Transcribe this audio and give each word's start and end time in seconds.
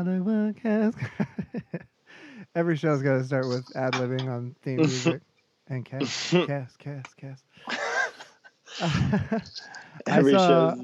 Hollywood 0.00 0.56
cast. 0.56 0.98
Every 2.54 2.76
show's 2.76 3.02
got 3.02 3.14
to 3.18 3.24
start 3.24 3.48
with 3.48 3.64
ad 3.76 3.94
libbing 3.94 4.28
on 4.34 4.54
theme 4.62 4.86
music 4.86 5.22
and 5.68 5.84
cast, 5.84 6.24
cast, 6.42 6.78
cast, 6.78 7.16
cast. 7.16 7.44
I 10.08 10.22
saw 10.22 10.72
show. 10.72 10.74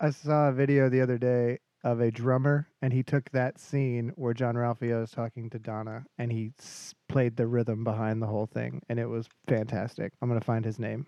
I 0.00 0.10
saw 0.10 0.48
a 0.48 0.52
video 0.52 0.88
the 0.88 1.00
other 1.00 1.18
day 1.18 1.58
of 1.84 2.00
a 2.00 2.10
drummer, 2.10 2.68
and 2.82 2.92
he 2.92 3.02
took 3.02 3.30
that 3.30 3.58
scene 3.58 4.12
where 4.16 4.34
Jean-Ralphio 4.34 5.02
is 5.02 5.10
talking 5.10 5.48
to 5.50 5.58
Donna, 5.58 6.04
and 6.18 6.32
he 6.32 6.52
s- 6.58 6.94
played 7.08 7.36
the 7.36 7.46
rhythm 7.46 7.84
behind 7.84 8.22
the 8.22 8.26
whole 8.26 8.46
thing, 8.46 8.82
and 8.88 8.98
it 8.98 9.06
was 9.06 9.28
fantastic. 9.46 10.12
I'm 10.20 10.28
gonna 10.28 10.40
find 10.40 10.64
his 10.64 10.78
name 10.78 11.06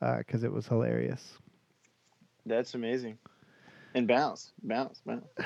uh, 0.00 0.18
because 0.18 0.44
it 0.44 0.52
was 0.52 0.66
hilarious. 0.68 1.38
That's 2.46 2.74
amazing. 2.74 3.18
And 3.94 4.06
bounce, 4.06 4.52
bounce, 4.62 5.00
bounce. 5.04 5.26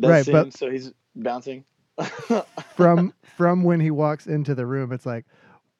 Right, 0.00 0.24
but- 0.30 0.52
so 0.52 0.70
he's 0.70 0.92
bouncing. 1.16 1.64
From 2.76 3.12
from 3.36 3.64
when 3.64 3.80
he 3.80 3.90
walks 3.90 4.28
into 4.28 4.54
the 4.54 4.64
room, 4.66 4.92
it's 4.92 5.04
like, 5.04 5.26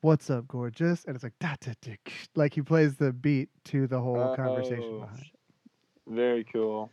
"What's 0.00 0.28
up, 0.30 0.48
gorgeous?" 0.48 1.04
and 1.04 1.14
it's 1.14 1.22
like, 1.22 1.38
da, 1.38 1.54
da, 1.60 1.74
da, 1.80 1.96
like 2.34 2.52
he 2.54 2.60
plays 2.62 2.96
the 2.96 3.12
beat 3.12 3.50
to 3.66 3.86
the 3.86 4.00
whole 4.00 4.34
conversation 4.34 4.82
Oh. 4.82 5.00
behind. 5.02 5.20
it. 5.20 5.26
Very 6.08 6.42
cool. 6.42 6.90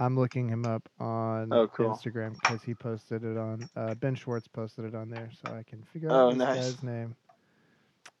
I'm 0.00 0.18
looking 0.18 0.48
him 0.48 0.64
up 0.66 0.88
on 0.98 1.52
Oh, 1.52 1.68
cool. 1.68 1.90
Instagram 1.90 2.32
because 2.40 2.62
he 2.64 2.74
posted 2.74 3.22
it 3.22 3.36
on 3.36 3.68
uh, 3.76 3.94
Ben 3.94 4.16
Schwartz 4.16 4.48
posted 4.48 4.84
it 4.86 4.96
on 4.96 5.08
there, 5.10 5.30
so 5.40 5.48
I 5.52 5.62
can 5.62 5.84
figure 5.92 6.10
out 6.10 6.16
Oh, 6.16 6.28
this 6.30 6.38
nice. 6.38 6.56
guy's 6.56 6.82
name. 6.82 7.14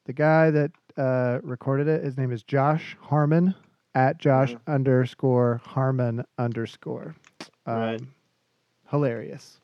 The 0.04 0.12
guy 0.12 0.50
that 0.52 0.70
uh, 0.96 1.40
recorded 1.42 1.88
it, 1.88 2.04
his 2.04 2.16
name 2.16 2.30
is 2.30 2.44
Josh 2.44 2.96
Harmon 3.00 3.54
at 3.94 4.18
Josh 4.18 4.54
Mhm. 4.54 4.60
underscore 4.66 5.60
Harmon 5.64 6.24
underscore. 6.38 7.14
Um, 7.66 7.76
Right. 7.78 8.00
Hilarious. 8.90 9.60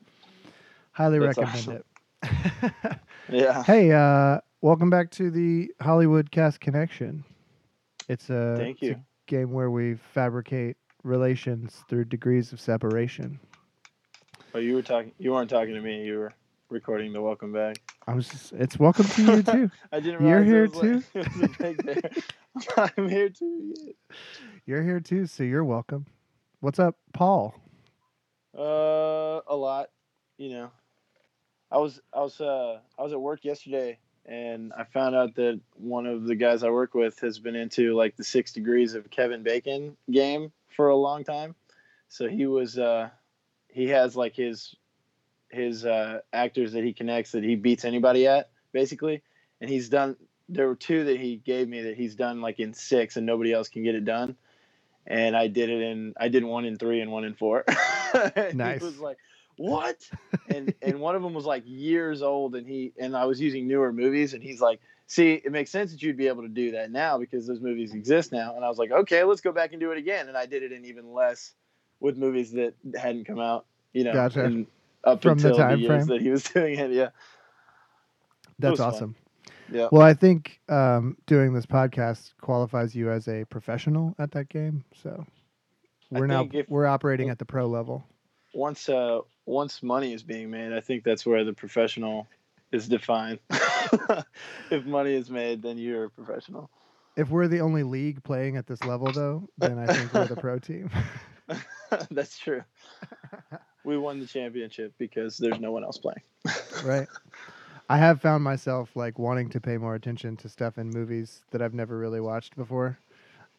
Highly 0.91 1.19
That's 1.19 1.37
recommend 1.37 1.83
awesome. 2.23 2.43
it. 2.63 2.99
Yeah. 3.29 3.63
hey, 3.63 3.91
uh, 3.91 4.39
welcome 4.61 4.89
back 4.89 5.09
to 5.11 5.31
the 5.31 5.71
Hollywood 5.81 6.31
Cast 6.31 6.59
Connection. 6.59 7.23
It's 8.09 8.29
a, 8.29 8.55
Thank 8.57 8.77
it's 8.81 8.83
a 8.83 8.85
you. 8.87 9.03
game 9.27 9.51
where 9.53 9.71
we 9.71 9.95
fabricate 9.95 10.75
relations 11.03 11.83
through 11.87 12.05
degrees 12.05 12.51
of 12.51 12.59
separation. 12.59 13.39
Oh, 14.53 14.59
you 14.59 14.75
were 14.75 14.81
talking. 14.81 15.13
You 15.17 15.31
weren't 15.31 15.49
talking 15.49 15.73
to 15.75 15.81
me. 15.81 16.03
You 16.03 16.19
were 16.19 16.33
recording 16.69 17.13
the 17.13 17.21
welcome 17.21 17.53
back. 17.53 17.77
I 18.07 18.13
was 18.13 18.27
just, 18.27 18.51
it's 18.53 18.77
welcome 18.77 19.05
to 19.05 19.21
you 19.21 19.43
too. 19.43 19.71
I 19.93 19.99
didn't. 20.01 20.27
You're 20.27 20.43
here 20.43 20.67
was 20.67 20.75
like- 21.13 22.23
it 22.55 22.65
was 22.65 22.67
a 22.77 22.81
big 22.81 22.85
there. 22.85 22.91
I'm 22.97 23.09
here 23.09 23.29
too. 23.29 23.75
You're 24.65 24.83
here 24.83 24.99
too, 24.99 25.25
so 25.25 25.43
you're 25.43 25.65
welcome. 25.65 26.05
What's 26.59 26.79
up, 26.79 26.97
Paul? 27.13 27.55
Uh, 28.57 29.41
a 29.47 29.55
lot. 29.55 29.89
You 30.37 30.49
know, 30.49 30.71
I 31.71 31.77
was 31.77 32.01
I 32.13 32.21
was 32.21 32.41
uh 32.41 32.79
I 32.97 33.03
was 33.03 33.13
at 33.13 33.21
work 33.21 33.45
yesterday 33.45 33.99
and 34.25 34.73
I 34.73 34.83
found 34.83 35.15
out 35.15 35.35
that 35.35 35.59
one 35.73 36.05
of 36.05 36.25
the 36.25 36.35
guys 36.35 36.63
I 36.63 36.69
work 36.69 36.93
with 36.93 37.19
has 37.19 37.39
been 37.39 37.55
into 37.55 37.95
like 37.95 38.15
the 38.15 38.23
Six 38.23 38.53
Degrees 38.53 38.93
of 38.93 39.09
Kevin 39.09 39.43
Bacon 39.43 39.97
game 40.09 40.51
for 40.75 40.89
a 40.89 40.95
long 40.95 41.23
time. 41.23 41.55
So 42.09 42.27
he 42.27 42.45
was 42.45 42.77
uh 42.77 43.09
he 43.69 43.87
has 43.89 44.15
like 44.15 44.35
his 44.35 44.75
his 45.49 45.85
uh 45.85 46.19
actors 46.33 46.73
that 46.73 46.83
he 46.83 46.93
connects 46.93 47.31
that 47.31 47.43
he 47.43 47.55
beats 47.55 47.85
anybody 47.85 48.27
at 48.27 48.49
basically, 48.71 49.21
and 49.59 49.69
he's 49.69 49.89
done. 49.89 50.17
There 50.49 50.67
were 50.67 50.75
two 50.75 51.05
that 51.05 51.19
he 51.19 51.37
gave 51.37 51.67
me 51.67 51.81
that 51.83 51.95
he's 51.95 52.15
done 52.15 52.41
like 52.41 52.59
in 52.59 52.73
six, 52.73 53.17
and 53.17 53.25
nobody 53.25 53.53
else 53.53 53.69
can 53.69 53.83
get 53.83 53.95
it 53.95 54.05
done. 54.05 54.35
And 55.07 55.35
I 55.35 55.47
did 55.47 55.69
it 55.69 55.81
in 55.81 56.13
I 56.19 56.27
did 56.27 56.43
one 56.43 56.65
in 56.65 56.77
three 56.77 57.01
and 57.01 57.11
one 57.11 57.23
in 57.23 57.35
four. 57.35 57.63
And 58.35 58.57
Nice. 58.57 58.79
He 58.81 58.85
was 58.85 58.99
like, 58.99 59.17
"What?" 59.55 59.95
and 60.49 60.73
and 60.81 60.99
one 60.99 61.15
of 61.15 61.23
them 61.23 61.33
was 61.33 61.45
like 61.45 61.63
years 61.65 62.21
old, 62.21 62.55
and 62.55 62.67
he 62.67 62.91
and 62.99 63.15
I 63.15 63.25
was 63.25 63.39
using 63.39 63.67
newer 63.67 63.93
movies, 63.93 64.33
and 64.33 64.43
he's 64.43 64.59
like, 64.59 64.81
"See, 65.07 65.33
it 65.33 65.51
makes 65.51 65.71
sense 65.71 65.91
that 65.91 66.01
you'd 66.03 66.17
be 66.17 66.27
able 66.27 66.43
to 66.43 66.49
do 66.49 66.71
that 66.71 66.91
now 66.91 67.17
because 67.17 67.47
those 67.47 67.61
movies 67.61 67.93
exist 67.93 68.33
now." 68.33 68.55
And 68.57 68.65
I 68.65 68.67
was 68.67 68.77
like, 68.77 68.91
"Okay, 68.91 69.23
let's 69.23 69.39
go 69.39 69.53
back 69.53 69.71
and 69.71 69.79
do 69.79 69.91
it 69.91 69.97
again." 69.97 70.27
And 70.27 70.37
I 70.37 70.45
did 70.45 70.61
it 70.61 70.73
in 70.73 70.83
even 70.85 71.13
less 71.13 71.53
with 72.01 72.17
movies 72.17 72.51
that 72.51 72.73
hadn't 72.99 73.25
come 73.25 73.39
out, 73.39 73.65
you 73.93 74.03
know, 74.03 74.13
Gotcha. 74.13 74.43
and 74.43 74.67
up 75.05 75.21
From 75.21 75.37
the 75.37 75.49
until 75.49 75.57
the, 75.57 75.63
time 75.63 75.79
years 75.79 76.05
frame. 76.05 76.07
that 76.07 76.21
he 76.21 76.29
was 76.29 76.43
doing 76.55 76.77
it. 76.77 76.91
Yeah, 76.91 77.09
That's 78.59 78.79
awesome. 78.79 79.13
fun. 79.13 79.20
Yeah. 79.71 79.87
Well, 79.91 80.01
I 80.01 80.13
think 80.13 80.59
um, 80.69 81.17
doing 81.25 81.53
this 81.53 81.65
podcast 81.65 82.33
qualifies 82.41 82.95
you 82.95 83.09
as 83.11 83.27
a 83.27 83.45
professional 83.45 84.15
at 84.19 84.31
that 84.31 84.49
game. 84.49 84.83
So 85.01 85.25
we're 86.11 86.27
now 86.27 86.47
if- 86.51 86.69
we're 86.69 86.85
operating 86.85 87.29
at 87.29 87.39
the 87.39 87.45
pro 87.45 87.67
level. 87.67 88.03
once 88.53 88.89
uh 88.89 89.19
once 89.45 89.81
money 89.81 90.13
is 90.13 90.23
being 90.23 90.51
made, 90.51 90.73
I 90.73 90.81
think 90.81 91.03
that's 91.03 91.25
where 91.25 91.43
the 91.43 91.53
professional 91.53 92.27
is 92.71 92.87
defined. 92.87 93.39
if 94.71 94.85
money 94.85 95.13
is 95.13 95.29
made, 95.29 95.61
then 95.61 95.77
you're 95.77 96.05
a 96.05 96.09
professional. 96.09 96.69
If 97.17 97.29
we're 97.29 97.47
the 97.47 97.59
only 97.61 97.83
league 97.83 98.23
playing 98.23 98.55
at 98.57 98.67
this 98.67 98.83
level, 98.83 99.11
though, 99.11 99.49
then 99.57 99.77
I 99.77 99.85
think 99.87 100.13
we're 100.13 100.27
the 100.27 100.35
pro 100.37 100.59
team. 100.59 100.89
that's 102.11 102.37
true. 102.37 102.63
We 103.83 103.97
won 103.97 104.19
the 104.19 104.25
championship 104.25 104.93
because 104.97 105.37
there's 105.37 105.59
no 105.59 105.71
one 105.71 105.83
else 105.83 105.97
playing. 105.97 106.21
right? 106.85 107.07
I 107.91 107.97
have 107.97 108.21
found 108.21 108.41
myself 108.41 108.95
like 108.95 109.19
wanting 109.19 109.49
to 109.49 109.59
pay 109.59 109.77
more 109.77 109.95
attention 109.95 110.37
to 110.37 110.47
stuff 110.47 110.77
in 110.77 110.89
movies 110.89 111.41
that 111.51 111.61
I've 111.61 111.73
never 111.73 111.97
really 111.97 112.21
watched 112.21 112.55
before. 112.55 112.97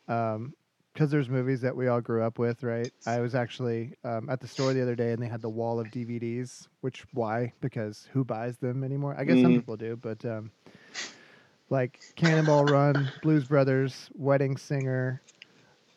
Um, 0.08 0.54
because 0.94 1.10
there's 1.10 1.28
movies 1.28 1.60
that 1.60 1.76
we 1.76 1.86
all 1.88 2.00
grew 2.00 2.22
up 2.22 2.38
with, 2.38 2.62
right? 2.62 2.92
I 3.06 3.20
was 3.20 3.34
actually 3.34 3.92
um, 4.04 4.30
at 4.30 4.40
the 4.40 4.48
store 4.48 4.72
the 4.72 4.80
other 4.80 4.94
day 4.94 5.12
and 5.12 5.22
they 5.22 5.28
had 5.28 5.42
the 5.42 5.50
wall 5.50 5.78
of 5.78 5.90
DVDs. 5.90 6.66
Which 6.80 7.04
why? 7.12 7.52
Because 7.60 8.08
who 8.12 8.24
buys 8.24 8.56
them 8.56 8.82
anymore? 8.82 9.14
I 9.18 9.24
guess 9.24 9.40
some 9.40 9.52
Mhm. 9.52 9.56
people 9.56 9.76
do, 9.76 9.96
but 9.96 10.24
um, 10.24 10.50
like 11.68 12.00
Cannonball 12.16 12.64
Run, 12.64 13.12
Blues 13.20 13.44
Brothers, 13.44 14.10
Wedding 14.14 14.56
Singer, 14.56 15.20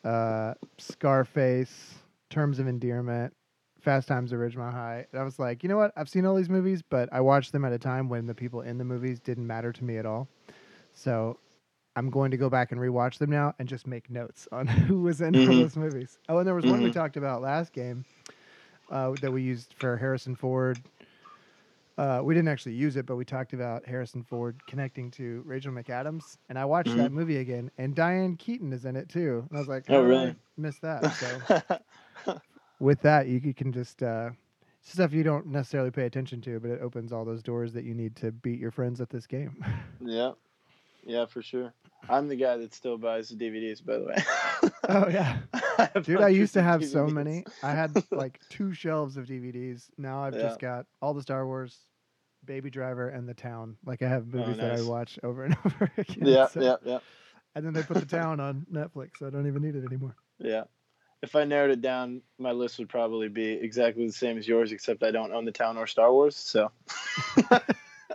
uh, 0.03 0.56
Scarface, 0.78 1.96
Terms 2.29 2.59
of 2.59 2.67
Endearment, 2.67 3.34
Fast 3.85 4.09
Times 4.09 4.34
at 4.34 4.40
Ridgemont 4.40 4.73
High. 4.73 5.07
And 5.13 5.22
I 5.22 5.23
was 5.23 5.40
like, 5.40 5.63
you 5.63 5.69
know 5.69 5.78
what? 5.78 5.94
I've 5.97 6.09
seen 6.09 6.25
all 6.25 6.35
these 6.35 6.50
movies, 6.50 6.81
but 6.84 7.09
I 7.13 7.22
watched 7.22 7.53
them 7.53 7.66
at 7.66 7.73
a 7.73 7.79
time 7.79 8.09
when 8.09 8.28
the 8.28 8.35
people 8.35 8.62
in 8.62 8.78
the 8.79 8.85
movies 8.85 9.19
didn't 9.22 9.47
matter 9.47 9.72
to 9.73 9.85
me 9.85 9.97
at 9.97 10.06
all. 10.06 10.28
So 10.94 11.40
I'm 11.96 12.09
going 12.09 12.31
to 12.31 12.38
go 12.38 12.50
back 12.50 12.72
and 12.72 12.81
rewatch 12.81 13.19
them 13.19 13.29
now 13.31 13.53
and 13.59 13.69
just 13.69 13.88
make 13.88 14.09
notes 14.09 14.47
on 14.53 14.68
who 14.68 15.01
was 15.01 15.22
in 15.22 15.38
all 15.47 15.56
Mhm. 15.56 15.57
those 15.57 15.78
movies. 15.78 16.19
Oh, 16.29 16.40
and 16.40 16.47
there 16.47 16.56
was 16.56 16.68
one 16.68 16.81
we 16.81 16.90
Mhm. 16.90 16.94
talked 16.94 17.18
about 17.18 17.41
last 17.41 17.73
game 17.73 18.06
uh, 18.90 19.12
that 19.22 19.31
we 19.31 19.41
used 19.44 19.73
for 19.73 19.97
Harrison 19.97 20.35
Ford. 20.35 20.81
Uh, 21.97 22.22
we 22.23 22.34
didn't 22.34 22.50
actually 22.50 22.73
use 22.75 22.97
it, 22.97 23.06
but 23.06 23.16
we 23.16 23.23
talked 23.25 23.53
about 23.53 23.85
Harrison 23.85 24.23
Ford 24.23 24.62
connecting 24.67 25.12
to 25.12 25.44
Rachel 25.46 25.72
McAdams, 25.72 26.38
and 26.50 26.59
I 26.59 26.66
watched 26.66 26.96
that 26.97 27.12
movie 27.12 27.38
again, 27.38 27.72
and 27.78 27.96
Diane 27.96 28.35
Keaton 28.35 28.73
is 28.73 28.85
in 28.85 28.97
it 28.97 29.09
too. 29.09 29.46
And 29.50 29.57
I 29.57 29.59
was 29.59 29.69
like, 29.69 29.88
Oh, 29.90 29.97
"How 29.97 30.02
did 30.02 30.13
I 30.13 30.31
really? 30.31 30.35
miss 30.57 30.78
that?" 30.79 31.13
So 31.13 31.44
with 32.85 33.01
that, 33.01 33.28
you, 33.28 33.40
you 33.44 33.53
can 33.53 33.73
just 33.73 34.01
uh, 34.03 34.29
stuff 34.81 35.12
you 35.12 35.23
don't 35.23 35.47
necessarily 35.47 35.91
pay 35.91 36.06
attention 36.06 36.40
to, 36.41 36.59
but 36.59 36.69
it 36.72 36.81
opens 36.81 37.12
all 37.12 37.25
those 37.25 37.44
doors 37.44 37.73
that 37.73 37.84
you 37.84 37.94
need 37.94 38.16
to 38.18 38.31
beat 38.31 38.59
your 38.59 38.72
friends 38.72 39.01
at 39.01 39.09
this 39.09 39.25
game. 39.28 39.56
yeah, 40.01 40.31
yeah, 41.03 41.25
for 41.25 41.41
sure. 41.41 41.73
I'm 42.07 42.28
the 42.28 42.35
guy 42.35 42.57
that 42.57 42.73
still 42.73 42.97
buys 43.00 43.29
the 43.29 43.35
DVDs, 43.35 43.84
by 43.84 43.97
the 43.97 44.06
way. 44.06 44.72
oh 44.90 45.07
yeah, 45.09 45.40
I 45.53 45.90
dude, 46.03 46.22
I 46.22 46.28
used 46.29 46.53
to 46.53 46.62
have 46.62 46.84
of 46.84 46.88
so 46.88 47.07
many. 47.07 47.44
I 47.63 47.72
had 47.72 47.91
like 48.12 48.40
two 48.50 48.73
shelves 48.73 49.17
of 49.17 49.25
DVDs. 49.25 49.90
Now 49.97 50.23
I've 50.23 50.35
just 50.35 50.59
got 50.59 50.85
all 51.02 51.16
the 51.16 51.23
Star 51.23 51.47
Wars, 51.47 51.75
Baby 52.46 52.69
Driver, 52.69 53.09
and 53.09 53.28
The 53.28 53.34
Town. 53.34 53.75
Like 53.85 54.03
I 54.03 54.07
have 54.07 54.28
movies 54.28 54.57
that 54.57 54.72
I 54.72 54.81
Oh, 54.81 54.88
watch 54.88 55.17
over 55.23 55.44
and 55.46 55.57
over 55.66 55.91
again. 55.97 56.28
Yeah, 56.28 56.47
so- 56.47 56.62
yeah, 56.62 56.75
yeah, 56.85 57.00
And 57.56 57.66
then 57.66 57.73
they 57.73 57.81
put 57.81 57.97
The 57.97 58.06
Town 58.06 58.40
on 58.40 58.67
Netflix, 58.72 59.17
so 59.17 59.25
I 59.25 59.31
don't 59.31 59.47
even 59.47 59.63
need 59.63 59.76
it 59.76 59.84
anymore. 59.84 60.16
yeah. 60.38 60.66
If 61.26 61.36
I 61.36 61.44
narrowed 61.44 61.72
it 61.72 61.82
down, 61.82 62.22
my 62.38 62.52
list 62.52 62.78
would 62.78 62.88
probably 62.88 63.30
be 63.30 63.46
exactly 63.54 64.06
the 64.06 64.14
same 64.14 64.38
as 64.38 64.48
yours, 64.48 64.72
except 64.72 65.02
I 65.02 65.10
don't 65.10 65.34
own 65.34 65.44
the 65.44 65.52
town 65.52 65.76
or 65.76 65.88
Star 65.88 66.14
Wars, 66.14 66.36
so 66.36 66.72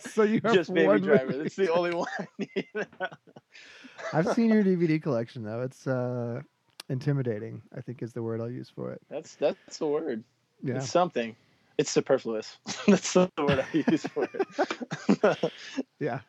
So 0.00 0.22
you 0.22 0.40
have 0.44 0.54
just 0.54 0.72
Baby 0.72 0.86
one 0.86 1.00
Driver. 1.00 1.26
movie. 1.26 1.42
That's 1.42 1.56
the 1.56 1.72
only 1.72 1.92
one 1.92 2.08
I 2.20 2.26
need. 2.38 2.68
I've 4.14 4.28
seen 4.34 4.50
your 4.50 4.62
DVD 4.62 5.02
collection 5.02 5.42
though. 5.42 5.60
It's 5.62 5.86
uh, 5.88 6.40
intimidating. 6.88 7.60
I 7.76 7.80
think 7.80 8.00
is 8.02 8.12
the 8.12 8.22
word 8.22 8.40
I'll 8.40 8.50
use 8.50 8.70
for 8.70 8.92
it. 8.92 9.00
that's 9.10 9.34
that's 9.34 9.78
the 9.78 9.86
word. 9.88 10.22
Yeah. 10.62 10.76
It's 10.76 10.88
something. 10.90 11.34
It's 11.78 11.90
superfluous. 11.90 12.58
that's 12.86 13.12
the 13.14 13.28
word 13.38 13.64
I 13.74 13.84
use 13.90 14.06
for 14.06 14.28
it. 14.32 15.52
Yeah. 15.98 16.20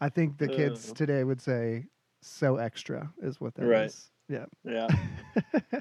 I 0.00 0.08
think 0.08 0.38
the 0.38 0.48
kids 0.48 0.90
Uh. 0.90 0.94
today 0.94 1.24
would 1.24 1.40
say 1.42 1.84
so 2.22 2.56
extra 2.56 3.12
is 3.22 3.40
what 3.40 3.54
that 3.56 3.64
is. 3.64 3.68
Right. 3.68 3.94
Yeah. 4.28 4.46
yeah, 4.64 5.80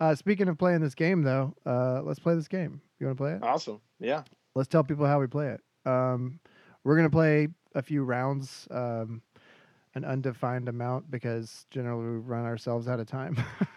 uh, 0.00 0.14
speaking 0.14 0.48
of 0.48 0.58
playing 0.58 0.80
this 0.80 0.94
game 0.94 1.22
though, 1.22 1.54
uh, 1.66 2.02
let's 2.02 2.18
play 2.18 2.34
this 2.34 2.48
game. 2.48 2.80
You 2.98 3.06
want 3.06 3.18
to 3.18 3.22
play 3.22 3.32
it? 3.32 3.42
awesome. 3.42 3.80
Yeah, 4.00 4.22
Let's 4.54 4.68
tell 4.68 4.84
people 4.84 5.06
how 5.06 5.20
we 5.20 5.26
play 5.26 5.48
it. 5.48 5.60
Um, 5.88 6.38
we're 6.84 6.96
gonna 6.96 7.10
play 7.10 7.48
a 7.74 7.82
few 7.82 8.04
rounds, 8.04 8.68
um, 8.70 9.22
an 9.94 10.04
undefined 10.04 10.68
amount 10.68 11.10
because 11.10 11.66
generally 11.70 12.04
we 12.04 12.18
run 12.18 12.44
ourselves 12.44 12.88
out 12.88 13.00
of 13.00 13.06
time. 13.06 13.36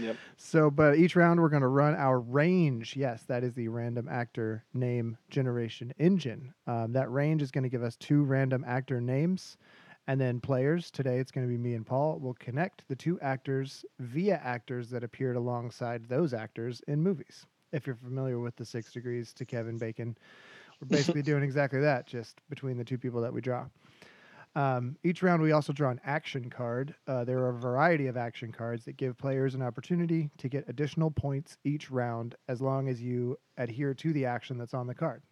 Yep. 0.00 0.16
So, 0.36 0.70
but 0.70 0.96
each 0.96 1.16
round 1.16 1.40
we're 1.40 1.48
going 1.48 1.62
to 1.62 1.68
run 1.68 1.94
our 1.94 2.18
range. 2.18 2.96
Yes, 2.96 3.24
that 3.24 3.44
is 3.44 3.52
the 3.52 3.68
random 3.68 4.08
actor 4.10 4.64
name 4.72 5.18
generation 5.28 5.92
engine. 5.98 6.54
Um, 6.66 6.92
that 6.94 7.10
range 7.10 7.42
is 7.42 7.50
going 7.50 7.64
to 7.64 7.68
give 7.68 7.82
us 7.82 7.96
two 7.96 8.22
random 8.22 8.64
actor 8.66 9.00
names. 9.00 9.56
And 10.08 10.20
then 10.20 10.40
players, 10.40 10.90
today 10.90 11.18
it's 11.18 11.30
going 11.30 11.46
to 11.46 11.50
be 11.50 11.58
me 11.58 11.74
and 11.74 11.86
Paul, 11.86 12.18
will 12.18 12.34
connect 12.34 12.82
the 12.88 12.96
two 12.96 13.20
actors 13.20 13.84
via 14.00 14.40
actors 14.42 14.90
that 14.90 15.04
appeared 15.04 15.36
alongside 15.36 16.08
those 16.08 16.34
actors 16.34 16.82
in 16.88 17.02
movies. 17.02 17.46
If 17.72 17.86
you're 17.86 17.96
familiar 17.96 18.38
with 18.40 18.56
the 18.56 18.64
six 18.64 18.92
degrees 18.92 19.32
to 19.34 19.44
Kevin 19.44 19.78
Bacon, 19.78 20.16
we're 20.80 20.88
basically 20.88 21.22
doing 21.30 21.42
exactly 21.42 21.80
that, 21.80 22.06
just 22.06 22.40
between 22.50 22.76
the 22.76 22.84
two 22.84 22.98
people 22.98 23.20
that 23.20 23.32
we 23.32 23.40
draw. 23.40 23.66
Um, 24.54 24.96
each 25.02 25.22
round, 25.22 25.40
we 25.40 25.52
also 25.52 25.72
draw 25.72 25.90
an 25.90 26.00
action 26.04 26.50
card. 26.50 26.94
Uh, 27.06 27.24
there 27.24 27.38
are 27.38 27.50
a 27.50 27.58
variety 27.58 28.08
of 28.08 28.16
action 28.16 28.52
cards 28.52 28.84
that 28.84 28.96
give 28.98 29.16
players 29.16 29.54
an 29.54 29.62
opportunity 29.62 30.30
to 30.38 30.48
get 30.48 30.68
additional 30.68 31.10
points 31.10 31.56
each 31.64 31.90
round 31.90 32.34
as 32.48 32.60
long 32.60 32.88
as 32.88 33.00
you 33.00 33.38
adhere 33.56 33.94
to 33.94 34.12
the 34.12 34.26
action 34.26 34.58
that's 34.58 34.74
on 34.74 34.86
the 34.86 34.94
card. 34.94 35.22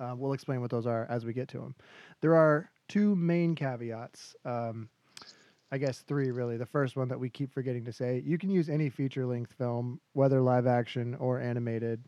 Uh, 0.00 0.14
we'll 0.16 0.32
explain 0.32 0.60
what 0.60 0.70
those 0.70 0.86
are 0.86 1.06
as 1.10 1.24
we 1.24 1.32
get 1.32 1.48
to 1.48 1.58
them. 1.58 1.74
There 2.20 2.34
are 2.34 2.70
two 2.88 3.14
main 3.14 3.54
caveats. 3.54 4.34
Um, 4.44 4.88
I 5.72 5.78
guess 5.78 6.00
three, 6.00 6.30
really. 6.30 6.56
The 6.56 6.66
first 6.66 6.96
one 6.96 7.08
that 7.08 7.20
we 7.20 7.28
keep 7.28 7.52
forgetting 7.52 7.84
to 7.84 7.92
say 7.92 8.22
you 8.26 8.38
can 8.38 8.50
use 8.50 8.68
any 8.68 8.88
feature 8.88 9.26
length 9.26 9.52
film, 9.52 10.00
whether 10.14 10.40
live 10.40 10.66
action 10.66 11.14
or 11.16 11.38
animated, 11.38 12.02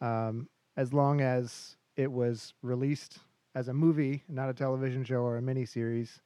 um, 0.00 0.48
as 0.76 0.92
long 0.92 1.20
as 1.20 1.76
it 1.96 2.10
was 2.12 2.52
released 2.62 3.18
as 3.54 3.68
a 3.68 3.72
movie, 3.72 4.22
not 4.28 4.50
a 4.50 4.54
television 4.54 5.04
show 5.04 5.20
or 5.22 5.38
a 5.38 5.42
miniseries. 5.42 6.20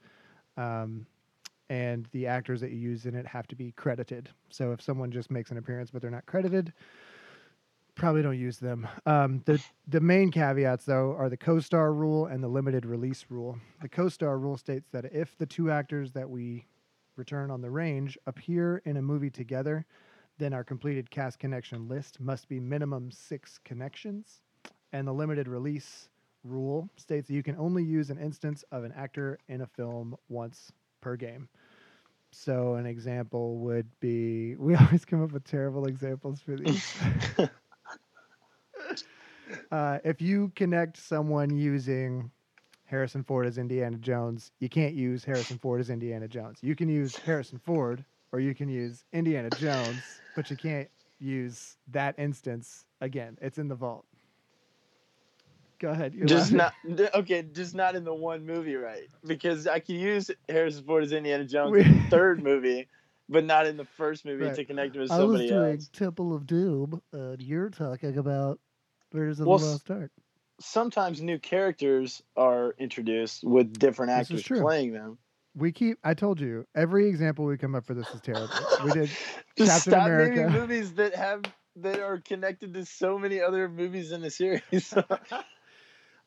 Um, 0.57 1.07
and 1.71 2.07
the 2.13 2.27
actors 2.27 2.61
that 2.61 2.71
you 2.71 2.79
use 2.79 3.07
in 3.07 3.15
it 3.15 3.27
have 3.27 3.47
to 3.49 3.57
be 3.57 3.73
credited. 3.73 4.29
So 4.51 4.73
if 4.73 4.83
someone 4.83 5.11
just 5.11 5.31
makes 5.31 5.51
an 5.51 5.57
appearance 5.57 5.91
but 5.91 6.03
they're 6.03 6.11
not 6.11 6.27
credited, 6.27 6.73
probably 7.95 8.23
don't 8.23 8.39
use 8.39 8.59
them. 8.59 8.87
Um, 9.07 9.43
the 9.45 9.63
the 9.89 10.01
main 10.01 10.31
caveats 10.31 10.85
though 10.85 11.15
are 11.19 11.29
the 11.29 11.37
co-star 11.37 11.93
rule 11.93 12.27
and 12.27 12.43
the 12.43 12.49
limited 12.49 12.85
release 12.85 13.27
rule. 13.29 13.59
The 13.83 13.89
co-star 13.89 14.39
rule 14.39 14.57
states 14.57 14.89
that 14.93 15.07
if 15.13 15.37
the 15.39 15.47
two 15.47 15.71
actors 15.71 16.13
that 16.13 16.29
we 16.29 16.67
return 17.17 17.51
on 17.51 17.61
the 17.61 17.71
range 17.71 18.19
appear 18.27 18.83
in 18.85 18.97
a 18.97 19.03
movie 19.03 19.31
together, 19.31 19.87
then 20.39 20.53
our 20.53 20.65
completed 20.65 21.11
cast 21.11 21.39
connection 21.39 21.89
list 21.89 22.21
must 22.21 22.49
be 22.49 22.59
minimum 22.59 23.11
six 23.11 23.59
connections. 23.65 24.41
And 24.93 25.07
the 25.07 25.13
limited 25.13 25.49
release 25.49 26.09
rule 26.43 26.89
states 26.97 27.29
that 27.29 27.35
you 27.35 27.43
can 27.43 27.57
only 27.57 27.83
use 27.83 28.11
an 28.11 28.19
instance 28.19 28.65
of 28.71 28.85
an 28.85 28.93
actor 28.93 29.39
in 29.49 29.63
a 29.63 29.67
film 29.67 30.17
once 30.29 30.73
per 31.01 31.17
game. 31.17 31.49
So 32.31 32.75
an 32.75 32.87
example 32.87 33.59
would 33.59 33.89
be 34.01 34.57
we 34.59 34.75
always 34.75 35.05
come 35.05 35.23
up 35.23 35.33
with 35.33 35.45
terrible 35.45 35.87
examples 35.87 36.41
for 36.41 36.57
these. 36.57 36.95
uh, 39.71 39.99
if 40.05 40.21
you 40.21 40.53
connect 40.57 40.97
someone 40.97 41.57
using 41.57 42.31
Harrison 42.85 43.23
Ford 43.25 43.47
as 43.47 43.59
Indiana 43.59 43.97
Jones, 43.99 44.53
you 44.61 44.69
can't 44.69 44.95
use 44.95 45.25
Harrison 45.25 45.59
Ford 45.59 45.81
as 45.81 45.91
Indiana 45.91 46.29
Jones. 46.29 46.59
You 46.63 46.75
can 46.77 46.89
use 46.89 47.19
Harrison 47.25 47.59
Ford 47.59 48.05
or 48.33 48.41
you 48.41 48.55
can 48.55 48.69
use 48.69 49.05
Indiana 49.13 49.51
Jones, 49.51 50.23
but 50.35 50.51
you 50.51 50.57
can't 50.57 50.89
use 51.19 51.77
that 51.93 52.15
instance 52.19 52.85
again. 53.01 53.39
It's 53.41 53.59
in 53.59 53.69
the 53.69 53.75
vault. 53.75 54.05
Go 55.81 55.91
ahead. 55.91 56.15
Just 56.27 56.53
laughing. 56.53 56.97
not 56.97 57.15
okay. 57.15 57.43
Just 57.43 57.75
not 57.75 57.95
in 57.97 58.05
the 58.05 58.15
one 58.15 58.47
movie, 58.47 58.77
right? 58.77 59.09
Because 59.27 59.67
I 59.67 59.81
can 59.81 59.97
use 59.97 60.31
Harrison 60.49 60.85
Ford 60.85 61.05
as 61.05 61.13
Indiana 61.13 61.45
Jones 61.45 61.73
We- 61.73 61.83
in 61.85 61.93
the 62.05 62.11
third 62.11 62.43
movie, 62.43 62.89
but 63.29 63.45
not 63.45 63.67
in 63.67 63.77
the 63.77 63.85
first 63.85 64.25
movie 64.25 64.45
Right. 64.45 64.55
to 64.55 64.65
connect 64.65 64.97
with 64.97 65.11
I 65.11 65.23
was 65.25 65.41
doing 65.41 65.73
else. 65.75 65.89
Temple 65.93 66.35
of 66.35 66.47
Doom, 66.47 67.01
and 67.13 67.41
you're 67.43 67.71
talking 67.71 68.19
about 68.19 68.61
Raiders 69.15 69.41
of 69.41 69.47
Well, 69.47 69.59
the 69.59 69.65
s- 69.65 69.71
Lost 69.71 69.91
Ark. 69.91 70.11
Sometimes 70.61 71.21
new 71.21 71.39
characters 71.39 72.23
are 72.37 72.75
introduced 72.79 73.43
with 73.45 73.79
different 73.79 74.13
actors 74.13 74.43
playing 74.45 74.93
them. 74.93 75.19
We 75.57 75.73
keep. 75.73 75.99
I 76.05 76.15
told 76.15 76.41
you 76.41 76.67
every 76.75 77.09
example 77.09 77.45
we 77.45 77.57
come 77.57 77.75
up 77.75 77.85
for 77.87 77.95
this 77.95 78.13
is 78.13 78.21
terrible. 78.21 78.49
We 78.85 78.93
did. 78.93 79.09
Just 79.57 79.71
Captain 79.71 79.93
stop 79.93 80.07
America. 80.07 80.35
naming 80.35 80.53
movies 80.61 80.95
that 80.95 81.15
have 81.15 81.43
that 81.77 82.01
are 82.01 82.19
connected 82.19 82.75
to 82.75 82.85
so 82.85 83.19
many 83.19 83.41
other 83.41 83.69
movies 83.69 84.13
in 84.13 84.21
the 84.21 84.31
series. 84.31 84.95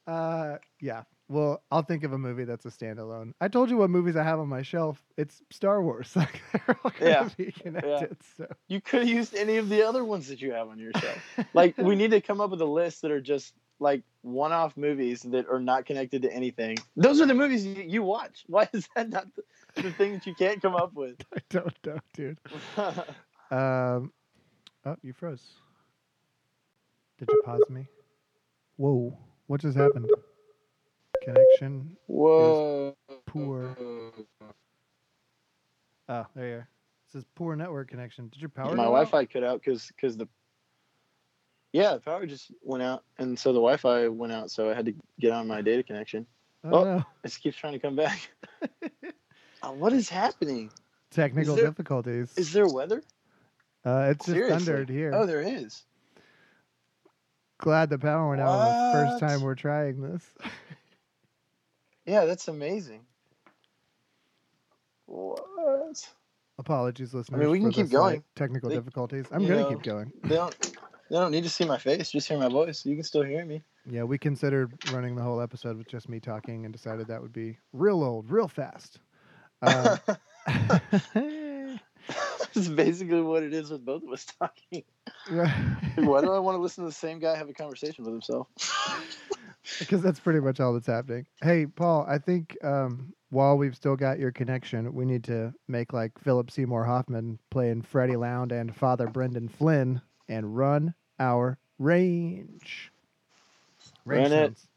Uh, 0.07 0.57
yeah. 0.79 1.03
Well, 1.29 1.61
I'll 1.71 1.81
think 1.81 2.03
of 2.05 2.13
a 2.13 2.17
movie 2.17 2.45
that's 2.45 2.65
a 2.65 2.69
standalone. 2.69 3.33
I 3.41 3.49
told 3.49 3.69
you 3.69 3.77
what 3.77 3.89
movies 3.89 4.15
I 4.15 4.23
have 4.23 4.39
on 4.39 4.47
my 4.47 4.61
shelf. 4.61 5.03
It's 5.17 5.41
Star 5.51 5.81
Wars. 5.81 6.11
Like 6.15 6.41
they're 6.53 6.77
all 6.83 6.91
gonna 6.91 7.11
Yeah. 7.11 7.29
be 7.37 7.51
connected. 7.51 8.17
So 8.37 8.47
you 8.69 8.79
could 8.79 9.01
have 9.01 9.09
used 9.09 9.35
any 9.35 9.57
of 9.57 9.67
the 9.67 9.83
other 9.83 10.05
ones 10.05 10.27
that 10.29 10.41
you 10.41 10.53
have 10.53 10.69
on 10.69 10.79
your 10.79 10.93
shelf. 10.93 11.21
Like 11.53 11.77
we 11.77 11.95
need 11.95 12.11
to 12.11 12.21
come 12.21 12.39
up 12.39 12.51
with 12.51 12.61
a 12.61 12.65
list 12.65 13.01
that 13.01 13.11
are 13.11 13.19
just 13.21 13.53
like 13.79 14.03
one-off 14.21 14.75
movies 14.77 15.21
that 15.23 15.47
are 15.49 15.59
not 15.59 15.85
connected 15.85 16.21
to 16.23 16.33
anything. 16.33 16.77
Those 16.95 17.19
are 17.21 17.25
the 17.25 17.33
movies 17.35 17.65
you, 17.65 17.83
you 17.83 18.03
watch. 18.03 18.43
Why 18.47 18.69
is 18.73 18.87
that 18.95 19.09
not 19.09 19.27
the, 19.35 19.81
the 19.81 19.91
thing 19.91 20.13
that 20.13 20.25
you 20.25 20.33
can't 20.33 20.61
come 20.61 20.75
up 20.75 20.93
with? 20.93 21.15
I 21.35 21.39
don't 21.49 21.75
know, 21.85 21.99
dude. 22.13 22.39
Um, 23.51 24.11
oh, 24.85 24.95
you 25.03 25.13
froze. 25.13 25.43
Did 27.19 27.29
you 27.31 27.41
pause 27.43 27.69
me? 27.69 27.87
Whoa! 28.77 29.17
What 29.47 29.61
just 29.61 29.77
happened? 29.77 30.09
Connection. 31.27 31.97
Whoa. 32.07 32.95
poor. 33.25 33.75
Oh, 36.07 36.25
there 36.35 36.47
you 36.47 36.53
are. 36.55 36.59
It 36.59 37.11
says 37.11 37.25
poor 37.35 37.55
network 37.57 37.89
connection. 37.89 38.29
Did 38.29 38.41
your 38.41 38.47
power? 38.49 38.73
My? 38.75 38.83
Wi-Fi 38.83 39.25
cut 39.25 39.43
out 39.43 39.59
because 39.61 39.87
because 39.87 40.15
the 40.15 40.27
yeah 41.73 41.95
the 41.95 41.99
power 41.99 42.25
just 42.25 42.51
went 42.63 42.81
out 42.81 43.03
and 43.17 43.37
so 43.37 43.49
the 43.51 43.59
Wi-Fi 43.59 44.07
went 44.07 44.31
out 44.31 44.51
so 44.51 44.69
I 44.69 44.73
had 44.73 44.85
to 44.85 44.93
get 45.19 45.33
on 45.33 45.47
my 45.47 45.61
data 45.61 45.83
connection. 45.83 46.25
Oh, 46.63 46.69
Oh. 46.79 46.83
no. 46.85 46.97
It 47.23 47.27
just 47.27 47.41
keeps 47.41 47.57
trying 47.57 47.73
to 47.73 47.79
come 47.79 47.95
back. 47.95 48.29
Uh, 49.63 49.71
what 49.71 49.91
is 49.91 50.07
happening? 50.07 50.69
Technical 51.09 51.55
there- 51.55 51.65
difficulties. 51.65 52.31
Is 52.37 52.53
there 52.53 52.67
weather? 52.67 53.01
uh, 53.85 54.09
it's 54.11 54.23
just 54.27 54.35
Seriously? 54.35 54.65
thundered 54.65 54.87
here. 54.87 55.11
Oh, 55.15 55.25
there 55.25 55.41
is. 55.41 55.83
Glad 57.57 57.89
the 57.89 57.97
power 57.97 58.29
went 58.29 58.39
out 58.39 58.91
the 58.93 58.93
first 58.93 59.19
time 59.19 59.41
we're 59.41 59.55
trying 59.55 59.99
this. 59.99 60.23
Yeah, 62.07 62.25
that's 62.25 62.47
amazing. 62.47 63.01
What? 65.05 66.09
Apologies, 66.57 67.13
listeners. 67.13 67.37
I 67.37 67.43
mean, 67.43 67.51
we 67.51 67.59
can 67.59 67.71
keep 67.71 67.89
going. 67.89 68.23
Technical 68.35 68.69
They- 68.69 68.75
difficulties. 68.77 69.25
I'm 69.31 69.45
gonna 69.45 69.61
know. 69.61 69.69
keep 69.69 69.83
going. 69.83 70.11
They 70.23 70.35
don't. 70.35 70.55
They 71.09 71.15
don't 71.15 71.31
need 71.31 71.43
to 71.43 71.49
see 71.49 71.65
my 71.65 71.77
face. 71.77 72.11
Just 72.11 72.27
hear 72.27 72.37
my 72.37 72.49
voice. 72.49 72.85
You 72.85 72.95
can 72.95 73.03
still 73.03 73.23
hear 73.23 73.45
me. 73.45 73.61
Yeah, 73.89 74.03
we 74.03 74.17
considered 74.17 74.73
running 74.91 75.15
the 75.15 75.21
whole 75.21 75.39
episode 75.39 75.77
with 75.77 75.87
just 75.87 76.09
me 76.09 76.19
talking 76.19 76.65
and 76.65 76.73
decided 76.73 77.07
that 77.07 77.21
would 77.21 77.31
be 77.31 77.57
real 77.71 78.03
old, 78.03 78.29
real 78.29 78.49
fast. 78.49 78.99
Uh, 79.61 79.97
That's 82.53 82.67
basically 82.67 83.21
what 83.21 83.43
it 83.43 83.53
is 83.53 83.69
with 83.69 83.85
both 83.85 84.03
of 84.03 84.11
us 84.11 84.25
talking. 84.39 84.83
Why 85.29 86.21
do 86.21 86.31
I 86.31 86.39
want 86.39 86.57
to 86.57 86.61
listen 86.61 86.83
to 86.83 86.89
the 86.89 86.93
same 86.93 87.19
guy 87.19 87.37
have 87.37 87.49
a 87.49 87.53
conversation 87.53 88.03
with 88.03 88.13
himself? 88.13 88.47
because 89.79 90.01
that's 90.01 90.19
pretty 90.19 90.39
much 90.39 90.59
all 90.59 90.73
that's 90.73 90.87
happening. 90.87 91.25
Hey, 91.41 91.65
Paul, 91.65 92.05
I 92.07 92.17
think 92.17 92.57
um, 92.63 93.13
while 93.29 93.57
we've 93.57 93.75
still 93.75 93.95
got 93.95 94.19
your 94.19 94.31
connection, 94.31 94.93
we 94.93 95.05
need 95.05 95.23
to 95.25 95.53
make 95.67 95.93
like 95.93 96.17
Philip 96.19 96.51
Seymour 96.51 96.85
Hoffman 96.85 97.39
playing 97.49 97.81
Freddie 97.81 98.15
Lound 98.15 98.51
and 98.51 98.75
Father 98.75 99.07
Brendan 99.07 99.49
Flynn 99.49 100.01
and 100.29 100.55
run 100.55 100.93
our 101.19 101.57
range. 101.79 102.91
Range 104.05 104.29
Run 104.29 104.39
it. 104.39 104.57
sounds. 104.57 104.67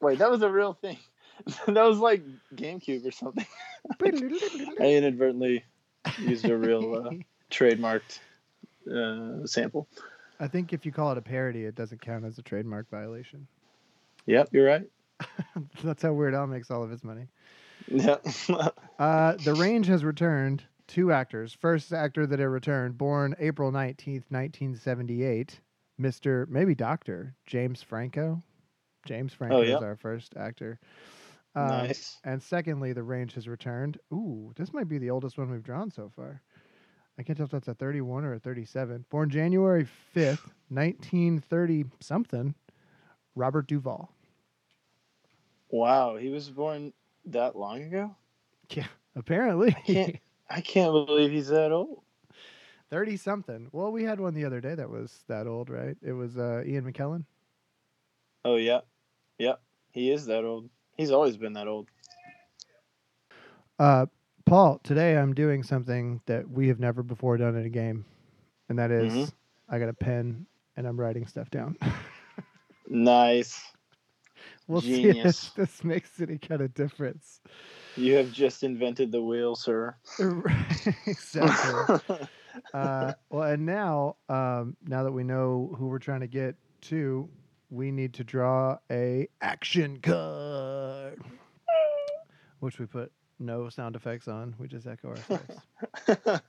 Wait, 0.00 0.18
that 0.18 0.30
was 0.30 0.42
a 0.42 0.50
real 0.50 0.74
thing. 0.74 0.98
that 1.66 1.84
was 1.84 1.98
like 1.98 2.22
GameCube 2.54 3.06
or 3.06 3.10
something. 3.10 3.46
I 4.80 4.94
inadvertently 4.94 5.64
used 6.18 6.44
a 6.46 6.56
real 6.56 6.94
uh, 6.94 7.10
trademarked 7.50 8.20
uh, 8.92 9.46
sample. 9.46 9.88
I 10.40 10.48
think 10.48 10.72
if 10.72 10.84
you 10.84 10.92
call 10.92 11.12
it 11.12 11.18
a 11.18 11.22
parody, 11.22 11.64
it 11.64 11.74
doesn't 11.74 12.00
count 12.00 12.24
as 12.24 12.38
a 12.38 12.42
trademark 12.42 12.88
violation. 12.90 13.46
Yep, 14.26 14.48
you're 14.52 14.66
right. 14.66 14.84
That's 15.82 16.02
how 16.02 16.12
Weird 16.12 16.34
Al 16.34 16.46
makes 16.46 16.70
all 16.70 16.82
of 16.82 16.90
his 16.90 17.04
money. 17.04 17.26
Yeah. 17.88 18.16
Uh, 18.98 19.34
the 19.44 19.52
range 19.52 19.86
has 19.88 20.02
returned 20.02 20.64
two 20.86 21.12
actors. 21.12 21.52
First 21.52 21.92
actor 21.92 22.26
that 22.26 22.40
it 22.40 22.48
returned, 22.48 22.96
born 22.96 23.36
April 23.38 23.70
19th, 23.70 24.24
1978, 24.30 25.60
Mr. 26.00 26.48
maybe 26.48 26.74
Dr. 26.74 27.34
James 27.44 27.82
Franco. 27.82 28.42
James 29.04 29.34
Franco 29.34 29.60
is 29.60 29.68
yeah. 29.68 29.76
our 29.76 29.96
first 29.96 30.34
actor. 30.34 30.80
Um, 31.54 31.68
nice. 31.68 32.18
And 32.24 32.42
secondly, 32.42 32.94
the 32.94 33.02
range 33.02 33.34
has 33.34 33.46
returned. 33.46 33.98
Ooh, 34.12 34.52
this 34.56 34.72
might 34.72 34.88
be 34.88 34.96
the 34.96 35.10
oldest 35.10 35.36
one 35.36 35.50
we've 35.50 35.62
drawn 35.62 35.90
so 35.90 36.10
far. 36.16 36.40
I 37.18 37.22
can't 37.22 37.36
tell 37.36 37.44
if 37.46 37.50
that's 37.50 37.68
a 37.68 37.74
31 37.74 38.24
or 38.24 38.34
a 38.34 38.38
37. 38.38 39.06
Born 39.10 39.30
January 39.30 39.86
5th, 40.14 40.50
1930 40.68 41.86
something, 42.00 42.54
Robert 43.34 43.66
Duvall. 43.66 44.10
Wow, 45.70 46.16
he 46.16 46.28
was 46.28 46.48
born 46.50 46.92
that 47.26 47.56
long 47.56 47.82
ago? 47.82 48.14
Yeah, 48.70 48.86
Apparently, 49.14 49.74
I 49.76 49.80
can't- 49.80 50.16
I 50.48 50.60
can't 50.60 50.92
believe 50.92 51.30
he's 51.32 51.48
that 51.48 51.72
old. 51.72 52.02
thirty 52.88 53.16
something. 53.16 53.68
Well, 53.72 53.90
we 53.90 54.04
had 54.04 54.20
one 54.20 54.32
the 54.34 54.44
other 54.44 54.60
day 54.60 54.76
that 54.76 54.88
was 54.88 55.24
that 55.26 55.48
old, 55.48 55.70
right? 55.70 55.96
It 56.02 56.12
was 56.12 56.38
uh, 56.38 56.62
Ian 56.64 56.84
McKellen. 56.90 57.24
Oh 58.44 58.54
yeah, 58.56 58.80
yeah. 59.38 59.54
He 59.90 60.12
is 60.12 60.26
that 60.26 60.44
old. 60.44 60.70
He's 60.96 61.10
always 61.10 61.36
been 61.36 61.54
that 61.54 61.66
old. 61.66 61.88
Uh, 63.78 64.06
Paul, 64.46 64.78
today 64.84 65.16
I'm 65.18 65.34
doing 65.34 65.64
something 65.64 66.20
that 66.26 66.48
we 66.48 66.68
have 66.68 66.78
never 66.78 67.02
before 67.02 67.36
done 67.36 67.56
in 67.56 67.66
a 67.66 67.68
game, 67.68 68.04
and 68.68 68.78
that 68.78 68.92
is 68.92 69.12
Mhm. 69.12 69.32
I 69.68 69.80
got 69.80 69.88
a 69.88 69.92
pen 69.92 70.46
and 70.76 70.86
I'm 70.86 70.98
writing 71.00 71.26
stuff 71.26 71.50
down. 71.50 71.76
Nice. 72.86 73.60
we'll 74.68 74.82
Genius. 74.82 75.36
see 75.36 75.46
if 75.48 75.54
this 75.54 75.82
makes 75.82 76.20
any 76.20 76.38
kind 76.38 76.60
of 76.60 76.72
difference. 76.74 77.40
You 77.96 78.14
have 78.14 78.30
just 78.30 78.62
invented 78.62 79.10
the 79.10 79.20
wheel, 79.20 79.56
sir. 79.56 79.96
exactly. 81.06 82.28
uh, 82.72 83.14
well, 83.30 83.42
and 83.42 83.66
now, 83.66 84.14
um, 84.28 84.76
now 84.86 85.02
that 85.02 85.10
we 85.10 85.24
know 85.24 85.74
who 85.76 85.88
we're 85.88 85.98
trying 85.98 86.20
to 86.20 86.28
get 86.28 86.54
to, 86.82 87.28
we 87.70 87.90
need 87.90 88.14
to 88.14 88.22
draw 88.22 88.78
a 88.92 89.26
action 89.42 89.98
card, 90.00 91.20
which 92.60 92.78
we 92.78 92.86
put 92.86 93.10
no 93.38 93.68
sound 93.68 93.96
effects 93.96 94.28
on. 94.28 94.54
We 94.58 94.68
just 94.68 94.86
echo 94.86 95.10
ourselves. 95.10 95.60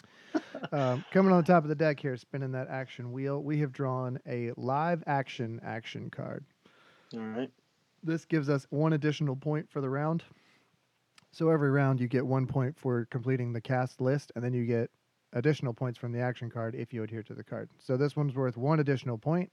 um, 0.72 1.06
coming 1.12 1.32
on 1.32 1.38
the 1.42 1.48
top 1.48 1.64
of 1.64 1.70
the 1.70 1.76
deck 1.76 2.00
here, 2.00 2.16
spinning 2.18 2.52
that 2.54 2.70
action 2.70 3.12
wheel, 3.12 3.42
we 3.42 3.60
have 3.60 3.72
drawn 3.72 4.20
a 4.28 4.52
live 4.56 5.04
action 5.08 5.60
action 5.64 6.10
card. 6.10 6.46
All 7.16 7.22
right. 7.22 7.50
This 8.04 8.26
gives 8.26 8.50
us 8.50 8.66
one 8.70 8.94
additional 8.94 9.36
point 9.36 9.70
for 9.70 9.82
the 9.82 9.90
round. 9.90 10.24
So 11.32 11.50
every 11.50 11.70
round 11.70 12.00
you 12.00 12.08
get 12.08 12.26
one 12.26 12.48
point 12.48 12.78
for 12.78 13.06
completing 13.12 13.54
the 13.54 13.62
cast 13.62 14.02
list, 14.02 14.32
and 14.36 14.44
then 14.44 14.54
you 14.54 14.66
get 14.66 14.90
additional 15.34 15.74
points 15.74 16.00
from 16.00 16.12
the 16.12 16.20
action 16.20 16.50
card 16.50 16.74
if 16.74 16.94
you 16.94 17.04
adhere 17.04 17.24
to 17.24 17.34
the 17.34 17.44
card. 17.44 17.70
So 17.80 17.98
this 17.98 18.16
one's 18.16 18.34
worth 18.34 18.58
one 18.58 18.80
additional 18.80 19.18
point. 19.18 19.52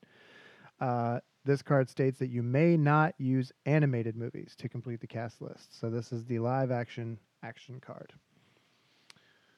Uh, 0.80 1.20
this 1.44 1.62
card 1.62 1.88
states 1.88 2.18
that 2.18 2.28
you 2.28 2.42
may 2.42 2.76
not 2.76 3.14
use 3.18 3.52
animated 3.66 4.16
movies 4.16 4.54
to 4.58 4.68
complete 4.68 5.00
the 5.00 5.06
cast 5.06 5.42
list. 5.42 5.78
So 5.78 5.90
this 5.90 6.12
is 6.12 6.24
the 6.24 6.38
live 6.38 6.70
action 6.70 7.18
action 7.42 7.80
card. 7.80 8.12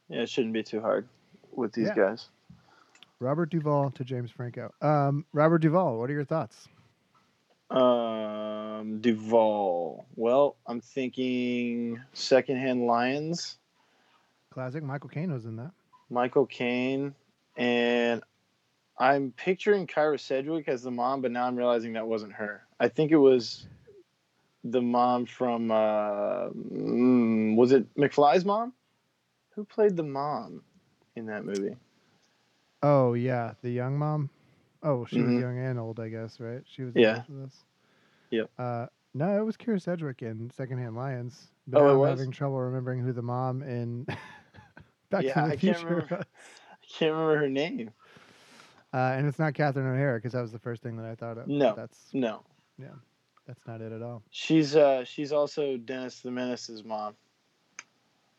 Yeah, 0.09 0.23
it 0.23 0.28
shouldn't 0.28 0.52
be 0.55 0.62
too 0.62 0.81
hard 0.81 1.09
with 1.52 1.73
these 1.73 1.88
Yeah. 1.88 1.95
guys. 1.95 2.28
Robert 3.19 3.50
Duvall 3.50 3.90
to 3.93 4.05
James 4.05 4.31
Franco. 4.31 4.73
Um, 4.83 5.25
Robert 5.33 5.59
Duvall, 5.59 5.99
what 5.99 6.11
are 6.11 6.12
your 6.12 6.25
thoughts? 6.25 6.69
Um, 7.71 9.00
Duvall. 9.00 10.07
Well, 10.16 10.57
I'm 10.66 10.81
thinking 10.81 12.00
Secondhand 12.12 12.87
Lions, 12.87 13.59
Classic. 14.50 14.83
Michael 14.83 15.09
Caine 15.11 15.33
was 15.33 15.45
in 15.45 15.57
that. 15.57 15.73
Michael 16.09 16.47
Caine, 16.47 17.14
and 17.57 18.23
I'm 18.99 19.33
picturing 19.33 19.87
Kyra 19.87 20.19
Sedgwick 20.19 20.69
as 20.69 20.83
the 20.83 20.91
mom, 20.91 21.21
but 21.21 21.31
now 21.31 21.47
I'm 21.47 21.57
realizing 21.57 21.93
that 21.95 22.07
wasn't 22.07 22.33
her. 22.35 22.62
I 22.81 22.88
think 22.88 23.12
it 23.12 23.17
was 23.19 23.67
the 24.65 24.81
mom 24.83 25.26
from 25.26 25.71
uh, 25.71 26.49
mm, 26.50 27.57
was 27.57 27.73
it 27.73 27.93
McFly's 27.95 28.45
mom? 28.45 28.73
Who 29.55 29.65
played 29.65 29.97
the 29.97 30.03
mom 30.03 30.62
in 31.15 31.26
that 31.26 31.45
movie? 31.45 31.76
Oh 32.83 33.15
yeah, 33.15 33.55
the 33.62 33.71
young 33.71 33.99
mom. 33.99 34.31
Oh, 34.83 35.05
she 35.07 35.21
was 35.21 35.31
Mhm. 35.31 35.41
young 35.41 35.59
and 35.59 35.79
old, 35.79 35.99
I 36.00 36.09
guess, 36.09 36.38
right? 36.41 36.62
She 36.67 36.83
was 36.83 36.95
Yeah. 36.95 37.23
Yep. 38.31 38.50
Uh, 38.59 38.87
no, 39.15 39.38
it 39.41 39.45
was 39.45 39.57
Kira 39.57 39.81
Sedgwick 39.81 40.23
in 40.23 40.50
Secondhand 40.50 40.97
Lions. 40.97 41.49
But 41.67 41.81
Oh, 41.81 41.88
I'm 41.88 41.99
was? 41.99 42.19
having 42.19 42.31
trouble 42.31 42.61
remembering 42.61 43.00
who 43.00 43.12
the 43.12 43.23
mom 43.23 43.62
in 43.62 44.07
Back 45.11 45.25
Yeah, 45.25 45.35
to 45.35 45.41
the 45.43 45.53
I 45.53 45.57
can't 45.57 45.79
Future 45.79 45.87
remember. 45.88 46.15
I 46.21 46.87
can't 46.99 47.12
remember 47.12 47.38
her 47.38 47.49
name. 47.49 47.91
Uh, 48.97 49.12
and 49.17 49.26
it's 49.26 49.38
not 49.38 49.53
Catherine 49.53 49.87
O'Hara 49.87 50.17
because 50.19 50.33
that 50.33 50.41
was 50.41 50.53
the 50.53 50.59
first 50.59 50.83
thing 50.83 50.97
that 50.97 51.05
I 51.05 51.15
thought 51.15 51.37
of. 51.37 51.47
No. 51.49 51.75
that's 51.76 52.09
No, 52.15 52.43
yeah, 52.79 52.87
that's 53.47 53.67
not 53.67 53.83
it 53.83 53.93
at 53.93 54.00
all. 54.00 54.23
she's 54.31 54.75
uh 54.75 55.05
she's 55.05 55.33
also 55.33 55.76
Dennis 55.76 56.21
the 56.21 56.31
Menace's 56.31 56.83
mom. 56.83 57.15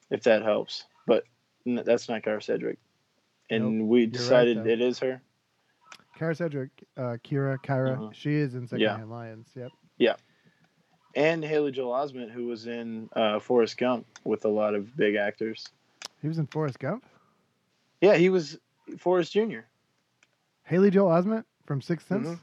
If 0.10 0.24
that 0.24 0.42
helps, 0.42 0.86
but 1.06 1.26
n- 1.68 1.84
that's 1.86 2.10
not 2.10 2.24
Kyra 2.24 2.42
Sedgwick. 2.42 2.80
And 3.52 3.88
we 3.88 4.08
decided 4.08 4.64
though. 4.64 4.70
it 4.70 4.82
is 4.82 4.98
her. 5.00 5.22
Kara 6.18 6.34
Sedgwick, 6.34 6.72
uh, 6.98 7.18
Kira, 7.24 7.58
Kyra, 7.60 7.98
Mhm. 8.00 8.14
she 8.16 8.34
is 8.34 8.56
in 8.56 8.62
Yeah. 8.64 8.68
Secondhand 8.68 9.12
Lions. 9.12 9.52
Yep. 9.56 9.72
Yeah. 10.00 10.16
And 11.16 11.44
Haley 11.44 11.72
Joel 11.72 11.94
Osment, 11.94 12.32
who 12.32 12.48
was 12.48 12.66
in 12.66 13.10
uh, 13.14 13.40
Forrest 13.40 13.78
Gump 13.78 14.08
with 14.24 14.44
a 14.46 14.50
lot 14.50 14.74
of 14.74 14.96
big 14.98 15.14
actors. 15.16 15.68
He 16.22 16.28
was 16.28 16.40
in 16.40 16.48
Forrest 16.48 16.80
Gump. 16.80 17.06
Yeah, 18.02 18.16
he 18.16 18.30
was 18.30 18.58
Forrest 18.98 19.34
Jr. 19.34 19.60
Haley 20.67 20.89
Joel 20.91 21.09
Osment 21.12 21.45
from 21.65 21.81
Sixth 21.81 22.07
Sense. 22.07 22.27
Mhm. 22.27 22.39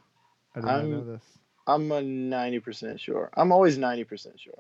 I 0.55 0.61
did 0.61 0.67
not 0.67 0.75
I'm- 0.77 0.91
know 0.91 1.05
this. 1.05 1.23
I'm 1.67 1.91
a 1.93 2.03
ninety 2.03 2.61
percent 2.61 3.01
sure. 3.01 3.31
I'm 3.35 3.51
always 3.53 3.79
ninety 3.79 4.05
percent 4.05 4.39
sure. 4.39 4.59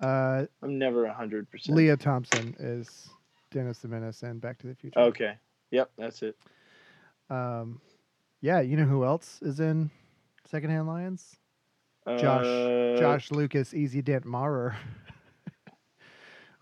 Uh, 0.00 0.46
I'm 0.62 0.78
never 0.78 1.06
hundred 1.08 1.50
percent. 1.50 1.76
Lea 1.76 1.96
Thompson 1.96 2.54
is 2.58 3.10
Dennis 3.50 3.78
the 3.80 3.88
Menace 3.88 4.22
and 4.22 4.40
Back 4.40 4.58
to 4.58 4.66
the 4.66 4.74
Future. 4.74 4.98
Okay. 5.00 5.36
Yep, 5.70 5.90
that's 5.98 6.22
it. 6.22 6.36
Um, 7.30 7.80
yeah, 8.40 8.60
you 8.60 8.76
know 8.76 8.84
who 8.84 9.04
else 9.04 9.40
is 9.42 9.60
in 9.60 9.90
Secondhand 10.46 10.86
Lions? 10.86 11.36
Josh- 12.06 12.44
Uh, 12.46 12.96
Josh 12.98 13.30
Lucas, 13.30 13.72
Easy 13.74 14.02
Dent 14.02 14.24
Maurer, 14.26 14.76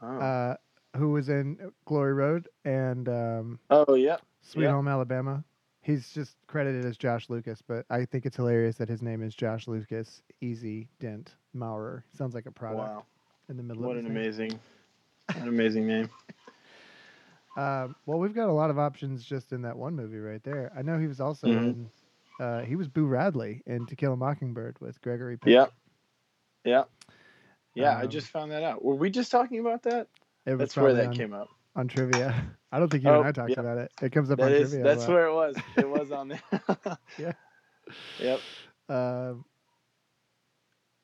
Oh, 0.01 0.19
uh, 0.19 0.57
who 0.97 1.11
was 1.11 1.29
in 1.29 1.73
Glory 1.85 2.13
Road 2.15 2.49
and 2.65 3.09
um, 3.09 3.59
oh 3.71 3.95
yeah. 3.95 4.17
Sweet 4.41 4.65
Yeah. 4.65 4.73
Home 4.73 4.89
Alabama. 4.89 5.45
He's 5.83 6.13
just 6.13 6.37
credited 6.47 6.85
as 6.85 6.97
Josh 6.97 7.29
Lucas, 7.29 7.61
but 7.61 7.85
I 7.91 8.05
think 8.05 8.25
it's 8.25 8.37
hilarious 8.37 8.77
that 8.77 8.89
his 8.89 9.03
name 9.03 9.21
is 9.23 9.35
Josh 9.35 9.67
Lucas, 9.67 10.23
Easy 10.41 10.89
Dent 11.01 11.35
Maurer. 11.55 12.05
Sounds 12.17 12.35
like 12.35 12.47
a 12.47 12.53
product 12.53 12.89
Wow. 12.89 13.05
in 13.49 13.57
the 13.57 13.65
middle 13.65 13.83
of 13.83 13.89
What 13.89 13.97
an 13.97 14.05
name. 14.05 14.13
amazing, 14.13 14.61
an 15.35 15.49
amazing 15.49 15.87
name. 15.89 16.09
Um, 17.57 17.97
well, 18.07 18.19
we've 18.19 18.35
got 18.35 18.49
a 18.49 18.53
lot 18.53 18.71
of 18.71 18.79
options 18.79 19.25
just 19.25 19.53
in 19.53 19.63
that 19.63 19.77
one 19.77 19.95
movie 19.97 20.19
right 20.19 20.43
there. 20.45 20.73
I 20.77 20.83
know 20.83 20.99
he 20.99 21.07
was 21.09 21.21
also 21.21 21.49
Mhm. 21.49 21.53
in. 21.59 21.91
Uh, 22.39 22.61
he 22.63 22.77
was 22.77 22.89
Boo 22.89 23.07
Radley 23.07 23.61
in 23.67 23.85
To 23.87 23.97
Kill 23.97 24.13
a 24.13 24.17
Mockingbird 24.17 24.81
with 24.81 25.01
Gregory 25.03 25.37
Peck. 25.37 25.51
Yep. 25.51 25.73
Yeah. 26.65 26.85
Yeah, 27.75 27.97
I 27.99 28.03
Um, 28.05 28.11
just 28.11 28.29
found 28.29 28.53
that 28.53 28.63
out. 28.63 28.85
Were 28.85 28.95
we 28.95 29.11
just 29.11 29.31
talking 29.31 29.59
about 29.59 29.83
that? 29.83 30.09
That's 30.45 30.77
where 30.77 30.95
that 30.95 31.09
on, 31.09 31.15
came 31.15 31.33
up. 31.35 31.49
on 31.77 31.89
trivia. 31.89 32.35
I 32.73 32.79
don't 32.79 32.89
think 32.91 33.05
you 33.05 33.11
Oh, 33.11 33.19
and 33.21 33.25
I 33.27 33.33
talked 33.33 33.51
yeah. 33.51 33.61
about 33.61 33.79
it. 33.79 33.93
It 34.01 34.13
comes 34.13 34.31
up 34.31 34.39
That 34.39 34.47
on 34.47 34.53
is, 34.53 34.71
trivia. 34.71 34.85
that's 34.85 35.07
lot. 35.07 35.15
where 35.15 35.27
it 35.27 35.35
was. 35.35 35.57
It 35.77 35.89
was 35.89 36.11
on 36.11 36.29
there. 36.29 36.43
Yeah. 37.19 37.33
Yep. 38.19 38.41
Um, 38.89 39.45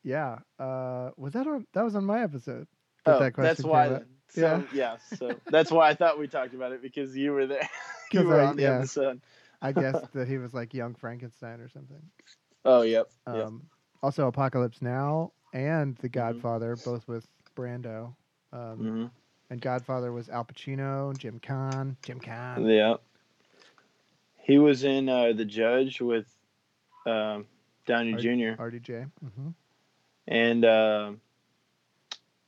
yeah. 0.02 0.38
Uh, 0.58 1.10
was 1.16 1.32
that 1.34 1.46
on? 1.46 1.66
That 1.75 1.84
was 1.84 1.94
on 1.94 2.04
my 2.04 2.22
episode. 2.22 2.66
that 3.04 3.16
Oh, 3.16 3.18
that 3.20 3.32
question 3.34 3.48
that's 3.48 3.64
why. 3.64 4.00
So 4.30 4.64
yeah. 4.72 4.96
So 5.16 5.40
that's 5.50 5.70
why 5.70 5.88
I 5.90 5.94
thought 5.94 6.18
we 6.18 6.26
talked 6.28 6.54
about 6.54 6.72
it 6.72 6.82
because 6.82 7.16
you 7.16 7.32
were 7.32 7.46
there. 7.46 7.68
you 8.12 8.22
were 8.25 8.40
I- 8.40 8.46
on 8.46 8.56
the 8.56 8.62
yeah. 8.62 8.78
episode. 8.78 9.20
I 9.60 9.72
guessed 9.72 10.12
that 10.12 10.28
he 10.28 10.38
was 10.38 10.54
like 10.54 10.72
young 10.72 10.94
Frankenstein 10.94 11.60
or 11.60 11.68
something. 11.68 12.00
Oh 12.64 12.82
yep. 12.82 13.10
yep. 13.26 13.46
Um, 13.46 13.62
Also, 14.02 14.26
Apocalypse 14.28 14.80
Now 14.80 15.32
and 15.52 15.96
The 15.96 16.08
Mm-hmm. 16.08 16.18
Godfather, 16.18 16.76
both 16.76 17.08
with 17.08 17.26
Brando. 17.56 18.14
Um, 18.52 18.76
hmm 18.78 19.06
And 19.50 19.61
Godfather 19.61 20.12
was 20.12 20.28
Al 20.28 20.45
Pacino, 20.45 21.17
Jim 21.17 21.40
Caan, 21.40 21.97
Jim 22.02 22.21
Caan. 22.21 22.69
Yeah. 22.69 22.97
He 24.37 24.59
was 24.59 24.85
in 24.85 25.09
uh, 25.09 25.33
the 25.35 25.45
Judge 25.45 26.00
with 26.00 26.26
um, 27.07 27.47
Downey 27.87 28.12
Art- 28.14 28.23
Jr. 28.23 28.28
RDJ. 28.62 29.11
hmm 29.37 29.49
and 30.26 30.62
uh, 30.67 31.12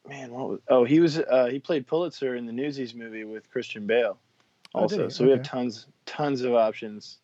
man, 0.06 0.30
what 0.32 0.48
was? 0.50 0.60
Oh, 0.68 0.84
he 0.84 1.00
was. 1.00 1.18
Uh, 1.18 1.46
he 1.50 1.58
played 1.58 1.86
Pulitzer 1.86 2.36
in 2.36 2.44
the 2.44 2.52
Newsies 2.52 2.94
movie 2.94 3.24
with 3.24 3.50
Christian 3.50 3.86
Bale. 3.86 4.18
Oh, 4.74 4.80
Also, 4.82 5.04
he? 5.04 5.10
so 5.10 5.24
we 5.24 5.30
have 5.30 5.42
tons, 5.42 5.86
tons 6.04 6.42
of 6.42 6.54
options. 6.54 7.18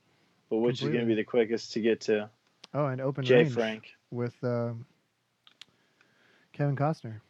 But 0.49 0.59
which 0.59 0.80
is 0.80 0.88
going 0.88 1.00
to 1.00 1.06
be 1.06 1.14
the 1.14 1.25
quickest 1.25 1.73
to 1.75 1.80
get 1.80 2.00
to 2.02 2.30
Oh, 2.73 2.87
and 2.87 3.00
Open 3.02 3.25
Jay 3.25 3.35
Range 3.37 3.52
Frank? 3.52 3.88
with 4.11 4.35
um, 4.45 4.87
Kevin 6.52 6.76
Costner. 6.76 7.21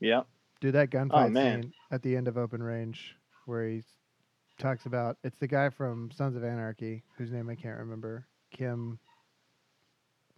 Yeah. 0.00 0.22
Dude, 0.60 0.74
that 0.74 0.90
gunfight 0.90 1.26
Oh, 1.26 1.28
man. 1.28 1.62
scene 1.64 1.72
at 1.90 2.02
the 2.02 2.16
end 2.16 2.28
of 2.28 2.38
Open 2.38 2.62
Range 2.62 3.14
where 3.44 3.68
he 3.68 3.82
talks 4.58 4.86
about 4.86 5.18
it's 5.22 5.38
the 5.38 5.46
guy 5.46 5.68
from 5.68 6.10
Sons 6.10 6.34
of 6.36 6.42
Anarchy 6.44 7.02
whose 7.18 7.30
name 7.30 7.48
I 7.50 7.54
can't 7.54 7.78
remember. 7.78 8.26
Kim. 8.50 8.98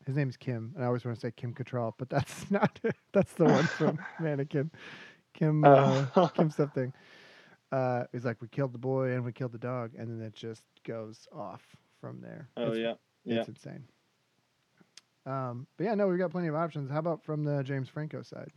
His 0.07 0.17
name's 0.17 0.37
Kim, 0.39 0.73
and 0.75 0.83
I 0.83 0.87
always 0.87 1.05
want 1.05 1.17
to 1.17 1.21
say 1.21 1.31
Kim 1.37 1.53
Cattrall, 1.55 1.93
but 1.99 2.09
that's 2.11 2.51
not. 2.51 2.81
it. 2.83 2.97
That's 3.13 3.33
the 3.35 3.45
one 3.45 3.65
from 3.65 3.99
Mannequin. 4.21 4.71
Kim. 5.35 5.65
Uh, 5.65 6.07
Oh. 6.17 6.29
Kim 6.29 6.51
something. 6.51 6.93
Uh, 7.71 8.05
he's 8.13 8.25
like, 8.25 8.41
we 8.41 8.49
killed 8.49 8.73
the 8.73 8.79
boy 8.79 9.13
and 9.13 9.23
we 9.25 9.33
killed 9.33 9.53
the 9.53 9.59
dog, 9.59 9.93
and 9.99 10.09
then 10.09 10.27
it 10.27 10.35
just 10.35 10.63
goes 10.87 11.29
off 11.33 11.63
from 12.01 12.21
there. 12.23 12.49
oh 12.57 12.73
It's- 12.73 12.79
yeah. 12.79 12.95
Yeah. 13.25 13.41
it's 13.41 13.49
insane. 13.49 13.85
Um, 15.27 15.67
but 15.77 15.85
yeah, 15.85 15.95
no, 15.95 16.09
we've 16.09 16.19
got 16.19 16.31
plenty 16.31 16.49
of 16.49 16.55
options. 16.55 16.91
How 16.91 16.99
about 17.01 17.23
from 17.23 17.45
the 17.45 17.63
James 17.63 17.89
Franco 17.91 18.23
side? 18.23 18.51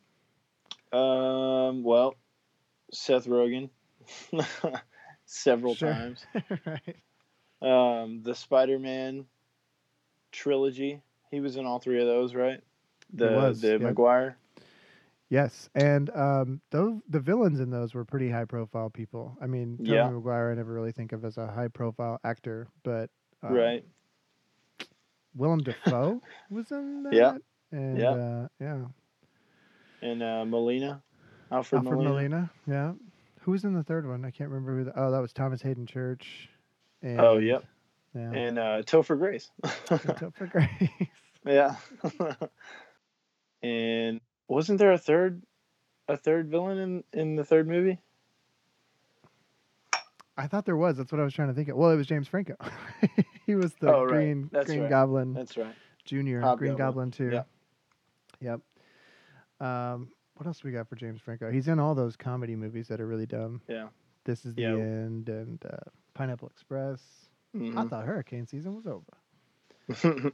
Um. 0.91 1.83
Well, 1.83 2.15
Seth 2.91 3.25
Rogen 3.27 3.69
several 5.25 5.75
Sure. 5.75 5.75
times. 5.75 6.27
right. 6.65 6.95
Um, 7.61 8.21
the 8.23 8.35
Spider-Man 8.35 9.27
trilogy. 10.31 11.01
He 11.29 11.39
was 11.39 11.55
in 11.55 11.65
all 11.65 11.79
three 11.79 11.99
of 12.01 12.07
those, 12.07 12.33
right? 12.35 12.61
The 13.13 13.29
was, 13.29 13.61
the 13.61 13.79
yep. 13.79 13.97
Maguire. 13.97 14.37
Yes, 15.29 15.69
and 15.75 16.09
um, 16.11 16.61
those 16.71 17.01
the 17.07 17.19
villains 17.19 17.59
in 17.59 17.69
those 17.69 17.93
were 17.93 18.05
pretty 18.05 18.29
high 18.29 18.45
profile 18.45 18.89
people. 18.89 19.37
I 19.41 19.47
mean, 19.47 19.79
Tobey 19.83 20.03
Yeah. 20.03 20.09
Maguire 20.09 20.51
I 20.51 20.55
never 20.55 20.73
really 20.73 20.91
think 20.91 21.11
of 21.13 21.23
as 21.25 21.37
a 21.37 21.47
high 21.47 21.67
profile 21.67 22.19
actor, 22.23 22.67
but 22.83 23.09
um, 23.43 23.73
right. 23.73 23.85
Willem 25.33 25.61
Dafoe 25.63 26.21
was 26.49 26.71
in 26.71 27.03
that. 27.03 27.21
Yeah. 27.21 27.37
and 27.71 28.09
Yeah. 28.09 28.15
uh, 28.15 28.47
yeah, 28.59 28.85
And 30.01 30.23
uh, 30.23 30.45
Molina. 30.45 31.01
Alfred, 31.51 31.79
Alfred 31.79 31.99
Molina. 31.99 32.09
Molina. 32.09 32.51
Yeah, 32.67 32.93
who 33.41 33.51
was 33.51 33.63
in 33.63 33.73
the 33.73 33.83
third 33.83 34.07
one? 34.07 34.23
I 34.25 34.31
can't 34.31 34.49
remember 34.49 34.77
who. 34.77 34.83
The, 34.85 34.99
oh, 34.99 35.11
that 35.11 35.19
was 35.19 35.33
Thomas 35.33 35.61
Haden 35.61 35.85
Church. 35.85 36.49
And, 37.01 37.19
Oh, 37.19 37.37
yep. 37.37 37.65
Yeah. 38.15 38.31
And 38.31 38.59
uh, 38.59 38.81
Topher 38.83 39.17
Grace. 39.17 39.49
Topher 39.63 40.49
Grace. 40.49 41.09
yeah. 41.45 41.75
and 43.63 44.21
wasn't 44.47 44.79
there 44.79 44.91
a 44.91 44.97
third 44.97 45.41
a 46.07 46.17
third 46.17 46.49
villain 46.49 46.77
in, 46.77 47.03
in 47.19 47.35
the 47.35 47.43
third 47.45 47.67
movie? 47.67 47.99
I 50.37 50.47
thought 50.47 50.65
there 50.65 50.77
was. 50.77 50.97
That's 50.97 51.11
what 51.11 51.21
I 51.21 51.23
was 51.23 51.33
trying 51.33 51.49
to 51.49 51.53
think 51.53 51.69
of. 51.69 51.77
Well, 51.77 51.91
it 51.91 51.95
was 51.95 52.07
James 52.07 52.27
Franco. 52.27 52.55
he 53.45 53.55
was 53.55 53.73
the 53.75 53.93
Oh, 53.93 54.03
right. 54.03 54.09
Green 54.09 54.49
That's 54.51 54.65
Green 54.65 54.81
right. 54.81 54.89
Goblin 54.89 55.33
That's 55.33 55.57
right. 55.57 55.75
Junior, 56.05 56.39
Green 56.39 56.71
Hobgoblin. 56.71 56.77
Goblin 56.77 57.11
too. 57.11 57.29
Yeah. 57.31 57.43
Yep. 58.41 58.61
Um, 59.61 60.09
what 60.35 60.47
else 60.47 60.63
we 60.63 60.71
got 60.71 60.89
for 60.89 60.95
James 60.95 61.21
Franco? 61.21 61.51
He's 61.51 61.67
in 61.69 61.79
all 61.79 61.95
those 61.95 62.17
comedy 62.17 62.55
movies 62.55 62.87
that 62.89 63.01
are 63.01 63.07
really 63.07 63.27
dumb. 63.27 63.61
Yeah. 63.69 63.89
This 64.25 64.45
is 64.45 64.55
the 64.55 64.63
Yeah. 64.63 64.77
end 64.79 65.29
and 65.29 65.63
uh, 65.65 65.89
Pineapple 66.13 66.49
Express. 66.49 67.29
I 67.75 67.83
Mhm. 67.83 67.85
thought 67.85 68.05
hurricane 68.05 68.47
season 68.47 68.75
was 68.75 68.87
over. 68.87 69.17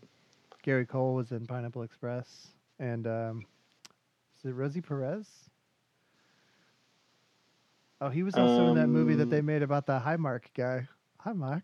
Gary 0.64 0.86
Cole 0.86 1.16
was 1.16 1.32
in 1.32 1.46
Pineapple 1.48 1.84
Express, 1.84 2.54
and 2.80 3.08
um, 3.08 3.46
is 4.38 4.46
it 4.46 4.54
Rosie 4.54 4.82
Perez? 4.82 5.50
Oh, 8.02 8.10
he 8.10 8.24
was 8.24 8.38
also 8.38 8.68
in 8.68 8.76
that 8.76 8.90
movie 8.90 9.16
that 9.16 9.30
they 9.30 9.42
Um, 9.42 9.46
made 9.46 9.64
about 9.64 9.86
the 9.86 10.00
Highmark 10.00 10.54
guy. 10.56 10.88
Highmark, 11.26 11.64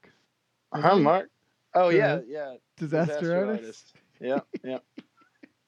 Hi, 0.73 0.95
Mark. 0.95 1.29
Oh 1.73 1.89
yeah, 1.89 2.21
yeah. 2.27 2.57
disaster, 2.77 3.45
artist. 3.45 3.93
Yeah, 4.19 4.41
yeah. 4.63 4.79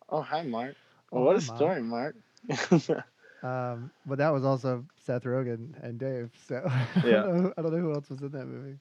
Oh 0.09 0.21
hi, 0.21 0.43
Mark. 0.43 0.75
Oh, 1.15 1.21
what 1.23 1.37
a 1.37 1.41
story, 1.41 1.81
Mark. 1.83 2.17
Um, 3.43 3.91
but 4.05 4.19
that 4.19 4.33
was 4.33 4.45
also 4.45 4.85
Seth 4.97 5.23
Rogen 5.23 5.73
and 5.83 5.99
Dave. 5.99 6.31
So 6.47 6.63
I, 6.67 6.87
Yeah. 7.03 7.21
don't 7.21 7.43
know, 7.43 7.53
I 7.57 7.61
don't 7.61 7.71
know 7.73 7.79
who 7.79 7.93
else 7.93 8.09
was 8.09 8.21
in 8.21 8.31
that 8.31 8.45
movie. 8.47 8.79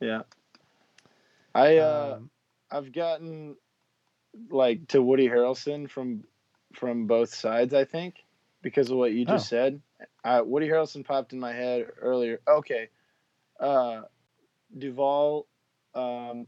yeah. 0.00 0.22
I 1.54 1.78
uh, 1.78 2.16
Um, 2.16 2.30
I've 2.70 2.92
gotten 2.92 3.56
like 4.50 4.88
to 4.88 5.02
Woody 5.02 5.28
Harrelson 5.28 5.90
from 5.90 6.24
from 6.74 7.06
both 7.06 7.34
sides. 7.34 7.74
I 7.74 7.84
think 7.84 8.24
because 8.62 8.90
of 8.90 8.98
what 8.98 9.12
you 9.12 9.24
just 9.24 9.46
Oh. 9.46 9.48
said. 9.48 9.80
Uh, 10.24 10.42
Woody 10.44 10.68
Harrelson 10.68 11.04
popped 11.04 11.32
in 11.32 11.40
my 11.40 11.52
head 11.52 11.86
earlier. 12.00 12.40
Okay, 12.48 12.88
uh, 13.60 14.02
Duvall 14.76 15.46
um, 15.94 16.46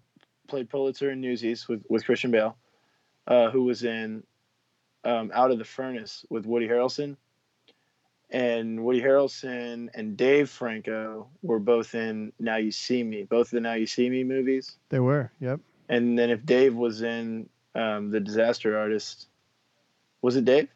played 0.49 0.69
Pulitzer 0.71 1.11
in 1.11 1.21
Newsies 1.21 1.69
with 1.69 1.85
with 1.89 2.05
Christian 2.05 2.31
Bale, 2.31 2.57
uh, 3.27 3.51
who 3.51 3.65
was 3.65 3.85
in 3.85 4.25
um, 5.05 5.31
Out 5.35 5.51
of 5.51 5.59
the 5.59 5.65
Furnace 5.65 6.25
with 6.31 6.47
Woody 6.47 6.69
Harrelson. 6.69 7.17
And 8.33 8.85
Woody 8.85 9.01
Harrelson 9.03 9.89
and 9.95 10.17
Dave 10.17 10.49
Franco 10.51 11.27
were 11.43 11.59
both 11.59 11.95
in 11.97 12.33
Now 12.39 12.57
You 12.57 12.71
See 12.71 13.03
Me, 13.03 13.25
both 13.25 13.49
of 13.49 13.51
the 13.51 13.61
Now 13.61 13.75
You 13.75 13.87
See 13.87 14.09
Me 14.09 14.23
movies. 14.23 14.77
they 14.89 15.01
were. 15.01 15.33
Yep. 15.41 15.61
And 15.89 16.17
then 16.17 16.31
if 16.31 16.47
Dave 16.47 16.75
was 16.77 17.03
in 17.03 17.49
um, 17.75 18.11
the 18.11 18.21
Disaster 18.21 18.79
Artist, 18.79 19.27
was 20.23 20.37
it 20.37 20.45
Dave? 20.45 20.69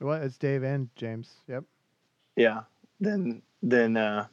Well, 0.00 0.20
it's 0.22 0.36
Dave 0.36 0.62
and 0.64 0.90
James. 0.96 1.32
Yep. 1.48 1.64
Yeah. 2.36 2.62
Then 3.00 3.40
then 3.62 3.96
uh, 3.96 4.26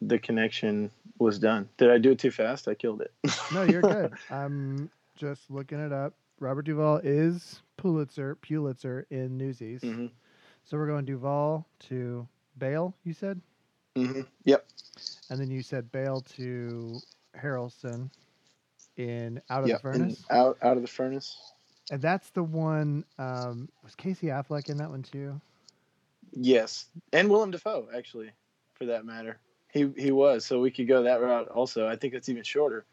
the 0.00 0.18
connection 0.18 0.90
was 1.18 1.38
done. 1.38 1.68
Did 1.76 1.90
I 1.90 1.98
do 1.98 2.12
it 2.12 2.18
too 2.18 2.30
fast? 2.30 2.66
I 2.66 2.74
killed 2.74 3.02
it. 3.02 3.12
No, 3.52 3.62
you're 3.64 3.82
good. 3.82 4.14
I'm 4.30 4.90
just 5.16 5.50
looking 5.50 5.78
it 5.80 5.92
up. 5.92 6.14
Robert 6.40 6.62
Duvall 6.62 7.00
is 7.04 7.60
Pulitzer, 7.76 8.36
Pulitzer 8.36 9.06
in 9.10 9.36
Newsies. 9.36 9.82
hmm 9.82 10.06
So 10.64 10.76
we're 10.76 10.86
going 10.86 11.04
Duvall 11.04 11.66
to 11.80 12.26
Bale, 12.58 12.94
you 13.04 13.12
said? 13.12 13.40
hmm 13.96 14.22
Yep. 14.44 14.66
And 15.30 15.40
then 15.40 15.50
you 15.50 15.62
said 15.62 15.90
Bale 15.92 16.20
to 16.36 17.00
Harrelson 17.36 18.10
in 18.96 19.40
Out 19.50 19.64
of 19.64 19.70
Yep. 19.70 19.76
the 19.78 19.82
Furnace. 19.82 20.24
Out 20.30 20.58
out 20.62 20.76
of 20.76 20.82
the 20.82 20.88
furnace. 20.88 21.36
And 21.90 22.00
that's 22.00 22.30
the 22.30 22.42
one, 22.42 23.04
um, 23.18 23.68
was 23.82 23.94
Casey 23.94 24.28
Affleck 24.28 24.70
in 24.70 24.78
that 24.78 24.90
one 24.90 25.02
too? 25.02 25.40
Yes, 26.32 26.86
and 27.12 27.28
Willem 27.28 27.50
Dafoe 27.50 27.88
actually, 27.94 28.30
for 28.74 28.86
that 28.86 29.04
matter. 29.04 29.38
He 29.72 29.90
he 29.96 30.10
was. 30.10 30.44
So 30.44 30.60
we 30.60 30.70
could 30.70 30.88
go 30.88 31.02
that 31.02 31.20
route 31.20 31.48
also. 31.48 31.86
I 31.86 31.96
think 31.96 32.12
that's 32.12 32.28
even 32.28 32.42
shorter. 32.42 32.84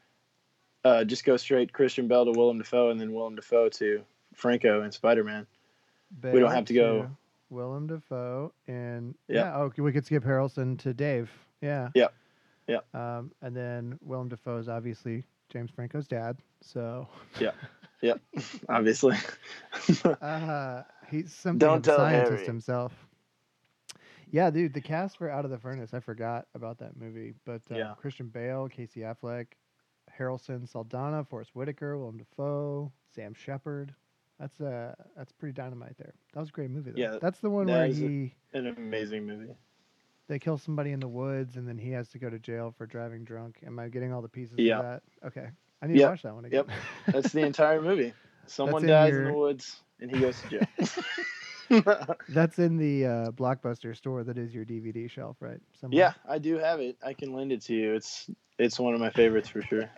Uh, 0.84 1.04
just 1.04 1.26
go 1.26 1.38
straight 1.38 1.72
Christian 1.74 2.08
Bale 2.08 2.26
to 2.26 2.32
Willem 2.32 2.58
Dafoe, 2.58 2.90
and 2.90 3.00
then 3.00 3.14
Willem 3.14 3.36
Dafoe 3.36 3.70
to 3.70 4.04
Franco 4.34 4.82
and 4.82 4.94
Spider 4.94 5.24
Man. 5.24 5.46
We 6.24 6.40
don't 6.40 6.52
have 6.52 6.66
to 6.66 6.74
go- 6.74 7.10
Willem 7.50 7.88
Dafoe 7.88 8.54
and 8.68 9.14
Yeah. 9.28 9.36
yeah. 9.42 9.58
okay, 9.64 9.82
we 9.82 9.92
could 9.92 10.06
skip 10.06 10.24
Harrelson 10.24 10.80
to 10.80 10.94
Dave. 10.94 11.30
Yeah. 11.62 11.90
Yeah. 11.94 12.08
Yeah. 12.68 12.80
Um, 12.94 13.32
and 13.42 13.54
then 13.56 14.00
Willem 14.02 14.30
Dafoe 14.30 14.58
is 14.58 14.70
obviously 14.70 15.26
James 15.50 15.70
Franco's 15.70 16.08
dad. 16.08 16.38
So 16.62 17.08
Yeah. 17.40 17.52
Yeah. 18.02 18.14
Obviously. 18.70 19.16
uh, 20.22 20.82
he's 21.10 21.32
something 21.34 21.60
Don't 21.60 21.78
of 21.78 21.84
a 21.84 21.86
tell 21.86 21.98
scientist 21.98 22.32
Harry. 22.32 22.46
himself. 22.46 22.94
Yeah, 24.32 24.50
dude, 24.50 24.74
the 24.74 24.82
cast 24.82 25.18
for 25.18 25.30
Out 25.30 25.44
of 25.46 25.52
the 25.52 25.58
Furnace, 25.60 25.94
I 25.94 26.00
forgot 26.00 26.48
about 26.56 26.78
that 26.80 26.98
movie. 26.98 27.34
But 27.46 27.62
uh, 27.70 27.76
Yeah. 27.76 27.94
Christian 28.00 28.28
Bale, 28.30 28.70
Casey 28.70 29.02
Affleck, 29.02 29.48
Harrelson, 30.18 30.68
Saldana, 30.68 31.24
Forest 31.26 31.52
Whitaker, 31.54 31.98
Willem 31.98 32.18
Dafoe, 32.18 32.92
Sam 33.14 33.34
Shepard. 33.34 33.94
That's 34.42 34.60
uh 34.60 34.94
that's 35.16 35.32
pretty 35.32 35.54
dynamite 35.54 35.96
there. 36.00 36.14
That 36.34 36.40
was 36.40 36.50
a 36.50 36.52
great 36.52 36.72
movie. 36.72 36.92
Though. 36.92 37.00
Yeah, 37.02 37.18
that's 37.22 37.40
the 37.40 37.50
one 37.52 37.68
that 37.68 37.74
where 37.74 37.84
a- 37.84 37.94
he 37.94 38.34
An 38.54 38.66
amazing 38.68 39.26
movie. 39.28 39.54
they 40.28 40.40
kill 40.40 40.58
somebody 40.58 40.92
in 40.92 41.00
the 41.00 41.08
woods 41.08 41.58
and 41.58 41.68
then 41.68 41.78
he 41.78 41.92
has 41.92 42.10
to 42.10 42.18
go 42.20 42.28
to 42.30 42.40
jail 42.40 42.74
for 42.76 42.88
driving 42.88 43.24
drunk. 43.24 43.58
Am 43.66 43.78
I 43.78 43.88
getting 43.90 44.12
all 44.12 44.22
the 44.24 44.28
pieces 44.28 44.56
Yeah. 44.58 44.80
of 44.80 44.84
that? 44.84 45.04
Okay, 45.28 45.48
I 45.84 45.88
need 45.88 46.00
to 46.00 46.06
watch 46.08 46.24
that 46.24 46.34
one 46.34 46.46
again. 46.46 46.66
Yep. 46.68 47.14
That's 47.14 47.32
the 47.34 47.42
entire 47.46 47.82
movie. 47.82 48.14
Someone 48.48 48.82
in 48.84 48.90
dies 48.90 49.14
in 49.14 49.26
the 49.26 49.34
woods, 49.34 49.84
and 50.00 50.10
he 50.10 50.20
goes 50.20 50.42
to 50.42 50.50
jail. 50.50 50.88
That's 52.30 52.60
in 52.60 52.78
the 52.78 53.06
uh, 53.06 53.32
Blockbuster 53.32 53.96
store 53.96 54.24
that 54.26 54.38
is 54.38 54.54
your 54.54 54.66
DVD 54.66 55.10
shelf, 55.10 55.38
right? 55.40 55.60
Somewhere. 55.80 56.00
yeah, 56.00 56.14
I 56.28 56.38
do 56.38 56.58
have 56.58 56.80
it. 56.82 56.98
I 57.06 57.14
can 57.14 57.32
lend 57.34 57.52
it 57.54 57.62
to 57.64 57.74
you. 57.76 57.94
It's 57.94 58.30
it's 58.58 58.78
one 58.80 58.94
of 58.94 59.00
my 59.00 59.10
favorites 59.12 59.48
for 59.50 59.62
sure. 59.62 59.90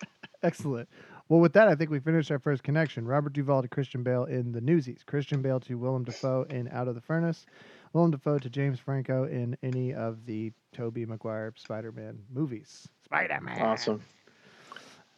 Excellent. 0.44 0.88
Well, 1.34 1.42
with 1.42 1.54
that, 1.54 1.68
I 1.68 1.74
think 1.74 1.90
we 1.90 2.00
finished 2.00 2.30
our 2.30 2.38
first 2.38 2.62
connection. 2.62 3.08
Robert 3.08 3.34
Duvall 3.34 3.64
to 3.64 3.68
Christian 3.68 4.04
Bale 4.04 4.26
in 4.26 4.52
The 4.52 4.62
Newsies. 4.62 5.02
Christian 5.04 5.42
Bale 5.42 5.60
to 5.62 5.80
Willem 5.80 6.04
Dafoe 6.04 6.46
in 6.48 6.68
Out 6.68 6.88
of 6.88 6.94
the 6.94 7.02
Furnace. 7.02 7.48
Willem 7.92 8.12
Dafoe 8.12 8.38
to 8.38 8.52
James 8.52 8.80
Franco 8.80 9.24
in 9.24 9.58
any 9.64 9.96
of 9.96 10.28
the 10.28 10.52
Tobey 10.74 11.08
Maguire 11.08 11.52
Spider-Man 11.58 12.20
movies. 12.32 12.88
Spider-Man. 13.06 13.60
Awesome. 13.64 14.04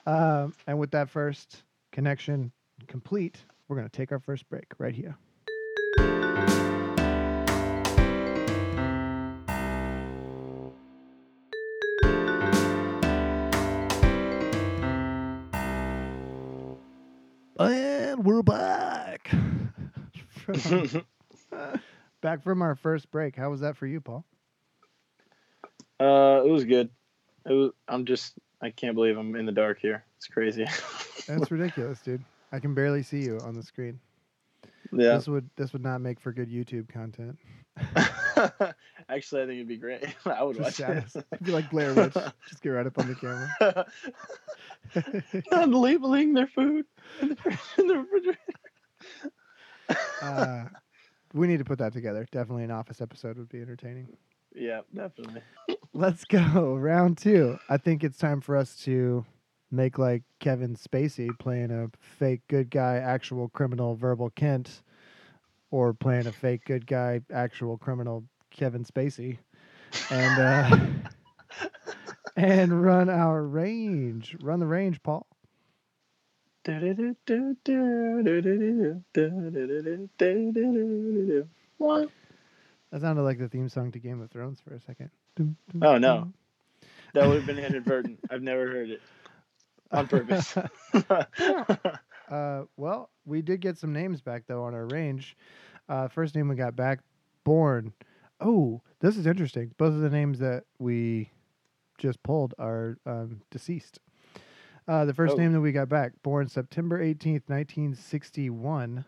Um, 0.06 0.54
and 0.68 0.80
with 0.80 0.92
that 0.92 1.10
first 1.10 1.64
connection 1.92 2.54
complete, 2.88 3.44
we're 3.68 3.76
going 3.76 3.90
to 3.90 3.98
take 3.98 4.14
our 4.14 4.20
first 4.20 4.48
break 4.48 4.68
right 4.78 4.96
here. 4.96 5.18
And 17.58 18.26
we're 18.26 18.44
back. 18.44 19.30
From- 20.30 21.06
back 22.22 22.44
from 22.44 22.62
our 22.62 22.76
first 22.76 23.10
break. 23.12 23.36
How 23.36 23.50
was 23.50 23.62
that 23.62 23.78
for 23.78 23.88
you, 23.88 24.02
Paul? 24.02 24.26
Uh, 26.00 26.42
it 26.46 26.50
was 26.50 26.66
good. 26.66 26.90
It 27.46 27.54
was, 27.54 27.72
I'm 27.88 28.06
just 28.06 28.34
I 28.62 28.72
can't 28.72 28.96
believe 28.96 29.18
I'm 29.18 29.36
in 29.36 29.46
the 29.46 29.52
dark 29.52 29.80
here. 29.80 30.04
It's 30.18 30.28
crazy. 30.28 30.66
That's 31.28 31.50
ridiculous, 31.50 32.00
dude. 32.02 32.24
I 32.52 32.60
can 32.60 32.74
barely 32.74 33.04
see 33.04 33.22
you 33.22 33.40
on 33.40 33.54
the 33.54 33.64
screen. 33.64 34.00
yeah. 34.92 35.16
This 35.16 35.28
would 35.28 35.50
this 35.56 35.72
would 35.74 35.84
not 35.84 36.02
make 36.02 36.20
for 36.20 36.32
good 36.32 36.50
YouTube 36.50 36.90
content. 36.90 37.38
Actually, 39.16 39.44
I 39.44 39.46
think 39.46 39.56
it'd 39.56 39.68
be 39.68 39.78
great. 39.78 40.04
I 40.26 40.44
would 40.44 40.58
Just 40.58 40.80
watch 40.80 41.06
it. 41.16 41.44
Be 41.44 41.52
like 41.52 41.70
Blair 41.70 41.94
Witch. 41.94 42.14
Just 42.50 42.62
get 42.62 42.70
right 42.70 42.86
up 42.86 42.98
on 43.00 43.08
the 43.08 43.16
camera. 43.16 43.86
Not 45.52 45.70
labeling 45.70 46.34
their 46.34 46.48
food 46.48 46.86
in 47.22 47.30
the, 47.30 47.60
in 47.78 47.88
the 47.88 47.98
refrigerator. 47.98 48.40
uh, 50.22 50.66
we 51.34 51.48
need 51.48 51.60
to 51.60 51.64
put 51.64 51.78
that 51.80 51.94
together. 51.94 52.26
Definitely 52.32 52.66
an 52.66 52.72
office 52.72 53.00
episode 53.00 53.38
would 53.38 53.48
be 53.48 53.62
entertaining. 53.62 54.10
Yeah, 54.54 54.82
definitely. 54.94 55.42
Let's 55.94 56.26
go 56.26 56.76
round 56.76 57.18
two. 57.18 57.58
I 57.70 57.78
think 57.78 58.04
it's 58.04 58.18
time 58.18 58.42
for 58.42 58.58
us 58.58 58.76
to 58.84 59.26
make 59.72 59.98
like 59.98 60.24
Kevin 60.42 60.76
Spacey 60.76 61.30
playing 61.40 61.72
a 61.72 61.90
fake 62.02 62.42
good 62.50 62.70
guy, 62.70 62.98
actual 62.98 63.48
criminal 63.48 63.96
Verbal 63.96 64.30
Kint, 64.32 64.82
or 65.72 65.94
playing 65.94 66.28
a 66.28 66.32
fake 66.34 66.66
good 66.66 66.86
guy, 66.86 67.22
actual 67.34 67.78
criminal 67.78 68.26
Kevin 68.56 68.86
Spacey, 68.86 69.38
and 70.10 70.40
uh, 70.40 71.68
and 72.36 72.84
run 72.84 73.10
our 73.10 73.44
range. 73.44 74.36
Run 74.42 74.60
the 74.60 74.66
range, 74.68 75.04
Paul. 75.04 75.28
What? 81.78 82.10
That 82.92 83.02
sounded 83.02 83.24
like 83.24 83.38
the 83.38 83.50
theme 83.50 83.70
song 83.70 83.92
to 83.92 84.00
Game 84.00 84.22
of 84.22 84.32
Thrones 84.32 84.62
for 84.62 84.74
a 84.74 84.80
second. 84.80 85.12
Dum, 85.36 85.58
dum, 85.72 85.84
Oh, 85.84 85.98
no. 85.98 86.32
That 87.14 87.28
would 87.28 87.38
have 87.38 87.46
been 87.46 87.60
inadvertent. 87.60 88.20
I've 88.32 88.42
never 88.42 88.68
heard 88.68 88.90
it 88.90 89.02
on 89.92 90.08
purpose. 90.08 90.56
Uh, 92.28 92.64
well, 92.76 93.12
we 93.26 93.44
did 93.44 93.62
get 93.62 93.78
some 93.78 93.94
names 93.94 94.20
back 94.20 94.46
though 94.48 94.64
on 94.64 94.74
our 94.74 94.88
range. 94.88 95.38
Uh, 95.88 96.08
first 96.08 96.34
name 96.34 96.48
we 96.48 96.56
got 96.56 96.76
back, 96.76 97.02
Born. 97.44 97.94
Oh, 98.40 98.82
this 99.00 99.18
is 99.18 99.26
interesting. 99.26 99.74
Both 99.78 99.94
of 99.94 100.02
the 100.02 100.10
names 100.10 100.40
that 100.40 100.64
we 100.80 101.32
just 101.98 102.22
pulled 102.24 102.54
are 102.60 102.98
um, 103.06 103.42
deceased. 103.52 104.00
Uh, 104.88 105.06
the 105.06 105.14
first 105.14 105.34
Oh. 105.34 105.38
name 105.38 105.54
that 105.54 105.62
we 105.62 105.72
got 105.72 105.90
back, 105.90 106.12
born 106.22 106.48
September 106.48 107.00
18th, 107.00 107.48
1961, 107.50 109.06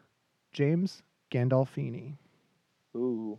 James 0.51 1.03
Gandolfini. 1.31 2.17
Ooh. 2.95 3.37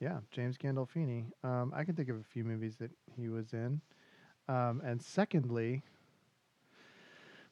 Yeah, 0.00 0.18
James 0.30 0.58
Gandolfini. 0.58 1.30
Um, 1.42 1.72
I 1.74 1.84
can 1.84 1.94
think 1.94 2.08
of 2.10 2.16
a 2.16 2.22
few 2.24 2.44
movies 2.44 2.76
that 2.80 2.90
he 3.16 3.28
was 3.28 3.52
in. 3.54 3.80
Um, 4.48 4.82
and 4.84 5.00
secondly, 5.00 5.82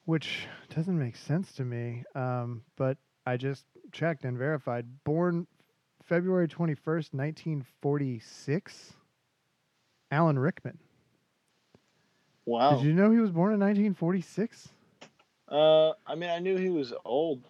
which 0.04 0.46
doesn't 0.74 0.98
make 0.98 1.16
sense 1.16 1.52
to 1.52 1.64
me, 1.64 2.04
um, 2.14 2.62
but 2.76 2.98
I 3.24 3.36
just 3.38 3.64
checked 3.92 4.24
and 4.24 4.36
verified. 4.36 4.84
Born 5.04 5.46
February 6.12 6.46
21st, 6.46 7.14
1946, 7.14 8.92
Alan 10.10 10.38
Rickman. 10.38 10.76
Wow. 12.44 12.76
Did 12.76 12.84
you 12.84 12.92
know 12.92 13.10
he 13.10 13.16
was 13.16 13.30
born 13.30 13.54
in 13.54 13.60
1946? 13.60 14.68
Uh, 15.50 15.92
I 16.06 16.14
mean, 16.14 16.28
I 16.28 16.38
knew 16.38 16.58
he 16.58 16.68
was 16.68 16.92
old. 17.06 17.40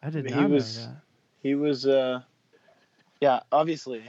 I 0.00 0.10
did 0.10 0.26
He 0.30 0.30
not 0.36 0.48
was- 0.48 0.78
know 0.78 0.92
that. 0.92 1.00
He 1.42 1.56
was, 1.56 1.88
uh, 1.88 2.20
yeah, 3.20 3.40
obviously. 3.50 4.04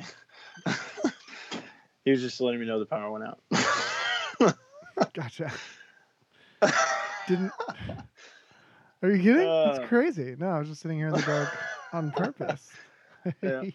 he 2.06 2.12
was 2.12 2.22
just 2.22 2.40
letting 2.40 2.60
me 2.60 2.68
know 2.68 2.78
the 2.78 2.86
power 2.86 3.10
went 3.10 3.24
out. 3.24 4.56
Gotcha. 5.16 5.52
Didn't. 7.28 7.52
Are 9.02 9.10
you 9.10 9.18
kidding? 9.18 9.48
Uh. 9.48 9.78
That's 9.78 9.90
crazy. 9.90 10.36
No, 10.38 10.50
I 10.50 10.60
was 10.60 10.70
just 10.70 10.84
sitting 10.84 11.00
here 11.00 11.08
in 11.08 11.14
the 11.16 11.22
dark 11.24 11.50
on 11.92 12.12
purpose. 12.12 12.70
Yeah. 13.42 13.62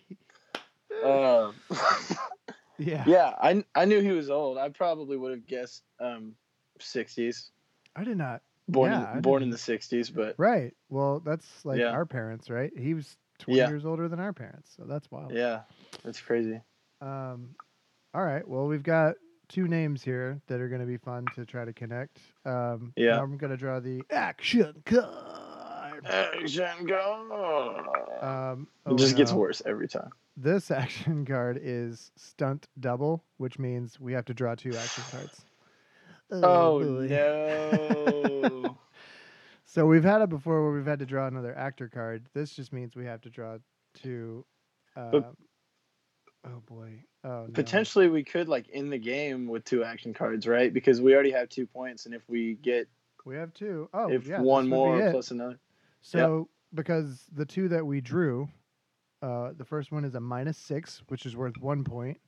Um, 1.04 1.54
yeah. 2.78 3.04
yeah, 3.06 3.34
I, 3.40 3.64
I 3.74 3.84
knew 3.86 4.00
he 4.00 4.10
was 4.10 4.28
old. 4.28 4.58
I 4.58 4.68
probably 4.68 5.16
would 5.16 5.30
have 5.30 5.46
guessed 5.46 5.82
um, 5.98 6.34
60s. 6.78 7.50
I 7.96 8.04
did 8.04 8.18
not. 8.18 8.42
Born 8.68 8.92
Yeah, 8.92 9.14
in, 9.14 9.20
born 9.22 9.42
in 9.42 9.50
the 9.50 9.56
60s, 9.56 10.14
but 10.14 10.34
Right. 10.36 10.74
Well, 10.90 11.20
that's 11.20 11.64
like 11.64 11.78
Yeah. 11.78 11.90
our 11.92 12.04
parents, 12.04 12.50
right? 12.50 12.70
He 12.76 12.92
was 12.92 13.16
20 13.38 13.58
Yeah. 13.58 13.68
years 13.68 13.86
older 13.86 14.08
than 14.08 14.20
our 14.20 14.32
parents, 14.32 14.72
so 14.76 14.84
that's 14.84 15.10
wild. 15.10 15.32
yeah, 15.32 15.60
that's 16.04 16.20
crazy. 16.20 16.60
Um, 17.00 17.54
all 18.12 18.22
right. 18.24 18.46
Well, 18.46 18.66
we've 18.66 18.82
got 18.82 19.14
two 19.48 19.68
names 19.68 20.02
here 20.04 20.40
that 20.48 20.60
are 20.60 20.68
going 20.68 20.82
to 20.82 20.86
be 20.86 20.98
fun 20.98 21.24
to 21.34 21.46
try 21.46 21.64
to 21.64 21.72
connect. 21.72 22.18
Um, 22.44 22.92
Yeah. 22.96 23.20
I'm 23.20 23.38
going 23.38 23.50
to 23.52 23.56
draw 23.56 23.80
the 23.80 24.02
action 24.10 24.82
card. 24.84 25.04
Action 26.06 26.86
go. 26.86 27.84
Um, 28.20 28.68
it 28.86 28.92
oh, 28.92 28.96
just 28.96 29.16
gets 29.16 29.32
worse 29.32 29.62
every 29.66 29.88
time. 29.88 30.10
This 30.36 30.70
action 30.70 31.24
card 31.24 31.58
is 31.62 32.10
stunt 32.16 32.66
double, 32.78 33.24
which 33.38 33.58
means 33.58 33.98
we 34.00 34.12
have 34.12 34.24
to 34.26 34.34
draw 34.34 34.54
two 34.54 34.74
action 34.76 35.04
cards. 35.10 35.44
Oh, 36.32 36.80
boy. 36.80 37.06
no. 37.08 38.76
So 39.72 39.86
we've 39.86 40.02
had 40.02 40.20
it 40.20 40.28
before 40.28 40.64
where 40.64 40.72
we've 40.72 40.84
had 40.84 40.98
to 40.98 41.06
draw 41.06 41.28
another 41.28 41.56
actor 41.56 41.88
card. 41.88 42.26
This 42.34 42.50
just 42.50 42.72
means 42.72 42.96
we 42.96 43.06
have 43.06 43.20
to 43.20 43.30
draw 43.30 43.58
two. 43.94 44.44
Uh, 44.96 45.10
But- 45.10 45.34
oh 46.44 46.60
boy. 46.66 47.04
Oh 47.22 47.44
no. 47.46 47.52
Potentially, 47.52 48.08
we 48.08 48.24
could 48.24 48.48
like 48.48 48.68
end 48.72 48.92
the 48.92 48.98
game 48.98 49.46
with 49.46 49.64
two 49.64 49.84
action 49.84 50.12
cards, 50.12 50.48
right? 50.48 50.74
Because 50.74 51.00
we 51.00 51.14
already 51.14 51.30
have 51.30 51.50
two 51.50 51.68
points, 51.68 52.06
and 52.06 52.14
if 52.16 52.22
we 52.28 52.54
get 52.54 52.88
We 53.24 53.36
have 53.36 53.54
two. 53.54 53.88
Oh, 53.94 54.10
if 54.10 54.26
yeah, 54.26 54.40
one 54.40 54.64
this 54.64 54.76
would 54.76 54.84
be 54.86 55.00
more 55.00 55.10
plus 55.12 55.30
another, 55.30 55.60
So 56.00 56.48
because 56.74 57.26
the 57.32 57.44
two 57.46 57.68
that 57.68 57.86
we 57.86 58.00
drew, 58.00 58.48
uh, 59.22 59.52
the 59.56 59.64
first 59.64 59.92
one 59.92 60.04
is 60.04 60.14
a 60.14 60.20
minus 60.20 60.56
six, 60.58 61.02
which 61.08 61.26
is 61.26 61.36
worth 61.36 61.58
one 61.58 61.84
point, 61.84 62.20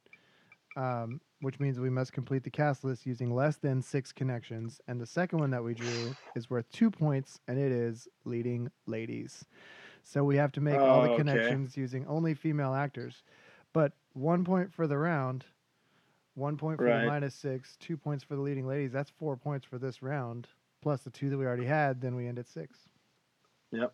um, 0.77 1.21
which 1.41 1.59
means 1.61 1.81
we 1.81 1.91
must 1.91 2.13
complete 2.13 2.45
the 2.45 2.51
cast 2.51 2.85
list 2.85 3.07
using 3.07 3.35
less 3.35 3.57
than 3.57 3.83
six 3.83 4.13
connections. 4.13 4.81
And 4.87 5.01
the 5.01 5.07
second 5.07 5.39
one 5.39 5.51
that 5.51 5.65
we 5.65 5.75
drew 5.75 6.17
is 6.35 6.51
worth 6.51 6.71
two 6.71 6.91
points, 6.91 7.41
and 7.49 7.59
it 7.59 7.73
is 7.73 8.09
leading 8.25 8.71
ladies. 8.87 9.45
So 10.03 10.25
we 10.25 10.37
have 10.37 10.53
to 10.53 10.61
make 10.61 10.85
all 10.85 10.99
Oh, 10.99 11.03
the 11.03 11.09
okay. 11.11 11.17
connections 11.17 11.77
using 11.77 12.07
only 12.07 12.35
female 12.35 12.75
actors. 12.75 13.23
But 13.73 13.93
one 14.13 14.45
point 14.45 14.73
for 14.73 14.87
the 14.87 14.99
round, 14.99 15.47
one 16.35 16.57
point 16.57 16.81
for 16.81 16.91
the 16.91 16.99
minus 16.99 17.35
six, 17.35 17.77
two 17.79 17.97
points 17.97 18.25
for 18.25 18.37
the 18.37 18.43
leading 18.43 18.67
ladies. 18.67 18.93
That's 18.93 19.11
four 19.11 19.37
points 19.37 19.65
for 19.67 19.79
this 19.79 20.03
round, 20.03 20.49
plus 20.83 21.03
the 21.03 21.11
two 21.11 21.31
that 21.31 21.39
we 21.39 21.47
already 21.47 21.65
had. 21.67 22.01
Then 22.01 22.15
we 22.15 22.27
end 22.27 22.39
at 22.39 22.49
six. 22.49 22.89
Yep. 23.73 23.93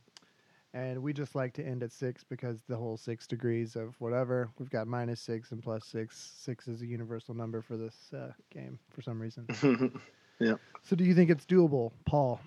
And 0.74 1.02
we 1.02 1.14
just 1.14 1.34
like 1.34 1.54
to 1.54 1.64
end 1.64 1.82
at 1.82 1.92
six 1.92 2.22
because 2.24 2.62
the 2.68 2.76
whole 2.76 2.98
six 2.98 3.26
degrees 3.26 3.74
of 3.74 3.94
whatever. 4.00 4.50
We've 4.58 4.68
got 4.68 4.86
minus 4.86 5.20
six 5.20 5.50
and 5.50 5.62
plus 5.62 5.86
six. 5.86 6.32
Six 6.36 6.68
is 6.68 6.82
a 6.82 6.86
universal 6.86 7.34
number 7.34 7.62
for 7.62 7.76
this 7.78 7.94
uh, 8.14 8.32
game 8.52 8.78
for 8.90 9.00
some 9.00 9.20
reason. 9.20 9.46
Yeah. 10.40 10.54
So 10.84 10.96
do 10.96 11.04
you 11.04 11.14
think 11.14 11.30
it's 11.30 11.44
doable, 11.44 11.92
Paul? 12.04 12.40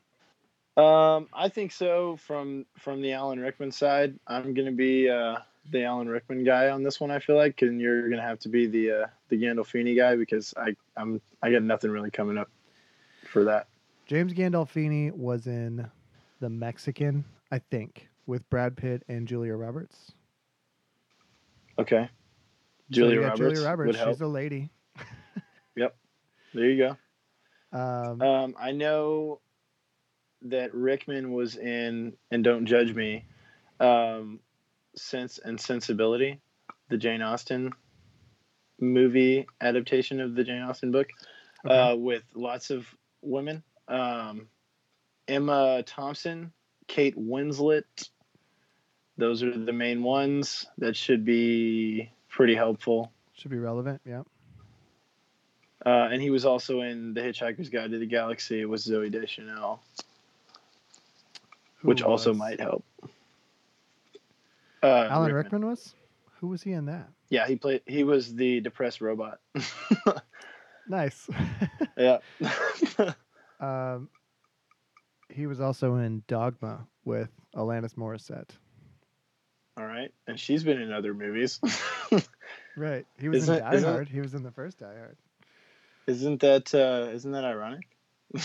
um, 0.77 1.27
I 1.33 1.49
think 1.49 1.71
so. 1.71 2.15
From 2.17 2.65
from 2.77 3.01
the 3.01 3.13
Alan 3.13 3.39
Rickman 3.39 3.71
side, 3.71 4.17
I'm 4.27 4.53
gonna 4.53 4.71
be 4.71 5.09
uh, 5.09 5.39
the 5.69 5.83
Alan 5.83 6.07
Rickman 6.07 6.43
guy 6.43 6.69
on 6.69 6.83
this 6.83 6.99
one. 6.99 7.11
I 7.11 7.19
feel 7.19 7.35
like, 7.35 7.61
and 7.61 7.81
you're 7.81 8.09
gonna 8.09 8.21
have 8.21 8.39
to 8.39 8.49
be 8.49 8.67
the 8.67 8.91
uh, 8.91 9.07
the 9.29 9.41
Gandolfini 9.41 9.95
guy 9.95 10.15
because 10.15 10.53
I 10.55 10.75
I'm 10.95 11.21
I 11.41 11.51
got 11.51 11.63
nothing 11.63 11.91
really 11.91 12.11
coming 12.11 12.37
up 12.37 12.49
for 13.27 13.43
that. 13.45 13.67
James 14.05 14.33
Gandolfini 14.33 15.11
was 15.11 15.47
in 15.47 15.89
The 16.41 16.49
Mexican, 16.49 17.23
I 17.51 17.59
think, 17.59 18.09
with 18.25 18.47
Brad 18.49 18.75
Pitt 18.75 19.03
and 19.07 19.27
Julia 19.27 19.55
Roberts. 19.55 20.11
Okay, 21.79 22.09
Julia 22.89 23.21
got 23.21 23.39
Roberts, 23.39 23.39
Julia 23.39 23.69
Roberts. 23.69 23.87
would 23.87 23.95
help. 23.95 24.09
She's 24.09 24.21
a 24.21 24.27
lady. 24.27 24.69
Yep. 25.77 25.95
There 26.53 26.69
you 26.69 26.77
go. 27.71 27.77
Um, 27.77 28.21
Um, 28.21 28.55
I 28.59 28.71
know 28.71 29.39
that 30.41 30.73
Rickman 30.73 31.31
was 31.31 31.55
in, 31.55 32.13
and 32.29 32.43
don't 32.43 32.65
judge 32.65 32.93
me, 32.93 33.25
um, 33.79 34.41
Sense 34.97 35.39
and 35.39 35.59
Sensibility, 35.59 36.41
the 36.89 36.97
Jane 36.97 37.21
Austen 37.21 37.71
movie 38.81 39.47
adaptation 39.61 40.19
of 40.19 40.35
the 40.35 40.43
Jane 40.43 40.61
Austen 40.61 40.91
book, 40.91 41.07
okay. 41.65 41.73
uh, 41.73 41.95
with 41.95 42.23
lots 42.35 42.69
of 42.69 42.85
women. 43.21 43.63
Um, 43.87 44.47
Emma 45.31 45.81
Thompson, 45.83 46.51
Kate 46.87 47.17
Winslet. 47.17 48.09
Those 49.17 49.43
are 49.43 49.57
the 49.57 49.73
main 49.73 50.03
ones. 50.03 50.65
That 50.77 50.95
should 50.95 51.23
be 51.23 52.11
pretty 52.29 52.55
helpful. 52.55 53.11
Should 53.33 53.51
be 53.51 53.57
relevant. 53.57 54.01
Yeah. 54.05 54.23
Uh, 55.85 56.09
and 56.11 56.21
he 56.21 56.29
was 56.29 56.45
also 56.45 56.81
in 56.81 57.13
The 57.13 57.21
Hitchhiker's 57.21 57.69
Guide 57.69 57.91
to 57.91 57.97
the 57.97 58.05
Galaxy 58.05 58.65
with 58.65 58.81
Zooey 58.81 59.11
Deschanel. 59.11 59.81
Who 61.77 61.87
which 61.87 62.03
also 62.03 62.33
might 62.33 62.59
help. 62.59 62.83
Uh, 64.83 65.07
Alan 65.09 65.33
Rickman. 65.33 65.65
was. 65.65 65.95
Who 66.39 66.47
was 66.47 66.61
he 66.61 66.73
in 66.73 66.85
that? 66.85 67.07
Yeah, 67.29 67.47
he 67.47 67.55
played. 67.55 67.81
He 67.85 68.03
was 68.03 68.35
the 68.35 68.59
depressed 68.59 69.01
robot. 69.01 69.39
Nice. 70.87 71.29
yeah. 71.97 72.17
um, 73.59 74.09
he 75.33 75.47
was 75.47 75.59
also 75.61 75.95
in 75.95 76.23
Dogma 76.27 76.85
with 77.05 77.29
Alanis 77.55 77.95
Morissette. 77.95 78.49
All 79.77 79.85
right, 79.85 80.13
and 80.27 80.39
she's 80.39 80.63
been 80.63 80.81
in 80.81 80.91
other 80.91 81.13
movies. 81.13 81.59
Right. 82.77 83.05
He 83.19 83.27
was 83.27 83.43
Isn't- 83.43 83.55
in 83.57 83.63
Die 83.63 83.79
Hard. 83.81 84.07
He 84.07 84.21
was 84.21 84.33
in 84.33 84.43
the 84.43 84.51
first 84.51 84.79
Die 84.79 84.85
Hard. 84.97 85.17
isn't 86.07 86.39
that 86.39 86.73
uh, 86.73 87.09
isn't 87.11 87.31
that 87.33 87.43
ironic? 87.43 87.85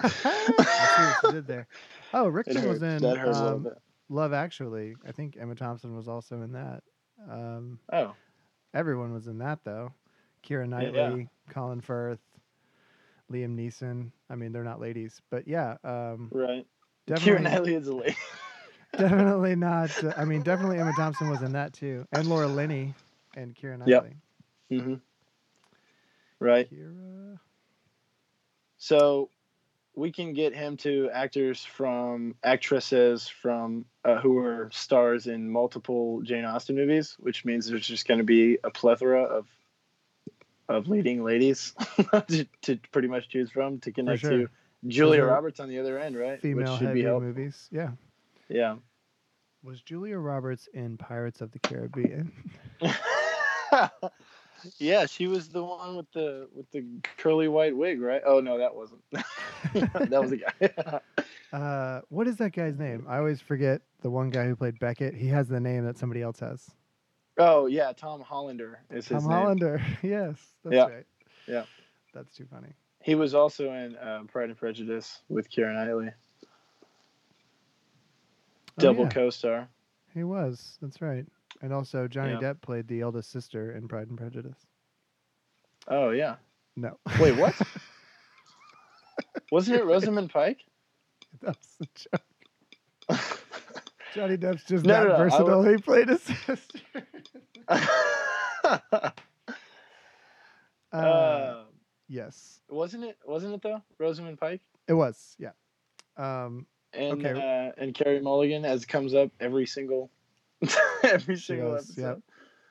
I 0.00 0.08
see 0.08 0.28
what 0.32 1.22
you 1.24 1.32
did 1.32 1.46
there. 1.46 1.66
Oh, 2.14 2.28
Rickman 2.28 2.66
was 2.68 2.82
in 2.82 2.98
that 3.02 3.18
hurts 3.18 3.38
a 3.38 3.42
little 3.44 3.56
um. 3.68 3.74
Love 4.08 4.32
Actually. 4.32 4.94
I 5.06 5.12
think 5.12 5.36
Emma 5.38 5.54
Thompson 5.54 5.94
was 5.94 6.08
also 6.08 6.40
in 6.42 6.52
that. 6.52 6.82
Um, 7.30 7.78
Oh, 7.92 8.14
Everyone 8.74 9.12
was 9.12 9.26
in 9.26 9.38
that 9.38 9.60
though. 9.64 9.92
Keira 10.46 10.66
Knightley, 10.68 11.28
Colin 11.50 11.80
Firth, 11.82 12.18
Liam 13.32 13.56
Neeson. 13.56 14.10
I 14.30 14.34
mean, 14.34 14.52
they're 14.52 14.64
not 14.64 14.80
ladies, 14.80 15.20
but 15.30 15.48
yeah, 15.48 15.76
um, 15.84 16.30
Right. 16.32 16.66
definitely, 17.06 17.44
Keira 17.46 17.52
Knightley 17.52 17.74
a 17.74 17.92
lady. 17.92 18.16
definitely 18.98 19.56
not. 19.56 19.90
Uh, 20.02 20.12
I 20.16 20.24
mean, 20.24 20.42
definitely 20.42 20.78
Emma 20.78 20.92
Thompson 20.92 21.28
was 21.28 21.42
in 21.42 21.52
that 21.52 21.72
too, 21.72 22.06
and 22.12 22.28
Laura 22.28 22.48
Linney 22.48 22.94
and 23.36 23.54
Keira 23.54 23.78
Knightley. 23.78 24.16
Yep. 24.68 24.82
hmm 24.82 24.94
Right. 26.40 26.70
Kira. 26.70 27.38
So 28.78 29.30
we 29.94 30.10
can 30.10 30.32
get 30.32 30.54
him 30.54 30.76
to 30.78 31.10
actors 31.12 31.64
from 31.64 32.34
actresses 32.42 33.28
from 33.28 33.84
uh, 34.04 34.18
who 34.20 34.38
are 34.38 34.70
stars 34.72 35.26
in 35.26 35.50
multiple 35.50 36.20
Jane 36.22 36.44
Austen 36.44 36.76
movies, 36.76 37.16
which 37.20 37.44
means 37.44 37.66
there's 37.66 37.86
just 37.86 38.08
going 38.08 38.18
to 38.18 38.24
be 38.24 38.58
a 38.64 38.70
plethora 38.70 39.22
of 39.22 39.46
of 40.68 40.88
leading 40.88 41.24
ladies 41.24 41.74
to, 42.28 42.46
to 42.62 42.78
pretty 42.90 43.08
much 43.08 43.28
choose 43.28 43.50
from 43.50 43.78
to 43.80 43.92
connect 43.92 44.20
sure. 44.20 44.30
to 44.30 44.48
Julia 44.86 45.24
Roberts 45.24 45.60
on 45.60 45.68
the 45.68 45.78
other 45.78 45.98
end, 45.98 46.16
right? 46.16 46.40
Female 46.40 46.72
which 46.72 46.78
should 46.78 46.88
heavy 46.88 47.02
be 47.02 47.08
movies. 47.08 47.68
Yeah. 47.70 47.90
Yeah. 48.48 48.76
Was 49.62 49.80
Julia 49.80 50.18
Roberts 50.18 50.68
in 50.74 50.96
Pirates 50.96 51.40
of 51.40 51.52
the 51.52 51.60
Caribbean? 51.60 52.32
yeah, 54.78 55.06
she 55.06 55.28
was 55.28 55.48
the 55.48 55.62
one 55.62 55.96
with 55.96 56.10
the 56.12 56.48
with 56.52 56.68
the 56.72 56.84
curly 57.16 57.46
white 57.46 57.76
wig, 57.76 58.00
right? 58.00 58.22
Oh 58.26 58.40
no, 58.40 58.58
that 58.58 58.74
wasn't. 58.74 59.02
that 59.72 60.20
was 60.20 60.32
a 60.32 60.38
guy. 60.38 61.00
Uh, 61.52 62.00
what 62.08 62.26
is 62.26 62.38
that 62.38 62.52
guy's 62.52 62.78
name? 62.78 63.06
I 63.08 63.18
always 63.18 63.40
forget 63.40 63.82
the 64.00 64.10
one 64.10 64.30
guy 64.30 64.46
who 64.46 64.56
played 64.56 64.80
Beckett. 64.80 65.14
He 65.14 65.28
has 65.28 65.48
the 65.48 65.60
name 65.60 65.84
that 65.84 65.98
somebody 65.98 66.22
else 66.22 66.40
has. 66.40 66.70
Oh 67.38 67.66
yeah, 67.66 67.92
Tom 67.92 68.20
Hollander 68.20 68.80
is 68.90 69.08
his 69.08 69.22
Tom 69.22 69.30
name. 69.30 69.40
Hollander. 69.40 69.82
yes, 70.02 70.36
that's 70.64 70.74
Yeah. 70.74 70.86
right. 70.88 71.06
Yeah. 71.46 71.64
That's 72.14 72.34
too 72.34 72.46
funny. 72.50 72.72
He 73.02 73.14
was 73.14 73.34
also 73.34 73.72
in 73.72 73.96
uh, 73.96 74.22
Pride 74.28 74.50
and 74.50 74.56
Prejudice 74.58 75.22
with 75.28 75.50
Keira 75.50 75.74
Knightley, 75.74 76.10
Oh, 78.78 78.78
double 78.78 79.04
yeah, 79.04 79.10
co-star. 79.10 79.68
he 80.14 80.22
was. 80.24 80.78
That's 80.80 81.00
right. 81.02 81.26
And 81.62 81.72
also 81.72 82.06
Johnny 82.08 82.32
Yeah. 82.32 82.38
Depp 82.40 82.60
played 82.60 82.86
the 82.88 83.00
eldest 83.00 83.30
sister 83.30 83.72
in 83.72 83.88
Pride 83.88 84.08
and 84.08 84.16
Prejudice. 84.18 84.58
Oh 85.88 86.10
yeah. 86.10 86.36
No. 86.76 86.98
Wait, 87.20 87.32
what? 87.36 87.54
Wasn't 89.50 89.76
it 89.76 89.84
Rosamund 89.84 90.30
Pike? 90.30 90.60
that 91.40 91.56
was 91.56 91.76
a 91.80 91.86
joke. 92.16 92.22
Johnny 94.14 94.36
Depp's 94.36 94.64
just 94.64 94.84
No, 94.84 94.94
that 94.94 95.04
no, 95.04 95.12
no, 95.12 95.18
versatile. 95.18 95.62
He 95.64 95.76
played 95.78 96.08
his 96.08 96.22
sister. 96.46 96.78
Uh, 100.92 100.96
uh, 100.96 101.64
yes, 102.08 102.60
wasn't 102.68 103.02
it? 103.04 103.16
Wasn't 103.24 103.54
it 103.54 103.62
though? 103.62 103.80
Rosamund 103.98 104.38
Pike 104.38 104.60
it 104.88 104.92
was. 104.92 105.36
Yeah. 105.38 105.52
Um, 106.18 106.66
and 106.92 107.24
Okay. 107.24 107.32
uh, 107.32 107.72
and 107.82 107.94
Carey 107.94 108.20
Mulligan 108.20 108.64
as 108.66 108.84
comes 108.84 109.14
up 109.14 109.30
every 109.40 109.64
single 109.66 110.10
every 111.02 111.36
single 111.36 111.76
does, 111.76 111.96
yep. 111.96 112.06
episode. 112.06 112.22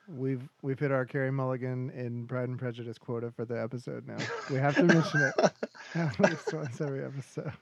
We've 0.08 0.48
we've 0.62 0.78
hit 0.78 0.92
our 0.92 1.04
Carey 1.04 1.32
Mulligan 1.32 1.90
in 1.90 2.26
Pride 2.28 2.48
and 2.48 2.58
Prejudice 2.58 2.98
quota 2.98 3.32
for 3.32 3.44
the 3.44 3.60
episode 3.60 4.06
now. 4.06 4.18
We 4.50 4.56
have 4.58 4.76
to 4.76 4.84
mention 4.84 5.20
it 5.22 5.52
at 5.96 6.20
least 6.20 6.52
once 6.52 6.80
every 6.80 7.04
episode. 7.04 7.52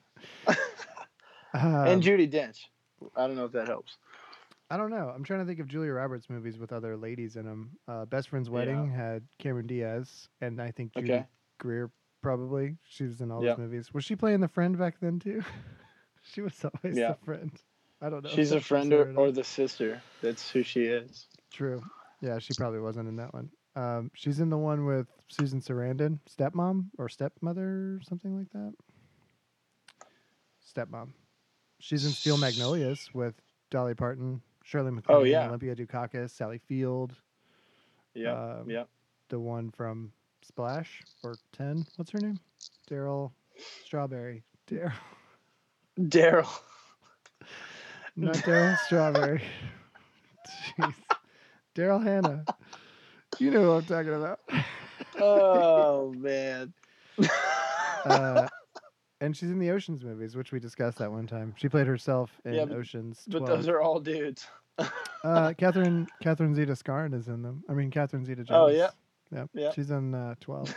Um, 1.55 1.75
and 1.87 2.03
Judi 2.03 2.31
Dench. 2.31 2.67
I 3.17 3.27
don't 3.27 3.37
know 3.37 3.45
if 3.47 3.53
that 3.53 3.67
helps. 3.69 3.97
I 4.71 4.77
don't 4.77 4.91
know. 4.91 5.13
I'm 5.15 5.25
trying 5.25 5.41
to 5.41 5.47
think 5.47 5.59
of 5.59 5.67
Julia 5.67 5.93
Roberts 5.93 6.31
movies 6.31 6.57
with 6.59 6.73
other 6.73 6.97
ladies 6.97 7.37
in 7.37 7.45
them. 7.45 7.71
Uh, 7.89 8.05
Best 8.05 8.29
Friend's 8.29 8.49
Wedding 8.49 8.89
had 8.89 9.25
Cameron 9.39 9.67
Diaz, 9.67 10.29
and 10.41 10.63
I 10.63 10.71
think 10.71 10.95
Judy 10.95 11.13
Okay. 11.13 11.27
Greer 11.59 11.91
probably. 12.23 12.77
She 12.89 13.05
was 13.05 13.21
in 13.21 13.33
all 13.33 13.43
Yep. 13.43 13.57
those 13.57 13.65
movies. 13.65 13.93
Was 13.93 14.05
she 14.05 14.15
playing 14.15 14.41
the 14.41 14.49
friend 14.49 14.79
back 14.79 15.01
then 15.01 15.19
too? 15.19 15.43
she 16.23 16.41
was 16.41 16.65
always 16.65 16.97
Yeah. 16.97 17.13
the 17.13 17.25
friend. 17.25 17.51
I 18.01 18.11
don't 18.11 18.23
know. 18.23 18.31
She's 18.31 18.53
a 18.53 18.61
friend 18.61 18.93
or, 18.93 19.13
or 19.17 19.33
the 19.33 19.45
sister. 19.45 20.01
That's 20.23 20.49
who 20.51 20.63
she 20.63 20.85
is. 20.85 21.27
True. 21.53 21.83
Yeah, 22.21 22.39
she 22.39 22.55
probably 22.55 22.81
wasn't 22.81 23.09
in 23.09 23.17
that 23.17 23.35
one. 23.35 23.51
Um, 23.77 24.11
she's 24.15 24.41
in 24.41 24.51
the 24.51 24.59
one 24.59 24.85
with 24.87 25.07
Susan 25.29 25.61
Sarandon, 25.61 26.19
stepmom 26.29 26.87
or 26.99 27.09
stepmother, 27.09 27.97
or 27.97 28.01
something 28.03 28.37
like 28.37 28.51
that. 28.53 28.75
Stepmom. 30.65 31.13
She's 31.81 32.05
in 32.05 32.13
Steel 32.13 32.37
Magnolias 32.37 33.09
with 33.15 33.35
Dolly 33.71 33.95
Parton, 33.95 34.41
Shirley 34.65 34.91
MacLaine, 34.91 35.19
Oh, 35.19 35.23
yeah. 35.25 35.47
Olympia 35.49 35.75
Dukakis, 35.75 36.31
Sally 36.31 36.59
Field, 36.59 37.15
Yeah. 38.15 38.33
Um, 38.61 38.71
yeah. 38.71 38.85
the 39.31 39.41
one 39.41 39.71
from 39.71 40.13
Splash 40.43 41.03
or 41.23 41.35
Ten. 41.53 41.85
What's 41.97 42.11
her 42.13 42.19
name? 42.21 42.39
Daryl 42.91 43.33
Strawberry. 43.85 44.43
Daryl, 44.69 44.93
Daryl. 45.99 46.49
not 48.17 48.35
Daryl 48.37 48.77
Strawberry. 48.81 49.43
Jeez, 50.79 50.95
Daryl 51.75 52.03
Hannah. 52.03 52.45
You 53.39 53.51
know 53.53 53.63
who 53.63 53.71
I'm 53.73 53.85
talking 53.85 54.15
about. 54.15 54.41
Oh 55.21 56.13
man. 56.17 56.73
uh, 58.05 58.49
and 59.21 59.37
she's 59.37 59.51
in 59.51 59.59
the 59.59 59.71
Ocean's 59.71 60.03
movies, 60.03 60.37
which 60.37 60.53
we 60.53 60.61
discussed 60.61 60.99
that 60.99 61.11
one 61.11 61.27
time. 61.27 61.55
She 61.57 61.69
played 61.69 61.87
herself 61.87 62.31
in 62.45 62.55
Yeah, 62.55 62.65
but- 62.65 62.77
Ocean's. 62.77 63.23
but 63.29 63.47
those 63.47 63.69
are 63.69 63.81
all 63.81 64.01
dudes. 64.01 64.47
uh, 65.25 65.53
Catherine 65.59 66.07
Catherine 66.23 66.55
Zeta 66.55 66.75
Scarn 66.75 67.13
is 67.13 67.29
in 67.29 67.43
them. 67.43 67.63
I 67.69 67.75
mean, 67.75 67.91
Catherine 67.91 68.25
Zeta 68.25 68.45
Jones. 68.45 68.49
Oh, 68.51 68.69
yeah. 68.69 68.91
yeah, 69.31 69.45
Yeah. 69.53 69.73
She's 69.73 69.91
in 69.91 70.15
uh, 70.15 70.37
twelve. 70.41 70.75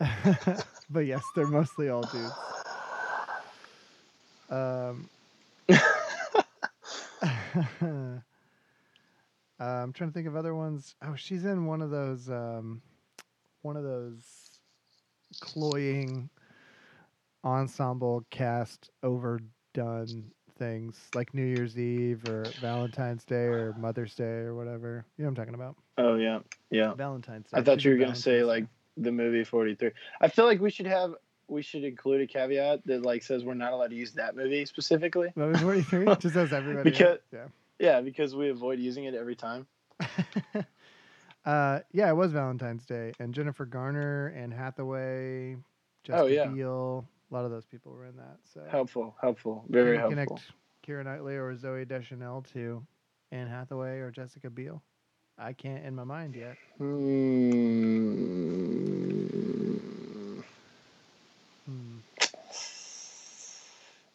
but 0.90 1.00
yes, 1.06 1.22
they're 1.36 1.46
mostly 1.46 1.90
all 1.90 2.02
dudes. 2.02 2.32
Um, 4.50 5.08
I'm 9.60 9.92
trying 9.92 10.10
to 10.10 10.14
think 10.14 10.26
of 10.26 10.36
other 10.36 10.54
ones. 10.54 10.94
Oh, 11.02 11.14
she's 11.14 11.44
in 11.44 11.66
one 11.66 11.82
of 11.82 11.90
those, 11.90 12.28
um, 12.28 12.82
one 13.62 13.76
of 13.76 13.84
those 13.84 14.24
cloying 15.40 16.28
ensemble 17.44 18.24
cast 18.30 18.90
overdone 19.02 20.30
things 20.58 21.08
like 21.14 21.32
New 21.34 21.44
Year's 21.44 21.78
Eve 21.78 22.28
or 22.28 22.44
Valentine's 22.60 23.24
Day 23.24 23.44
or 23.46 23.74
Mother's 23.78 24.14
Day 24.14 24.24
or 24.24 24.54
whatever. 24.54 25.04
You 25.16 25.24
know 25.24 25.30
what 25.30 25.38
I'm 25.38 25.44
talking 25.46 25.54
about? 25.54 25.76
Oh 25.98 26.14
yeah. 26.16 26.40
Yeah. 26.70 26.94
Valentine's 26.94 27.50
Day. 27.50 27.58
I 27.58 27.62
thought 27.62 27.84
you 27.84 27.90
were 27.92 27.96
gonna 27.96 28.14
say 28.14 28.44
like 28.44 28.66
the 28.96 29.10
movie 29.10 29.44
43. 29.44 29.90
I 30.20 30.28
feel 30.28 30.44
like 30.44 30.60
we 30.60 30.70
should 30.70 30.86
have 30.86 31.14
we 31.48 31.62
should 31.62 31.84
include 31.84 32.20
a 32.20 32.26
caveat 32.26 32.86
that 32.86 33.02
like 33.04 33.22
says 33.22 33.44
we're 33.44 33.54
not 33.54 33.72
allowed 33.72 33.90
to 33.90 33.96
use 33.96 34.12
that 34.12 34.36
movie 34.36 34.64
specifically. 34.64 35.32
Movie 35.34 35.58
43 35.58 36.04
just 36.20 36.36
as 36.36 36.52
everybody. 36.52 36.90
Because- 36.90 37.18
else. 37.34 37.50
Yeah, 37.78 38.00
because 38.00 38.36
we 38.36 38.48
avoid 38.50 38.78
using 38.78 39.04
it 39.04 39.14
every 39.14 39.34
time. 39.34 39.66
yeah. 40.00 40.62
uh, 41.44 41.80
yeah, 41.92 42.08
it 42.08 42.14
was 42.14 42.30
Valentine's 42.30 42.84
Day, 42.86 43.12
and 43.18 43.34
Jennifer 43.34 43.64
Garner 43.64 44.28
and 44.28 44.54
Hathaway, 44.54 45.56
Jessica 46.04 46.22
Oh, 46.22 46.26
yeah. 46.26 46.46
Biel, 46.46 47.04
a 47.32 47.34
lot 47.34 47.44
of 47.46 47.50
those 47.50 47.64
people 47.64 47.92
were 47.92 48.04
in 48.06 48.16
that. 48.16 48.36
So 48.52 48.60
Helpful, 48.68 49.16
helpful, 49.20 49.64
very 49.68 49.92
you 49.94 49.98
helpful. 50.00 50.26
Connect 50.26 50.42
Keira 50.86 51.02
Knightley 51.04 51.36
or 51.36 51.54
Zooey 51.54 51.86
Deschanel 51.88 52.42
to 52.52 52.84
Anne 53.30 53.46
Hathaway 53.48 54.00
or 54.00 54.10
Jessica 54.10 54.50
Biel. 54.50 54.82
I 55.38 55.54
can't 55.54 55.82
in 55.84 55.94
my 55.94 56.04
mind 56.04 56.34
yet. 56.36 56.56
Hmm. 56.78 56.88
Hmm. 61.66 61.96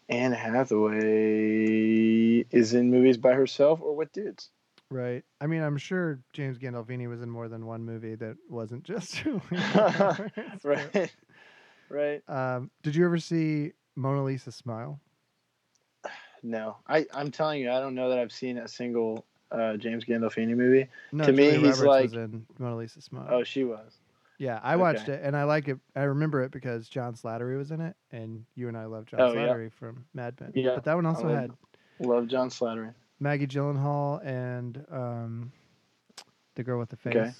Anne 0.09 0.31
Hathaway 0.33 2.45
is 2.51 2.73
in 2.75 2.91
movies 2.91 3.17
by 3.17 3.33
herself 3.33 3.81
or 3.81 3.95
with 3.95 4.11
dudes. 4.13 4.49
Right. 4.89 5.25
I 5.41 5.47
mean, 5.47 5.61
I'm 5.63 5.77
sure 5.77 6.21
James 6.31 6.57
Gandolfini 6.57 7.09
was 7.09 7.21
in 7.21 7.29
more 7.29 7.49
than 7.49 7.65
one 7.65 7.83
movie 7.83 8.15
that 8.15 8.37
wasn't 8.49 8.83
just 8.83 9.21
but- 9.51 9.51
Right. 10.63 11.11
Right. 11.89 12.21
Um, 12.29 12.69
did 12.83 12.95
you 12.95 13.05
ever 13.05 13.17
see 13.17 13.71
Mona 13.95 14.23
Lisa 14.23 14.51
Smile? 14.51 14.99
No, 16.43 16.77
I 16.87 17.05
I'm 17.13 17.31
telling 17.31 17.61
you, 17.61 17.71
I 17.71 17.79
don't 17.79 17.95
know 17.95 18.09
that 18.09 18.19
I've 18.19 18.31
seen 18.31 18.57
a 18.59 18.67
single 18.67 19.25
uh, 19.51 19.75
James 19.77 20.05
Gandolfini 20.05 20.55
movie. 20.55 20.87
No, 21.11 21.25
To 21.25 21.31
me, 21.31 21.51
Julia 21.51 21.67
he's 21.67 21.79
Roberts 21.81 22.03
was 22.03 22.13
like- 22.13 22.23
in 22.25 22.45
Mona 22.59 22.75
Lisa 22.77 23.01
Smile. 23.01 23.27
Oh, 23.29 23.43
she 23.43 23.63
was. 23.63 23.97
yeah, 24.37 24.59
I 24.63 24.75
watched 24.75 25.09
it 25.09 25.21
and 25.23 25.35
I 25.35 25.43
like 25.45 25.67
it. 25.67 25.79
I 25.95 26.03
remember 26.03 26.43
it 26.43 26.51
because 26.51 26.87
John 26.89 27.15
Slattery 27.15 27.57
was 27.57 27.71
in 27.71 27.81
it, 27.81 27.95
and 28.11 28.45
you 28.55 28.67
and 28.67 28.77
I 28.77 28.85
love 28.85 29.05
John 29.07 29.19
Oh, 29.19 29.33
yeah. 29.33 29.39
Slattery 29.47 29.71
from 29.73 30.05
Mad 30.13 30.39
Men. 30.39 30.51
Yeah, 30.53 30.75
but 30.75 30.83
that 30.83 30.95
one 30.95 31.05
also 31.05 31.23
love- 31.27 31.35
had 31.37 31.51
Love 31.99 32.27
John 32.27 32.49
Slattery. 32.49 32.93
Maggie 33.19 33.47
Gyllenhaal 33.47 34.23
and 34.23 34.85
um, 34.91 35.51
the 36.53 36.61
girl 36.63 36.77
with 36.77 36.89
the 36.89 36.97
face, 36.97 37.15
Okay. 37.15 37.31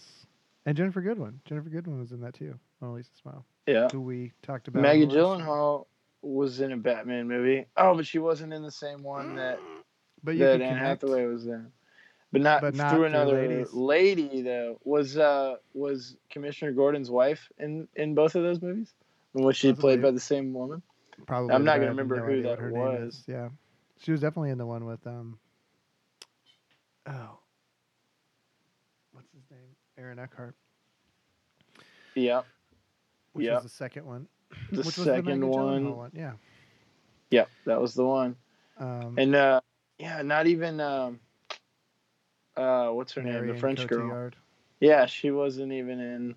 and 0.66 0.76
Ginnifer 0.76 1.04
Goodwin. 1.04 1.40
Ginnifer 1.48 1.72
Goodwin 1.72 2.00
was 2.00 2.12
in 2.12 2.22
that 2.22 2.34
too. 2.34 2.58
Mona 2.82 2.94
Lisa 2.94 3.12
Smile, 3.22 3.46
Yeah. 3.68 3.88
who 3.92 4.02
we 4.02 4.32
talked 4.42 4.68
about. 4.68 4.82
Maggie 4.82 5.04
on 5.04 5.10
the 5.10 5.16
list. 5.16 5.42
Gyllenhaal 5.42 5.86
was 6.22 6.60
in 6.62 6.72
a 6.72 6.78
Batman 6.78 7.28
movie. 7.28 7.66
Oh, 7.76 7.96
but 7.96 8.06
she 8.06 8.20
wasn't 8.20 8.54
in 8.54 8.64
the 8.64 8.72
same 8.72 9.04
one 9.04 9.36
that 9.36 9.60
But 10.24 10.32
you 10.32 10.40
that 10.40 10.62
Anne. 10.62 10.78
Hathaway 10.78 11.26
was 11.26 11.46
in. 11.46 11.72
but 12.32 12.42
not, 12.42 12.62
But 12.62 12.76
not 12.76 12.90
through 12.90 13.00
through 13.00 13.06
another 13.08 13.34
ladies. 13.48 13.74
lady 13.74 14.42
though. 14.42 14.80
Was 14.84 15.18
uh 15.18 15.58
was 15.74 16.18
Commissioner 16.30 16.72
Gordon's 16.72 17.10
wife 17.10 17.50
in 17.58 17.88
in 17.96 18.16
both 18.16 18.36
of 18.36 18.44
those 18.44 18.62
movies? 18.62 18.94
In 19.36 19.44
which 19.44 19.58
she 19.58 19.74
played 19.74 20.02
by 20.02 20.12
the 20.12 20.20
same 20.20 20.54
woman? 20.54 20.82
Probably. 21.26 21.54
I'm 21.54 21.64
not 21.66 21.78
gonna 21.78 21.90
remember 21.90 22.24
who 22.26 22.42
that 22.44 22.60
her 22.60 22.72
name 22.72 22.80
was. 22.82 23.14
is. 23.16 23.24
Yeah, 23.28 23.50
she 24.00 24.12
was 24.12 24.22
definitely 24.22 24.52
in 24.52 24.58
the 24.58 24.66
one 24.66 24.86
with 24.86 25.06
um. 25.08 25.40
Oh. 27.08 27.40
What's 29.12 29.32
his 29.32 29.44
name? 29.50 29.76
Aaron 29.98 30.20
Eckhart. 30.20 30.56
Yeah, 32.16 32.42
Which 33.38 33.46
Yeah. 33.46 33.54
was 33.56 33.64
the 33.64 33.70
second 33.70 34.06
one. 34.06 34.28
the 34.72 34.78
which 34.78 34.86
was 34.86 34.96
the 34.96 35.04
second 35.06 35.40
Maggie 35.40 35.48
one. 35.48 36.12
Yeah. 36.14 36.34
Yeah, 37.30 37.46
that 37.66 37.80
was 37.80 37.94
the 37.94 38.06
one. 38.06 38.36
Um, 38.78 39.16
And 39.18 39.36
uh 39.36 39.62
yeah, 39.98 40.22
not 40.22 40.48
even 40.48 40.80
um 40.80 41.20
uh 42.56 42.90
what's 42.90 43.14
her 43.14 43.22
name? 43.22 43.48
The 43.48 43.56
French 43.56 43.86
girl. 43.88 44.32
Yeah, 44.80 45.06
she 45.06 45.32
wasn't 45.32 45.72
even 45.74 46.00
in 46.00 46.36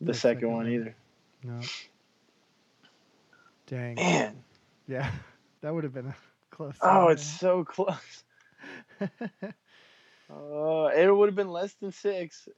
the, 0.00 0.06
The 0.06 0.14
second, 0.14 0.38
second 0.38 0.48
one 0.52 0.56
one. 0.64 0.72
either. 0.72 0.94
No. 1.42 1.60
Dang. 3.66 3.94
Man. 3.96 4.44
Yeah, 4.86 5.10
that 5.60 5.74
would 5.74 5.84
have 5.84 5.94
been 5.94 6.06
a 6.06 6.16
close. 6.50 6.74
Oh, 6.82 7.08
it's 7.08 7.24
so 7.24 7.64
close. 7.64 8.24
Oh, 10.32 10.86
it 10.86 11.10
would 11.10 11.28
have 11.28 11.34
been 11.34 11.50
less 11.50 11.74
than 11.74 11.90
six. 11.90 12.48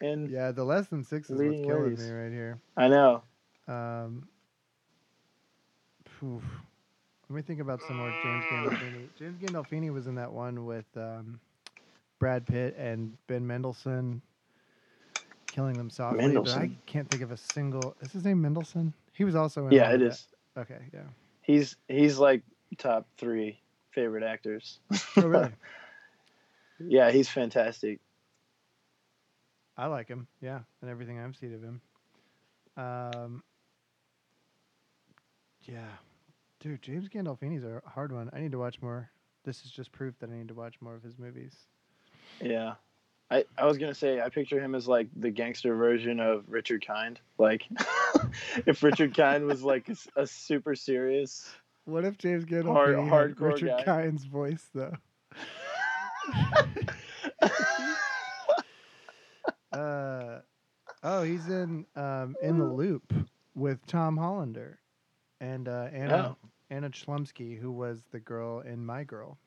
And 0.00 0.30
yeah, 0.30 0.52
the 0.52 0.64
less 0.64 0.88
than 0.88 1.02
six 1.04 1.28
is 1.30 1.38
what's 1.40 1.60
killing 1.66 1.84
ladies. 1.84 2.00
me 2.00 2.10
right 2.10 2.32
here. 2.32 2.58
I 2.76 2.88
know. 2.88 3.22
Um, 3.68 4.28
phew. 6.18 6.42
Let 7.28 7.36
me 7.36 7.42
think 7.42 7.60
about 7.60 7.80
some 7.82 7.96
more 7.96 8.10
James 8.22 8.44
Gandolfini. 8.50 9.08
James 9.18 9.38
Gandolfini 9.38 9.92
was 9.92 10.06
in 10.08 10.16
that 10.16 10.32
one 10.32 10.66
with 10.66 10.86
um, 10.96 11.38
Brad 12.18 12.44
Pitt 12.46 12.74
and 12.76 13.16
Ben 13.28 13.46
Mendelsohn 13.46 14.20
killing 15.52 15.76
them 15.76 15.90
softly. 15.90 16.18
But 16.18 16.26
I 16.26 16.26
Mendelsohn? 16.34 16.78
can't 16.86 17.08
think 17.08 17.22
of 17.22 17.30
a 17.30 17.36
single. 17.36 17.96
Is 18.00 18.12
his 18.12 18.24
name 18.24 18.42
Mendelsohn? 18.42 18.92
He 19.12 19.24
was 19.24 19.36
also 19.36 19.66
in. 19.66 19.72
Yeah, 19.72 19.92
it 19.92 20.02
is. 20.02 20.26
that- 20.54 20.62
Okay, 20.62 20.80
yeah. 20.92 21.02
He's 21.42 21.76
he's 21.86 22.18
like 22.18 22.42
top 22.76 23.06
three 23.16 23.60
favorite 23.92 24.24
actors. 24.24 24.80
Oh, 25.16 25.22
really? 25.22 25.50
yeah, 26.80 27.12
he's 27.12 27.28
fantastic. 27.28 28.00
I 29.76 29.86
like 29.86 30.08
him. 30.08 30.26
Yeah, 30.40 30.60
and 30.82 30.90
everything 30.90 31.18
I've 31.18 31.36
seen 31.36 31.54
of 31.54 31.62
him. 31.62 31.80
Um, 32.76 33.42
yeah, 35.62 35.88
dude, 36.60 36.82
James 36.82 37.08
Gandolfini's 37.08 37.64
a 37.64 37.82
hard 37.86 38.12
one. 38.12 38.30
I 38.32 38.40
need 38.40 38.52
to 38.52 38.58
watch 38.58 38.80
more. 38.82 39.10
This 39.44 39.64
is 39.64 39.70
just 39.70 39.92
proof 39.92 40.18
that 40.20 40.30
I 40.30 40.34
need 40.34 40.48
to 40.48 40.54
watch 40.54 40.74
more 40.80 40.94
of 40.94 41.02
his 41.02 41.18
movies. 41.18 41.54
Yeah. 42.42 42.74
I, 43.30 43.44
I 43.56 43.64
was 43.64 43.78
gonna 43.78 43.94
say 43.94 44.20
I 44.20 44.28
picture 44.28 44.58
him 44.60 44.74
as 44.74 44.88
like 44.88 45.06
the 45.14 45.30
gangster 45.30 45.76
version 45.76 46.18
of 46.18 46.44
Richard 46.48 46.84
Kind. 46.84 47.20
Like 47.38 47.62
if 48.66 48.82
Richard 48.82 49.16
Kind 49.16 49.46
was 49.46 49.62
like 49.62 49.88
a 50.16 50.26
super 50.26 50.74
serious 50.74 51.48
What 51.84 52.04
if 52.04 52.18
James 52.18 52.44
Hard- 52.50 52.64
Gandolfini 52.96 53.04
had 53.04 53.12
hardcore 53.36 53.52
Richard 53.52 53.84
guy. 53.86 54.02
Kind's 54.02 54.24
voice 54.24 54.66
though? 54.74 54.94
Uh, 59.80 60.40
oh, 61.02 61.22
he's 61.22 61.48
in 61.48 61.86
um, 61.96 62.36
in 62.42 62.58
the 62.58 62.64
Loop 62.64 63.12
with 63.54 63.84
Tom 63.86 64.16
Hollander 64.16 64.78
and 65.40 65.68
uh, 65.68 65.88
Anna 65.92 66.36
Oh. 66.42 66.48
Anna 66.70 66.90
Chlumsky, 66.90 67.58
who 67.58 67.72
was 67.72 68.00
the 68.12 68.20
girl 68.20 68.60
in 68.60 68.84
My 68.84 69.02
Girl. 69.04 69.38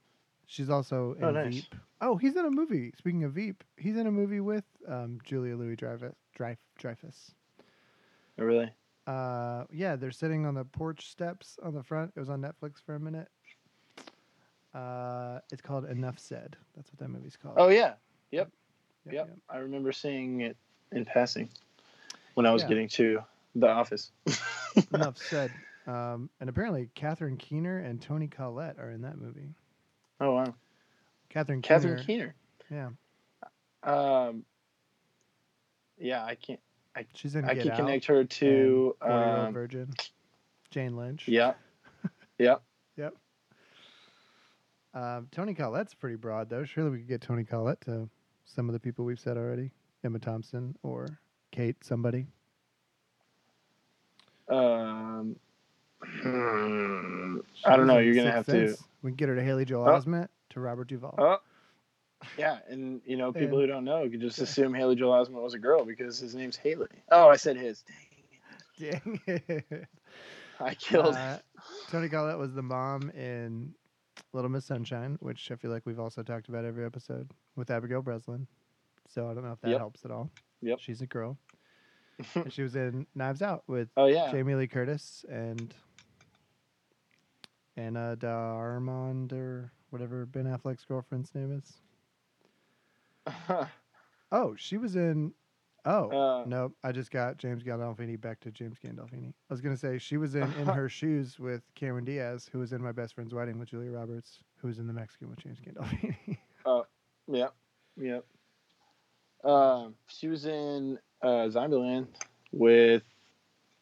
She's 0.45 0.69
also 0.69 1.13
in 1.13 1.23
Oh, 1.23 1.31
nice. 1.31 1.53
Veep. 1.53 1.75
Oh, 2.01 2.17
he's 2.17 2.35
in 2.35 2.45
a 2.45 2.51
movie. 2.51 2.91
Speaking 2.97 3.23
of 3.23 3.31
Veep, 3.33 3.63
he's 3.77 3.95
in 3.95 4.07
a 4.07 4.11
movie 4.11 4.41
with 4.41 4.65
um, 4.87 5.19
Julia 5.23 5.55
Louis 5.55 5.75
Dreyfus. 5.77 6.13
Dreyfus. 6.35 7.31
Oh, 8.39 8.43
really? 8.43 8.69
Uh, 9.07 9.63
yeah, 9.71 9.95
they're 9.95 10.11
sitting 10.11 10.45
on 10.45 10.53
the 10.55 10.65
porch 10.65 11.09
steps 11.09 11.57
on 11.63 11.73
the 11.73 11.83
front. 11.83 12.11
It 12.15 12.19
was 12.19 12.29
on 12.29 12.41
Netflix 12.41 12.81
for 12.85 12.95
a 12.95 12.99
minute. 12.99 13.29
Uh, 14.73 15.39
it's 15.51 15.61
called 15.61 15.85
Enough 15.85 16.17
Said. 16.19 16.57
That's 16.75 16.91
what 16.91 16.99
that 16.99 17.09
movie's 17.09 17.37
called. 17.37 17.55
Oh 17.57 17.69
yeah. 17.69 17.93
Yep, 18.31 18.49
Yep. 19.11 19.29
I 19.49 19.57
remember 19.57 19.91
seeing 19.91 20.41
it 20.41 20.55
in 20.91 21.05
passing 21.05 21.49
when 22.35 22.45
I 22.45 22.51
was 22.51 22.63
Yeah. 22.63 22.69
getting 22.69 22.87
to 22.89 23.19
the 23.55 23.69
office. 23.69 24.11
Enough 24.93 25.17
Said. 25.17 25.51
Um, 25.85 26.29
and 26.39 26.49
apparently, 26.49 26.89
Catherine 26.95 27.37
Keener 27.37 27.79
and 27.79 28.01
Toni 28.01 28.27
Collette 28.27 28.79
are 28.79 28.89
in 28.91 29.01
that 29.01 29.17
movie. 29.17 29.49
Oh 30.21 30.33
wow. 30.35 30.55
Catherine 31.29 31.61
Keener. 31.61 31.79
Catherine 31.79 32.05
Keener. 32.05 32.35
Yeah, 32.71 32.89
Um 33.83 34.45
Yeah, 35.97 36.23
I 36.23 36.35
can't 36.35 36.59
she's 37.15 37.35
in 37.35 37.43
I 37.43 37.55
Get 37.55 37.63
can 37.63 37.71
Out 37.71 37.77
connect 37.77 38.05
her 38.05 38.23
to 38.23 38.95
and 39.01 39.09
40 39.09 39.13
Year 39.25 39.35
Old 39.37 39.47
um, 39.47 39.53
Virgin. 39.53 39.93
Jane 40.71 40.95
Lynch. 40.95 41.27
yeah. 41.27 41.53
Yeah. 42.39 42.55
Yep. 42.97 43.15
Um, 44.93 45.27
Toni 45.31 45.53
Collette's 45.53 45.93
pretty 45.93 46.15
broad, 46.15 46.49
though. 46.49 46.63
Surely 46.65 46.89
we 46.91 46.97
could 46.99 47.07
get 47.07 47.21
Toni 47.21 47.43
Collette 47.43 47.81
to 47.81 48.09
some 48.45 48.69
of 48.69 48.73
the 48.73 48.79
people 48.79 49.05
we've 49.05 49.19
said 49.19 49.37
already. 49.37 49.71
Emma 50.03 50.19
Thompson 50.19 50.75
or 50.83 51.07
Kate, 51.51 51.77
somebody. 51.83 52.27
Um 54.49 55.35
hmm, 56.03 57.37
I 57.65 57.77
don't 57.77 57.87
know, 57.87 57.99
you're 57.99 58.13
gonna 58.13 58.33
Sixth 58.33 58.35
have 58.35 58.45
to 58.47 58.67
Sense. 58.69 58.83
We 59.01 59.11
can 59.11 59.15
get 59.15 59.29
her 59.29 59.35
to 59.35 59.43
Haley 59.43 59.65
Joel 59.65 59.87
Oh. 59.87 59.99
Osment 59.99 60.27
to 60.51 60.59
Robert 60.59 60.87
Duvall. 60.89 61.15
Oh, 61.17 61.37
yeah, 62.37 62.59
and 62.67 63.01
you 63.05 63.15
know, 63.17 63.31
people 63.31 63.57
And- 63.59 63.61
who 63.61 63.67
don't 63.67 63.85
know 63.85 64.09
could 64.09 64.19
just 64.21 64.37
Yeah. 64.37 64.43
assume 64.43 64.73
Haley 64.73 64.95
Joel 64.95 65.25
Osment 65.25 65.41
was 65.41 65.53
a 65.53 65.59
girl 65.59 65.85
because 65.85 66.19
his 66.19 66.35
name's 66.35 66.57
Haley. 66.57 66.87
Oh, 67.11 67.29
I 67.29 67.37
said 67.37 67.57
his. 67.57 67.83
Dang, 68.79 69.19
Dang 69.25 69.41
it. 69.47 69.87
I 70.59 70.73
killed. 70.75 71.15
Uh, 71.15 71.39
Toni 71.89 72.09
Collette 72.09 72.37
was 72.37 72.53
the 72.53 72.61
mom 72.61 73.09
in 73.11 73.73
Little 74.33 74.49
Miss 74.49 74.65
Sunshine, 74.65 75.17
which 75.19 75.51
I 75.51 75.55
feel 75.55 75.71
like 75.71 75.85
we've 75.85 75.99
also 75.99 76.21
talked 76.23 76.47
about 76.49 76.63
every 76.65 76.85
episode 76.85 77.29
with 77.55 77.69
Abigail 77.71 78.01
Breslin. 78.01 78.47
So 79.07 79.29
I 79.29 79.33
don't 79.33 79.43
know 79.45 79.51
if 79.51 79.61
that 79.61 79.69
Yep. 79.71 79.79
helps 79.79 80.05
at 80.05 80.11
all. 80.11 80.29
Yep. 80.61 80.79
She's 80.79 81.01
a 81.01 81.07
girl. 81.07 81.37
and 82.35 82.51
she 82.53 82.61
was 82.61 82.75
in 82.75 83.07
Knives 83.15 83.41
Out 83.41 83.63
with 83.67 83.89
oh 83.97 84.05
yeah, 84.05 84.31
Jamie 84.31 84.55
Lee 84.55 84.67
Curtis 84.67 85.25
and 85.29 85.73
Anna 87.75 88.15
Darmond 88.19 89.33
or 89.33 89.71
whatever 89.89 90.25
Ben 90.25 90.45
Affleck's 90.45 90.85
girlfriend's 90.85 91.33
name 91.35 91.59
is. 91.59 91.73
Oh, 94.31 94.55
she 94.57 94.77
was 94.77 94.95
in. 94.95 95.31
Oh, 95.85 96.09
Uh, 96.09 96.45
nope. 96.47 96.73
I 96.83 96.91
just 96.91 97.11
got 97.11 97.37
James 97.37 97.61
Gandolfini 97.61 98.19
back 98.19 98.39
to 98.39 98.51
James 98.51 98.77
Gandolfini. 98.83 99.29
I 99.29 99.53
was 99.53 99.61
gonna 99.61 99.77
say 99.77 99.99
she 99.99 100.17
was 100.17 100.33
in 100.33 100.51
In 100.53 100.65
Her 100.65 100.89
Shoes 100.89 101.37
with 101.37 101.61
Cameron 101.75 102.03
Diaz, 102.05 102.49
who 102.51 102.57
was 102.59 102.73
in 102.73 102.81
My 102.81 102.91
Best 102.91 103.13
Friend's 103.13 103.31
Wedding 103.33 103.59
with 103.59 103.69
Julia 103.69 103.91
Roberts, 103.91 104.39
who 104.57 104.69
was 104.69 104.79
in 104.79 104.87
The 104.87 104.93
Mexican 104.93 105.29
with 105.29 105.37
James 105.39 105.59
Gandolfini. 105.59 106.37
Yep. 107.27 107.53
Yep. 107.97 108.25
Um, 109.43 109.95
she 110.07 110.27
was 110.27 110.45
in 110.45 110.97
uh, 111.21 111.47
Zombieland 111.49 112.07
with 112.51 113.03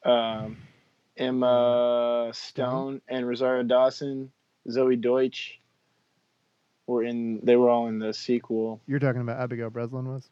um, 0.03 0.57
Emma 1.17 2.31
Stone 2.33 3.01
and 3.07 3.27
Rosario 3.27 3.63
Dawson, 3.63 4.31
Zoey 4.67 4.99
Deutch. 4.99 5.59
Were 6.87 7.03
in. 7.03 7.39
They 7.43 7.55
were 7.55 7.69
all 7.69 7.87
in 7.87 7.99
the 7.99 8.13
sequel. 8.13 8.81
You're 8.85 8.99
talking 8.99 9.21
about 9.21 9.39
Abigail 9.39 9.69
Breslin 9.69 10.11
was. 10.11 10.27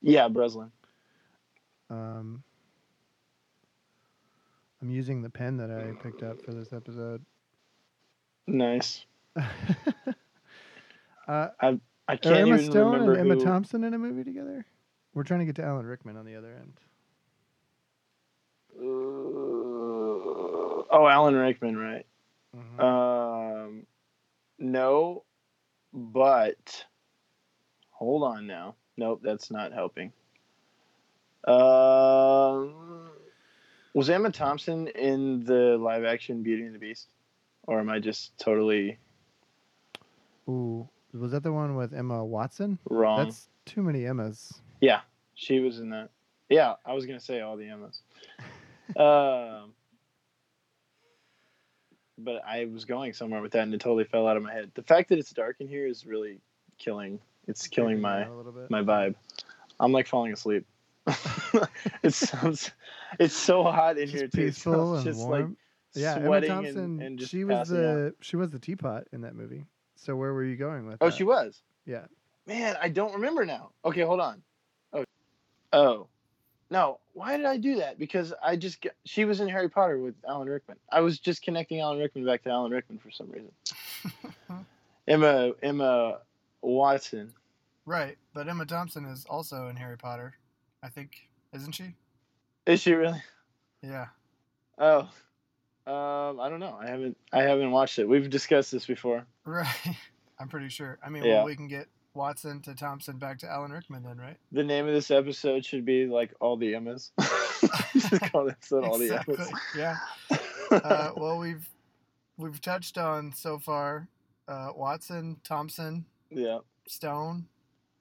Yeah, 0.00 0.26
Breslin. 0.28 0.72
Um, 1.90 2.42
I'm 4.80 4.90
using 4.90 5.22
the 5.22 5.30
pen 5.30 5.56
that 5.58 5.70
I 5.70 5.92
picked 6.02 6.22
up 6.22 6.42
for 6.42 6.52
this 6.52 6.72
episode. 6.72 7.24
Nice. 8.46 9.04
uh, 11.28 11.48
I 11.60 11.78
are 12.08 12.16
can't 12.16 12.26
Emma 12.26 12.56
even 12.56 12.70
Stone 12.70 12.92
remember 12.92 13.12
and 13.12 13.20
Emma 13.20 13.34
who. 13.34 13.44
Thompson 13.44 13.84
in 13.84 13.94
a 13.94 13.98
movie 13.98 14.24
together? 14.24 14.64
We're 15.14 15.24
trying 15.24 15.40
to 15.40 15.46
get 15.46 15.56
to 15.56 15.64
Alan 15.64 15.86
Rickman 15.86 16.16
on 16.16 16.24
the 16.24 16.36
other 16.36 16.54
end. 16.54 16.80
Uh, 18.80 18.84
oh, 20.90 21.06
Alan 21.10 21.34
Rickman, 21.34 21.76
right? 21.76 22.06
Mhm. 22.56 22.80
Um, 22.82 23.86
no, 24.58 25.24
but 25.92 26.84
hold 27.90 28.22
on 28.22 28.46
now. 28.46 28.74
Nope, 28.96 29.20
that's 29.22 29.50
not 29.50 29.72
helping. 29.72 30.12
Um, 31.44 33.10
was 33.94 34.10
Emma 34.10 34.30
Thompson 34.30 34.88
in 34.88 35.44
the 35.44 35.76
live 35.78 36.04
action 36.04 36.42
Beauty 36.42 36.64
and 36.64 36.74
the 36.74 36.78
Beast, 36.78 37.08
or 37.66 37.80
am 37.80 37.90
I 37.90 37.98
just 37.98 38.36
totally 38.38 38.98
Ooh, 40.48 40.88
was 41.18 41.32
that 41.32 41.42
the 41.42 41.52
one 41.52 41.74
with 41.76 41.92
Emma 41.92 42.24
Watson? 42.24 42.78
wrong? 42.88 43.24
That's 43.24 43.48
too 43.64 43.82
many 43.82 44.06
Emmas. 44.06 44.60
Yeah, 44.80 45.00
she 45.34 45.60
was 45.60 45.80
in 45.80 45.90
that. 45.90 46.10
Yeah, 46.48 46.74
I 46.84 46.94
was 46.94 47.06
gonna 47.06 47.20
say 47.20 47.40
all 47.40 47.56
the 47.56 47.68
Emmas. 47.68 48.02
um, 48.96 49.72
but 52.18 52.42
I 52.46 52.66
was 52.66 52.84
going 52.84 53.12
somewhere 53.12 53.42
with 53.42 53.52
that, 53.52 53.62
and 53.62 53.74
it 53.74 53.80
totally 53.80 54.04
fell 54.04 54.26
out 54.26 54.36
of 54.36 54.42
my 54.42 54.52
head. 54.52 54.70
The 54.74 54.82
fact 54.82 55.08
that 55.10 55.18
it's 55.18 55.32
dark 55.32 55.56
in 55.60 55.68
here 55.68 55.86
is 55.86 56.06
really 56.06 56.40
killing. 56.78 57.20
It's 57.46 57.66
killing 57.66 58.00
my 58.00 58.26
my 58.68 58.82
vibe. 58.82 59.14
I'm 59.80 59.92
like 59.92 60.06
falling 60.06 60.32
asleep. 60.32 60.66
it 62.02 62.12
sounds. 62.12 62.70
It's 63.18 63.34
so 63.34 63.62
hot 63.62 63.96
in 63.96 64.06
Just 64.06 64.14
here 64.14 64.28
too. 64.28 64.46
Peaceful 64.46 64.96
and 64.96 65.04
just 65.04 65.20
warm. 65.20 65.30
like 65.30 65.50
yeah, 65.94 66.16
Emma 66.16 66.46
Thompson. 66.46 66.78
and, 66.78 67.02
and 67.02 67.18
just 67.18 67.30
she 67.30 67.44
was 67.44 67.56
passing 67.56 67.76
out. 67.76 67.80
the 67.80 68.14
she 68.20 68.36
was 68.36 68.50
the 68.50 68.58
teapot 68.58 69.04
in 69.12 69.22
that 69.22 69.34
movie. 69.34 69.64
So 69.98 70.14
where 70.14 70.32
were 70.32 70.44
you 70.44 70.56
going 70.56 70.86
with? 70.86 70.98
Oh, 71.00 71.06
that? 71.06 71.16
she 71.16 71.24
was. 71.24 71.60
Yeah. 71.84 72.04
Man, 72.46 72.76
I 72.80 72.88
don't 72.88 73.14
remember 73.14 73.44
now. 73.44 73.70
Okay, 73.84 74.02
hold 74.02 74.20
on. 74.20 74.42
Oh, 74.92 75.04
oh, 75.72 76.06
no. 76.70 77.00
Why 77.12 77.36
did 77.36 77.46
I 77.46 77.56
do 77.56 77.76
that? 77.76 77.98
Because 77.98 78.32
I 78.42 78.56
just 78.56 78.80
got, 78.80 78.92
she 79.04 79.24
was 79.24 79.40
in 79.40 79.48
Harry 79.48 79.68
Potter 79.68 79.98
with 79.98 80.14
Alan 80.26 80.48
Rickman. 80.48 80.78
I 80.90 81.00
was 81.00 81.18
just 81.18 81.42
connecting 81.42 81.80
Alan 81.80 81.98
Rickman 81.98 82.24
back 82.24 82.44
to 82.44 82.50
Alan 82.50 82.70
Rickman 82.70 82.98
for 82.98 83.10
some 83.10 83.28
reason. 83.30 83.50
Emma 85.08 85.52
Emma 85.62 86.18
Watson. 86.62 87.32
Right, 87.84 88.16
but 88.34 88.48
Emma 88.48 88.66
Thompson 88.66 89.04
is 89.06 89.26
also 89.28 89.68
in 89.68 89.76
Harry 89.76 89.96
Potter. 89.96 90.34
I 90.82 90.88
think, 90.88 91.28
isn't 91.52 91.72
she? 91.72 91.94
Is 92.66 92.80
she 92.80 92.92
really? 92.92 93.22
Yeah. 93.82 94.06
Oh, 94.78 95.08
um, 95.88 96.38
I 96.40 96.48
don't 96.48 96.60
know. 96.60 96.76
I 96.80 96.86
haven't 96.88 97.16
I 97.32 97.42
haven't 97.42 97.70
watched 97.70 97.98
it. 97.98 98.08
We've 98.08 98.28
discussed 98.28 98.72
this 98.72 98.86
before. 98.86 99.26
Right. 99.44 99.66
I'm 100.38 100.48
pretty 100.48 100.68
sure. 100.68 100.98
I 101.04 101.08
mean, 101.08 101.24
Yeah. 101.24 101.36
well, 101.36 101.46
we 101.46 101.56
can 101.56 101.68
get 101.68 101.88
Watson 102.14 102.60
to 102.62 102.74
Thompson 102.74 103.16
back 103.18 103.38
to 103.38 103.50
Alan 103.50 103.70
Rickman 103.72 104.02
then, 104.02 104.18
right? 104.18 104.36
The 104.52 104.62
name 104.62 104.86
of 104.86 104.92
this 104.92 105.10
episode 105.10 105.64
should 105.64 105.84
be 105.86 106.06
like 106.06 106.34
all 106.40 106.56
the 106.58 106.74
Emmas. 106.74 107.12
Just 107.92 108.20
call 108.30 108.44
this 108.44 108.70
all 108.72 108.98
the. 108.98 109.24
Emmas. 109.28 109.50
Yeah. 109.76 109.96
Uh, 110.70 111.12
well, 111.16 111.38
we've 111.38 111.66
we've 112.36 112.60
touched 112.60 112.98
on 112.98 113.32
so 113.32 113.58
far 113.58 114.06
uh, 114.48 114.70
Watson, 114.76 115.38
Thompson, 115.44 116.04
yeah. 116.30 116.58
Stone. 116.86 117.46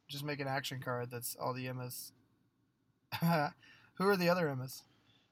Just 0.10 0.24
make 0.26 0.40
an 0.42 0.48
action 0.48 0.80
card 0.84 1.10
that's 1.12 1.36
all 1.40 1.54
the 1.54 1.68
Emmas. 1.68 2.12
Who 3.22 4.08
are 4.08 4.18
the 4.18 4.30
other 4.30 4.50
Emmas? 4.50 4.84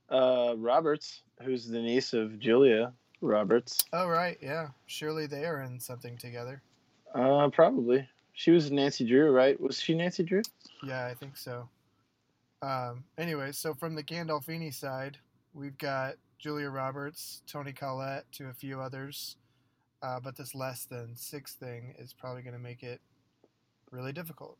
Uh, 0.10 0.54
Roberts, 0.58 1.22
who's 1.42 1.68
the 1.68 1.80
niece 1.80 2.14
of 2.14 2.40
Julia 2.40 2.94
Roberts. 3.22 3.86
Oh, 3.94 4.08
right. 4.08 4.38
Yeah. 4.42 4.70
Surely 4.86 5.28
they 5.28 5.46
are 5.46 5.62
in 5.62 5.80
something 5.80 6.18
together. 6.18 6.62
Uh, 7.14 7.50
probably. 7.50 8.08
She 8.34 8.52
was 8.52 8.72
Nancy 8.72 9.06
Drew, 9.06 9.32
right? 9.32 9.60
Was 9.60 9.80
she 9.80 9.96
Nancy 9.96 10.24
Drew? 10.24 10.42
Yeah, 10.84 11.06
I 11.06 11.14
think 11.14 11.38
so. 11.38 11.70
Um, 12.62 13.04
anyway, 13.18 13.52
so 13.52 13.74
from 13.74 13.96
the 13.96 14.04
Gandolfini 14.04 14.74
side, 14.74 15.18
we've 15.54 15.78
got 15.78 16.16
Julia 16.38 16.70
Roberts, 16.70 17.42
Toni 17.48 17.72
Collette, 17.72 18.26
to 18.34 18.48
a 18.48 18.54
few 18.54 18.82
others. 18.82 19.38
Uh, 20.02 20.20
but 20.20 20.36
this 20.36 20.54
less 20.54 20.86
than 20.86 21.16
six 21.16 21.54
thing 21.54 21.96
is 21.98 22.14
probably 22.14 22.42
going 22.42 22.54
to 22.54 22.60
make 22.60 22.84
it 22.84 23.00
really 23.92 24.12
difficult. 24.12 24.58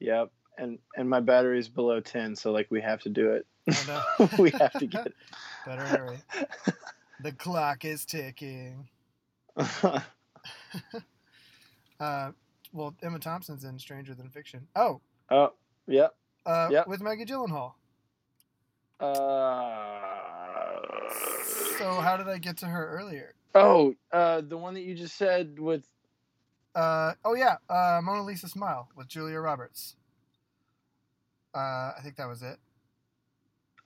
Yep. 0.00 0.30
And 0.58 0.78
and 0.96 1.08
my 1.08 1.20
battery's 1.20 1.68
below 1.68 2.00
ten, 2.00 2.34
so 2.36 2.50
like 2.52 2.66
we 2.70 2.80
have 2.80 3.00
to 3.02 3.08
do 3.08 3.30
it. 3.32 3.46
Oh, 3.70 4.04
no. 4.18 4.28
we 4.38 4.50
have 4.50 4.72
to 4.72 4.86
get 4.86 5.12
Better 5.66 5.82
hurry. 5.84 6.18
The 7.22 7.32
clock 7.32 7.84
is 7.84 8.04
ticking. 8.04 8.88
Uh, 12.00 12.30
well, 12.72 12.94
Emma 13.02 13.18
Thompson's 13.18 13.64
in 13.64 13.78
Stranger 13.78 14.14
Than 14.14 14.30
Fiction. 14.30 14.66
Oh, 14.76 15.00
oh, 15.30 15.52
yep. 15.86 16.14
uh, 16.46 16.68
Yep. 16.70 16.86
with 16.86 17.00
Maggie 17.00 17.24
Gyllenhaal. 17.24 17.72
Uh, 19.00 20.00
So 21.78 21.92
how 22.00 22.16
did 22.16 22.28
I 22.28 22.38
get 22.38 22.56
to 22.58 22.66
her 22.66 22.88
earlier? 22.88 23.34
oh, 23.54 23.94
uh, 24.12 24.40
the 24.42 24.56
one 24.56 24.74
that 24.74 24.82
you 24.82 24.94
just 24.94 25.16
said 25.16 25.58
with 25.58 25.88
Uh, 26.74 27.14
oh 27.24 27.34
yeah, 27.34 27.56
uh, 27.68 28.00
Mona 28.02 28.22
Lisa 28.22 28.48
Smile 28.48 28.88
with 28.96 29.08
Julia 29.08 29.38
Roberts. 29.40 29.96
Uh, 31.58 31.92
I 31.96 32.00
think 32.02 32.16
that 32.16 32.28
was 32.28 32.42
it. 32.42 32.56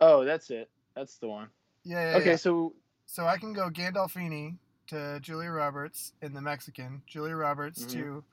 oh, 0.01 0.25
that's 0.25 0.51
it. 0.51 0.69
That's 0.95 1.17
the 1.19 1.29
one. 1.29 1.49
Yeah. 1.85 2.11
yeah 2.13 2.17
okay, 2.19 2.31
yeah. 2.31 2.37
so 2.37 2.75
So 3.07 3.25
I 3.27 3.39
can 3.39 3.53
go 3.53 3.71
Gandolfini 3.71 4.57
to 4.89 5.19
Julia 5.21 5.51
Roberts 5.51 6.13
in 6.23 6.35
the 6.35 6.41
Mexican, 6.43 7.03
Julia 7.07 7.35
Roberts 7.37 7.85
Mhm. 7.85 7.93
to 7.93 8.25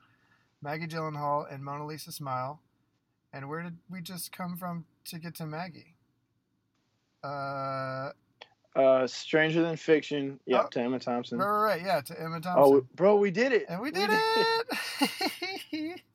Maggie 0.62 0.86
Gyllenhaal 0.86 1.52
and 1.52 1.64
Mona 1.64 1.86
Lisa 1.86 2.12
Smile. 2.12 2.60
And 3.32 3.48
where 3.48 3.62
did 3.62 3.78
we 3.88 4.00
just 4.02 4.32
come 4.32 4.56
from 4.56 4.84
to 5.06 5.18
get 5.18 5.34
to 5.36 5.46
Maggie? 5.46 5.94
Uh, 7.24 8.10
uh, 8.76 9.06
Stranger 9.06 9.62
Than 9.62 9.76
Fiction. 9.76 10.38
Yep, 10.46 10.62
Oh. 10.64 10.68
to 10.68 10.80
Emma 10.80 10.98
Thompson. 10.98 11.38
right, 11.38 11.62
right, 11.62 11.82
yeah, 11.82 12.00
to 12.02 12.20
Emma 12.20 12.40
Thompson. 12.40 12.62
Oh, 12.78 12.86
bro, 12.94 13.16
we 13.16 13.30
did 13.30 13.52
it. 13.52 13.66
and 13.68 13.80
we 13.80 13.90
did 13.90 14.10
it. 14.12 16.00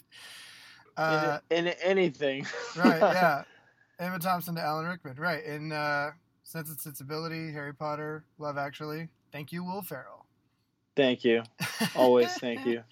uh, 0.97 1.39
in, 1.49 1.67
in 1.67 1.73
anything. 1.81 2.45
right, 2.75 2.99
yeah. 3.01 3.43
Emma 3.99 4.19
Thompson 4.19 4.55
to 4.55 4.61
Alan 4.61 4.85
Rickman. 4.85 5.15
Right. 5.17 5.43
In 5.43 5.71
uh, 5.71 6.11
Sense 6.43 6.69
and 6.69 6.79
Sensibility, 6.79 7.51
Harry 7.51 7.73
Potter, 7.73 8.25
Love 8.37 8.57
Actually. 8.57 9.09
Thank 9.31 9.51
you, 9.51 9.63
Will 9.63 9.81
Ferrell. 9.81 10.25
Thank 10.95 11.23
you. 11.23 11.43
Always 11.95 12.33
thank 12.35 12.65
you. 12.65 12.83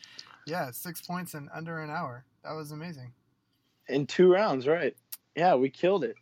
Yeah, 0.46 0.72
six 0.72 1.02
points 1.02 1.36
in 1.36 1.50
under 1.54 1.80
an 1.80 1.90
hour. 1.90 2.26
That 2.44 2.54
was 2.54 2.72
amazing. 2.72 3.14
In 3.88 4.06
two 4.06 4.32
rounds, 4.32 4.68
right? 4.68 4.96
Yeah, 5.36 5.56
we 5.56 5.70
killed 5.70 6.04
it. 6.04 6.16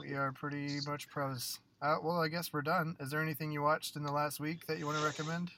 We 0.00 0.14
are 0.14 0.32
pretty 0.32 0.78
much 0.86 1.08
pros. 1.08 1.58
Uh, 1.82 1.96
well, 2.02 2.20
I 2.20 2.28
guess 2.28 2.52
we're 2.52 2.62
done. 2.62 2.96
Is 3.00 3.10
there 3.10 3.22
anything 3.22 3.50
you 3.50 3.62
watched 3.62 3.96
in 3.96 4.02
the 4.02 4.12
last 4.12 4.40
week 4.40 4.66
that 4.66 4.78
you 4.78 4.86
want 4.86 4.98
to 4.98 5.04
recommend? 5.04 5.50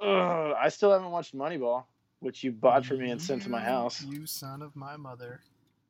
Ugh, 0.00 0.54
I 0.58 0.68
still 0.68 0.92
haven't 0.92 1.10
watched 1.10 1.34
Moneyball, 1.34 1.84
which 2.26 2.42
you 2.42 2.50
bought 2.50 2.84
for 2.84 2.94
me 2.94 3.10
and 3.10 3.22
sent 3.22 3.42
to 3.42 3.48
my 3.48 3.60
house. 3.60 4.02
You 4.02 4.26
son 4.26 4.60
of 4.60 4.74
my 4.74 4.96
mother. 4.96 5.40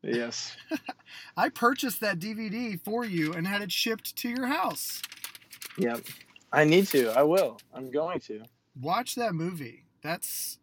Yes. 0.02 0.54
I 1.36 1.48
purchased 1.48 2.00
that 2.02 2.18
DVD 2.18 2.78
for 2.84 3.04
you 3.04 3.32
and 3.32 3.46
had 3.46 3.62
it 3.62 3.72
shipped 3.72 4.14
to 4.16 4.28
your 4.28 4.46
house. 4.46 5.00
Yep. 5.78 6.04
I 6.52 6.64
need 6.64 6.86
to. 6.88 7.08
I 7.10 7.22
will. 7.22 7.58
I'm 7.74 7.90
going 7.90 8.20
to. 8.20 8.42
Watch 8.80 9.14
that 9.14 9.34
movie. 9.34 9.84
That's 10.02 10.58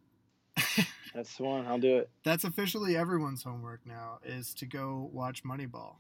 That's 1.14 1.36
the 1.36 1.44
one. 1.44 1.66
I'll 1.66 1.80
do 1.80 1.98
it. 1.98 2.10
that's 2.24 2.44
officially 2.44 2.96
everyone's 2.96 3.44
homework 3.44 3.82
now 3.86 4.20
is 4.24 4.54
to 4.56 4.66
go 4.66 5.10
watch 5.12 5.44
Moneyball. 5.44 5.96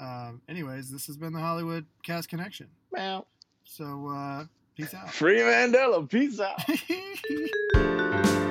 Um, 0.00 0.42
anyways, 0.48 0.90
this 0.90 1.06
has 1.06 1.16
been 1.16 1.32
the 1.32 1.40
Hollywood 1.40 1.86
Cast 2.02 2.28
Connection. 2.28 2.68
Meow. 2.92 3.26
So 3.64 4.08
uh, 4.08 4.44
peace 4.74 4.94
out. 4.94 5.10
Free 5.10 5.40
Mandela. 5.40 6.08
Peace 6.08 6.40
out. 6.40 6.60